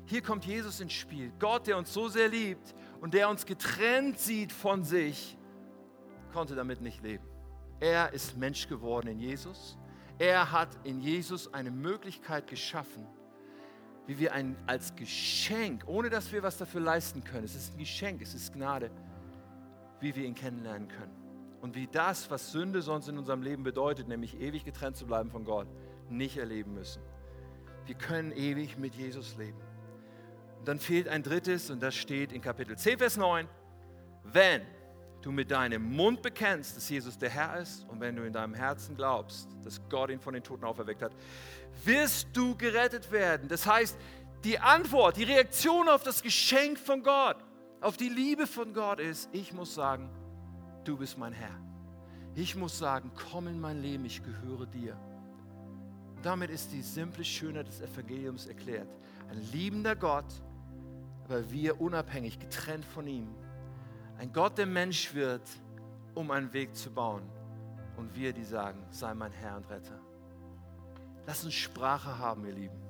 Hier 0.07 0.23
kommt 0.23 0.47
Jesus 0.47 0.81
ins 0.81 0.95
Spiel. 0.95 1.31
Gott, 1.39 1.67
der 1.67 1.77
uns 1.77 1.93
so 1.93 2.09
sehr 2.09 2.29
liebt 2.29 2.75
und 3.03 3.13
der 3.13 3.29
uns 3.29 3.45
getrennt 3.45 4.19
sieht 4.19 4.53
von 4.53 4.83
sich, 4.83 5.37
konnte 6.33 6.55
damit 6.55 6.81
nicht 6.81 7.03
leben. 7.03 7.29
Er 7.81 8.15
ist 8.15 8.39
Mensch 8.39 8.67
geworden 8.67 9.09
in 9.09 9.21
Jesus 9.21 9.77
er 10.19 10.51
hat 10.53 10.69
in 10.85 11.01
Jesus 11.01 11.53
eine 11.55 11.71
Möglichkeit 11.71 12.47
geschaffen, 12.47 13.07
wie 14.07 14.19
wir 14.19 14.33
ein, 14.33 14.57
als 14.67 14.95
Geschenk, 14.97 15.85
ohne 15.87 16.11
dass 16.11 16.33
wir 16.33 16.43
was 16.43 16.57
dafür 16.57 16.81
leisten 16.81 17.23
können, 17.23 17.45
es 17.45 17.55
ist 17.55 17.75
ein 17.75 17.79
Geschenk, 17.79 18.23
es 18.23 18.35
ist 18.35 18.53
Gnade, 18.53 18.91
wie 20.01 20.15
wir 20.17 20.25
ihn 20.25 20.35
kennenlernen 20.35 20.89
können. 20.89 21.15
Und 21.61 21.75
wie 21.75 21.89
das, 21.89 22.31
was 22.31 22.53
Sünde 22.53 22.83
sonst 22.83 23.09
in 23.09 23.19
unserem 23.19 23.43
Leben 23.43 23.65
bedeutet, 23.65 24.09
nämlich 24.09 24.41
ewig 24.41 24.65
getrennt 24.65 24.97
zu 24.97 25.07
bleiben 25.07 25.31
von 25.31 25.45
Gott, 25.45 25.67
nicht 26.09 26.37
erleben 26.37 26.75
müssen. 26.75 27.03
Wir 27.85 27.97
können 27.97 28.33
ewig 28.33 28.79
mit 28.79 28.95
Jesus 28.95 29.37
leben. 29.37 29.61
Und 30.59 30.69
dann 30.69 30.79
fehlt 30.79 31.09
ein 31.09 31.23
drittes, 31.23 31.71
und 31.71 31.83
das 31.83 31.95
steht 31.95 32.33
in 32.33 32.41
Kapitel 32.41 32.77
10, 32.77 32.99
Vers 32.99 33.17
9. 33.17 33.49
Wenn 34.25 34.63
du 35.23 35.33
mit 35.33 35.51
deinem 35.51 35.83
Mund 35.95 36.23
bekennst, 36.23 36.77
dass 36.77 36.89
Jesus 36.89 37.19
der 37.19 37.31
Herr 37.31 37.59
ist 37.59 37.85
und 37.89 38.01
wenn 38.01 38.17
du 38.17 38.25
in 38.25 38.33
deinem 38.33 38.55
Herzen 38.55 38.97
glaubst, 38.97 39.49
dass 39.65 39.81
Gott 39.89 40.11
ihn 40.11 40.21
von 40.21 40.35
den 40.35 40.43
Toten 40.43 40.65
auferweckt 40.65 41.03
hat, 41.03 41.13
wirst 41.85 42.29
du 42.33 42.57
gerettet 42.57 43.11
werden. 43.11 43.49
Das 43.49 43.67
heißt, 43.67 43.97
die 44.45 44.59
Antwort, 44.59 45.17
die 45.17 45.25
Reaktion 45.25 45.89
auf 45.89 46.03
das 46.03 46.23
Geschenk 46.23 46.79
von 46.79 47.03
Gott, 47.03 47.37
auf 47.81 47.97
die 47.97 48.09
Liebe 48.09 48.47
von 48.47 48.73
Gott 48.73 49.01
ist, 49.01 49.29
ich 49.33 49.53
muss 49.53 49.75
sagen, 49.75 50.11
du 50.85 50.97
bist 50.97 51.19
mein 51.19 51.33
Herr. 51.33 51.59
Ich 52.35 52.55
muss 52.55 52.79
sagen, 52.79 53.11
komm 53.31 53.49
in 53.49 53.61
mein 53.61 53.83
Leben, 53.83 54.05
ich 54.05 54.23
gehöre 54.23 54.67
dir. 54.67 54.97
Damit 56.23 56.51
ist 56.51 56.73
die 56.73 56.83
simple 56.83 57.25
Schönheit 57.25 57.69
des 57.69 57.81
Evangeliums 57.81 58.47
erklärt. 58.47 58.89
Ein 59.31 59.41
liebender 59.53 59.97
Gott, 59.97 60.33
aber 61.25 61.51
wir 61.51 61.81
unabhängig, 61.81 62.39
getrennt 62.39 62.85
von 62.85 63.07
ihm, 63.07 63.29
ein 64.19 64.33
Gott, 64.33 64.59
der 64.59 64.67
Mensch 64.67 65.15
wird, 65.15 65.43
um 66.15 66.31
einen 66.31 66.53
Weg 66.53 66.77
zu 66.77 66.91
bauen. 66.91 67.23
Und 67.97 68.15
wir, 68.15 68.33
die 68.33 68.45
sagen, 68.45 68.85
sei 68.91 69.15
mein 69.15 69.33
Herr 69.33 69.57
und 69.57 69.69
Retter. 69.71 69.99
Lass 71.27 71.45
uns 71.45 71.55
Sprache 71.55 72.19
haben, 72.19 72.45
ihr 72.47 72.53
Lieben. 72.53 72.83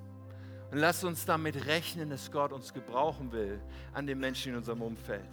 Und 0.70 0.78
lass 0.78 1.04
uns 1.04 1.24
damit 1.24 1.66
rechnen, 1.66 2.10
dass 2.10 2.30
Gott 2.30 2.52
uns 2.52 2.74
gebrauchen 2.74 3.32
will 3.32 3.60
an 3.94 4.06
den 4.06 4.18
Menschen 4.18 4.52
in 4.52 4.58
unserem 4.58 4.82
Umfeld. 4.82 5.28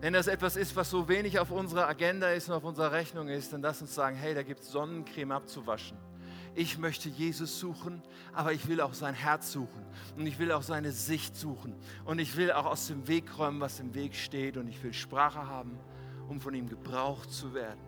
Wenn 0.00 0.12
das 0.12 0.26
etwas 0.26 0.56
ist, 0.56 0.74
was 0.74 0.90
so 0.90 1.08
wenig 1.08 1.38
auf 1.38 1.50
unserer 1.50 1.86
Agenda 1.86 2.30
ist 2.30 2.48
und 2.48 2.54
auf 2.54 2.64
unserer 2.64 2.92
Rechnung 2.92 3.28
ist, 3.28 3.52
dann 3.52 3.62
lass 3.62 3.80
uns 3.82 3.94
sagen, 3.94 4.16
hey, 4.16 4.34
da 4.34 4.42
gibt 4.42 4.60
es 4.60 4.70
Sonnencreme 4.70 5.32
abzuwaschen 5.32 5.96
ich 6.54 6.78
möchte 6.78 7.08
Jesus 7.08 7.60
suchen, 7.60 8.02
aber 8.32 8.52
ich 8.52 8.66
will 8.68 8.80
auch 8.80 8.94
sein 8.94 9.14
Herz 9.14 9.52
suchen 9.52 9.84
und 10.16 10.26
ich 10.26 10.38
will 10.38 10.52
auch 10.52 10.62
seine 10.62 10.92
Sicht 10.92 11.36
suchen 11.36 11.74
und 12.04 12.18
ich 12.18 12.36
will 12.36 12.52
auch 12.52 12.66
aus 12.66 12.88
dem 12.88 13.06
Weg 13.08 13.38
räumen, 13.38 13.60
was 13.60 13.80
im 13.80 13.94
Weg 13.94 14.14
steht 14.14 14.56
und 14.56 14.68
ich 14.68 14.82
will 14.82 14.92
Sprache 14.92 15.46
haben, 15.46 15.78
um 16.28 16.40
von 16.40 16.54
ihm 16.54 16.68
gebraucht 16.68 17.30
zu 17.30 17.54
werden. 17.54 17.80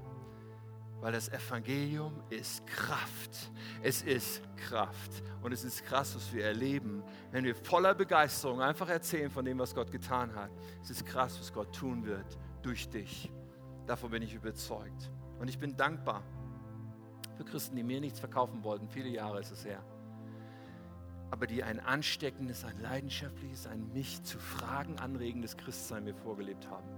Weil 1.00 1.12
das 1.12 1.28
Evangelium 1.30 2.22
ist 2.30 2.64
Kraft. 2.64 3.50
Es 3.82 4.02
ist 4.02 4.40
Kraft. 4.56 5.10
Und 5.42 5.50
es 5.50 5.64
ist 5.64 5.84
krass, 5.84 6.14
was 6.14 6.32
wir 6.32 6.44
erleben, 6.44 7.02
wenn 7.32 7.42
wir 7.42 7.56
voller 7.56 7.92
Begeisterung 7.92 8.60
einfach 8.60 8.88
erzählen 8.88 9.28
von 9.28 9.44
dem, 9.44 9.58
was 9.58 9.74
Gott 9.74 9.90
getan 9.90 10.32
hat. 10.36 10.50
Es 10.80 10.90
ist 10.90 11.04
krass, 11.04 11.36
was 11.40 11.52
Gott 11.52 11.74
tun 11.74 12.06
wird 12.06 12.38
durch 12.62 12.88
dich. 12.88 13.32
Davon 13.84 14.12
bin 14.12 14.22
ich 14.22 14.32
überzeugt. 14.32 15.10
Und 15.40 15.48
ich 15.48 15.58
bin 15.58 15.76
dankbar 15.76 16.22
für 17.42 17.50
Christen, 17.50 17.76
die 17.76 17.82
mir 17.82 18.00
nichts 18.00 18.20
verkaufen 18.20 18.62
wollten. 18.62 18.88
Viele 18.88 19.08
Jahre 19.08 19.40
ist 19.40 19.50
es 19.50 19.64
her. 19.64 19.82
Aber 21.30 21.46
die 21.46 21.62
ein 21.62 21.80
ansteckendes, 21.80 22.64
ein 22.64 22.80
leidenschaftliches, 22.80 23.66
ein 23.66 23.92
mich 23.92 24.22
zu 24.22 24.38
Fragen 24.38 24.98
anregendes 24.98 25.56
Christsein 25.56 26.04
mir 26.04 26.14
vorgelebt 26.14 26.68
haben. 26.68 26.88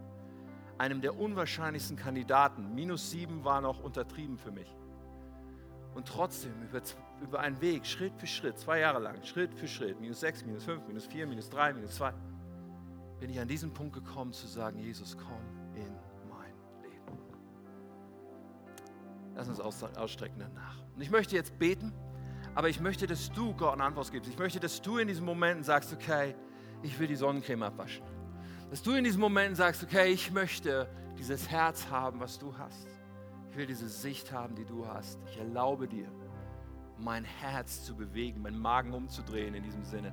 Einem 0.76 1.00
der 1.00 1.18
unwahrscheinlichsten 1.18 1.96
Kandidaten. 1.96 2.74
Minus 2.74 3.10
sieben 3.10 3.44
war 3.44 3.60
noch 3.60 3.82
untertrieben 3.82 4.38
für 4.38 4.50
mich. 4.50 4.74
Und 5.94 6.08
trotzdem 6.08 6.52
über, 6.62 6.82
über 7.22 7.40
einen 7.40 7.60
Weg, 7.60 7.86
Schritt 7.86 8.12
für 8.16 8.26
Schritt, 8.26 8.58
zwei 8.58 8.80
Jahre 8.80 8.98
lang, 8.98 9.22
Schritt 9.22 9.54
für 9.54 9.68
Schritt, 9.68 10.00
minus 10.00 10.20
sechs, 10.20 10.44
minus 10.44 10.64
fünf, 10.64 10.86
minus 10.88 11.06
vier, 11.06 11.26
minus 11.28 11.48
drei, 11.48 11.72
minus 11.72 11.94
zwei, 11.94 12.12
bin 13.20 13.30
ich 13.30 13.38
an 13.38 13.46
diesen 13.46 13.72
Punkt 13.72 13.94
gekommen 13.94 14.32
zu 14.32 14.48
sagen, 14.48 14.80
Jesus, 14.80 15.16
komm 15.16 15.53
Lass 19.34 19.48
uns 19.48 19.60
ausstrecken 19.60 20.38
danach. 20.38 20.76
Und 20.94 21.02
ich 21.02 21.10
möchte 21.10 21.34
jetzt 21.34 21.58
beten, 21.58 21.92
Aber 22.54 22.68
ich 22.68 22.80
möchte, 22.80 23.06
dass 23.06 23.32
du 23.32 23.52
Gott 23.54 23.74
eine 23.74 23.84
Antwort 23.84 24.12
gibst. 24.12 24.30
Ich 24.30 24.38
möchte, 24.38 24.60
dass 24.60 24.80
du 24.80 24.98
in 24.98 25.08
diesen 25.08 25.24
Momenten 25.24 25.64
sagst, 25.64 25.92
okay, 25.92 26.34
ich 26.82 26.98
will 26.98 27.08
die 27.08 27.16
Sonnencreme 27.16 27.64
abwaschen. 27.64 28.04
Dass 28.70 28.82
du 28.82 28.92
in 28.92 29.04
diesen 29.04 29.20
Momenten 29.20 29.56
sagst, 29.56 29.82
okay, 29.82 30.12
ich 30.12 30.30
möchte 30.30 30.88
dieses 31.18 31.48
Herz 31.50 31.88
haben, 31.90 32.20
was 32.20 32.38
du 32.38 32.56
hast. 32.56 32.86
Ich 33.50 33.56
will 33.56 33.66
diese 33.66 33.88
Sicht 33.88 34.32
haben, 34.32 34.54
die 34.54 34.64
du 34.64 34.86
hast. 34.86 35.18
Ich 35.30 35.38
erlaube 35.38 35.88
dir, 35.88 36.08
mein 36.98 37.24
Herz 37.24 37.84
zu 37.84 37.96
bewegen, 37.96 38.42
meinen 38.42 38.58
Magen 38.58 38.92
umzudrehen 38.92 39.54
in 39.54 39.62
diesem 39.62 39.84
Sinne. 39.84 40.12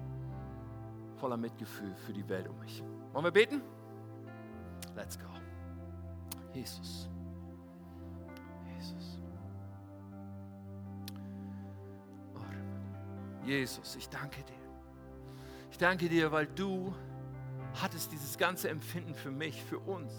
Voller 1.17 1.37
Mitgefühl 1.37 1.93
für 1.95 2.13
die 2.13 2.27
Welt 2.27 2.47
um 2.47 2.57
mich. 2.59 2.83
Wollen 3.13 3.25
wir 3.25 3.31
beten? 3.31 3.61
Let's 4.95 5.17
go. 5.17 5.27
Jesus. 6.53 7.10
Jesus. 8.81 9.19
Jesus, 13.43 13.95
ich 13.95 14.09
danke 14.09 14.43
dir. 14.43 14.53
Ich 15.71 15.77
danke 15.77 16.09
dir, 16.09 16.31
weil 16.31 16.47
du 16.47 16.93
hattest 17.81 18.11
dieses 18.11 18.37
ganze 18.37 18.69
Empfinden 18.69 19.13
für 19.13 19.31
mich, 19.31 19.63
für 19.63 19.79
uns. 19.79 20.13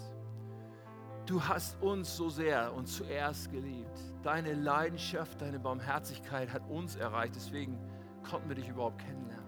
Du 1.25 1.41
hast 1.45 1.81
uns 1.81 2.15
so 2.17 2.29
sehr 2.29 2.73
und 2.73 2.87
zuerst 2.87 3.51
geliebt. 3.51 3.99
Deine 4.23 4.53
Leidenschaft, 4.53 5.41
deine 5.41 5.59
Barmherzigkeit 5.59 6.51
hat 6.51 6.67
uns 6.69 6.95
erreicht. 6.95 7.35
Deswegen 7.35 7.77
konnten 8.29 8.49
wir 8.49 8.55
dich 8.55 8.67
überhaupt 8.67 8.99
kennenlernen. 8.99 9.43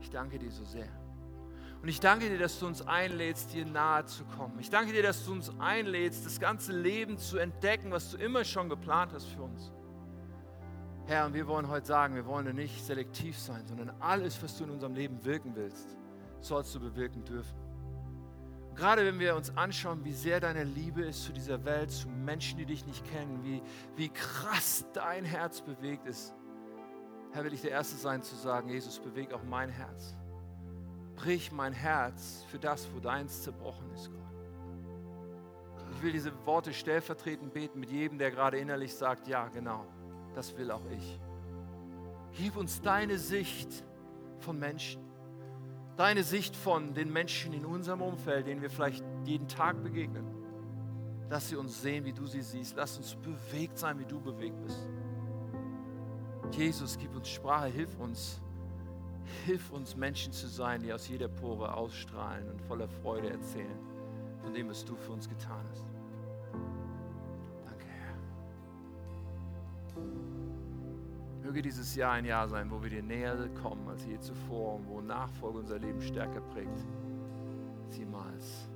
Ich 0.00 0.10
danke 0.10 0.38
dir 0.38 0.50
so 0.50 0.64
sehr. 0.64 1.01
Und 1.82 1.88
ich 1.88 1.98
danke 1.98 2.30
dir, 2.30 2.38
dass 2.38 2.60
du 2.60 2.68
uns 2.68 2.86
einlädst, 2.86 3.52
dir 3.52 3.66
nahe 3.66 4.04
zu 4.04 4.24
kommen. 4.24 4.56
Ich 4.60 4.70
danke 4.70 4.92
dir, 4.92 5.02
dass 5.02 5.24
du 5.24 5.32
uns 5.32 5.50
einlädst, 5.58 6.24
das 6.24 6.38
ganze 6.38 6.72
Leben 6.72 7.18
zu 7.18 7.38
entdecken, 7.38 7.90
was 7.90 8.12
du 8.12 8.18
immer 8.18 8.44
schon 8.44 8.68
geplant 8.68 9.12
hast 9.12 9.26
für 9.26 9.42
uns. 9.42 9.72
Herr, 11.06 11.26
und 11.26 11.34
wir 11.34 11.48
wollen 11.48 11.66
heute 11.66 11.86
sagen, 11.86 12.14
wir 12.14 12.24
wollen 12.24 12.54
nicht 12.54 12.86
selektiv 12.86 13.36
sein, 13.36 13.66
sondern 13.66 13.90
alles, 13.98 14.40
was 14.44 14.56
du 14.56 14.62
in 14.62 14.70
unserem 14.70 14.94
Leben 14.94 15.24
wirken 15.24 15.56
willst, 15.56 15.96
sollst 16.38 16.72
du 16.76 16.78
bewirken 16.78 17.24
dürfen. 17.24 17.58
Und 18.70 18.76
gerade 18.76 19.04
wenn 19.04 19.18
wir 19.18 19.34
uns 19.34 19.54
anschauen, 19.56 20.04
wie 20.04 20.12
sehr 20.12 20.38
deine 20.38 20.62
Liebe 20.62 21.02
ist 21.02 21.24
zu 21.24 21.32
dieser 21.32 21.64
Welt, 21.64 21.90
zu 21.90 22.08
Menschen, 22.08 22.58
die 22.58 22.64
dich 22.64 22.86
nicht 22.86 23.04
kennen, 23.10 23.42
wie, 23.42 23.60
wie 23.96 24.08
krass 24.08 24.86
dein 24.92 25.24
Herz 25.24 25.60
bewegt 25.60 26.06
ist, 26.06 26.32
Herr, 27.32 27.42
will 27.42 27.52
ich 27.52 27.62
der 27.62 27.72
Erste 27.72 27.96
sein 27.96 28.22
zu 28.22 28.36
sagen, 28.36 28.68
Jesus, 28.68 29.00
beweg 29.00 29.32
auch 29.32 29.42
mein 29.42 29.68
Herz. 29.68 30.14
Brich 31.16 31.52
mein 31.52 31.72
Herz 31.72 32.44
für 32.48 32.58
das, 32.58 32.88
wo 32.94 33.00
deins 33.00 33.42
zerbrochen 33.42 33.90
ist, 33.94 34.10
Gott. 34.10 34.20
Ich 35.94 36.02
will 36.02 36.12
diese 36.12 36.32
Worte 36.46 36.72
stellvertretend 36.72 37.52
beten 37.52 37.78
mit 37.78 37.90
jedem, 37.90 38.18
der 38.18 38.30
gerade 38.30 38.58
innerlich 38.58 38.94
sagt, 38.94 39.28
ja, 39.28 39.48
genau, 39.48 39.86
das 40.34 40.56
will 40.56 40.70
auch 40.70 40.84
ich. 40.90 41.20
Gib 42.32 42.56
uns 42.56 42.80
deine 42.80 43.18
Sicht 43.18 43.84
von 44.38 44.58
Menschen. 44.58 45.02
Deine 45.96 46.24
Sicht 46.24 46.56
von 46.56 46.94
den 46.94 47.12
Menschen 47.12 47.52
in 47.52 47.66
unserem 47.66 48.00
Umfeld, 48.00 48.46
denen 48.46 48.62
wir 48.62 48.70
vielleicht 48.70 49.04
jeden 49.24 49.46
Tag 49.46 49.82
begegnen. 49.82 50.24
Dass 51.28 51.50
sie 51.50 51.56
uns 51.56 51.82
sehen, 51.82 52.04
wie 52.04 52.12
du 52.12 52.26
sie 52.26 52.42
siehst. 52.42 52.74
Lass 52.76 52.96
uns 52.96 53.14
bewegt 53.14 53.78
sein, 53.78 53.98
wie 53.98 54.06
du 54.06 54.20
bewegt 54.20 54.60
bist. 54.62 54.88
Jesus, 56.50 56.98
gib 56.98 57.14
uns 57.14 57.28
Sprache, 57.28 57.68
hilf 57.68 57.98
uns. 57.98 58.40
Hilf 59.44 59.70
uns, 59.70 59.96
Menschen 59.96 60.32
zu 60.32 60.46
sein, 60.46 60.82
die 60.82 60.92
aus 60.92 61.08
jeder 61.08 61.28
Pore 61.28 61.74
ausstrahlen 61.74 62.48
und 62.48 62.60
voller 62.62 62.88
Freude 62.88 63.30
erzählen 63.30 63.78
von 64.42 64.52
dem, 64.52 64.68
was 64.68 64.84
du 64.84 64.96
für 64.96 65.12
uns 65.12 65.28
getan 65.28 65.64
hast. 65.70 65.86
Danke, 67.64 67.86
Herr. 67.86 68.16
Möge 71.42 71.62
dieses 71.62 71.94
Jahr 71.94 72.12
ein 72.12 72.24
Jahr 72.24 72.48
sein, 72.48 72.70
wo 72.70 72.82
wir 72.82 72.90
dir 72.90 73.02
näher 73.02 73.48
kommen 73.62 73.88
als 73.88 74.04
je 74.04 74.18
zuvor 74.18 74.76
und 74.76 74.88
wo 74.88 75.00
Nachfolge 75.00 75.58
unser 75.58 75.78
Leben 75.78 76.02
stärker 76.02 76.40
prägt 76.40 76.84
als 77.86 77.96
jemals. 77.96 78.68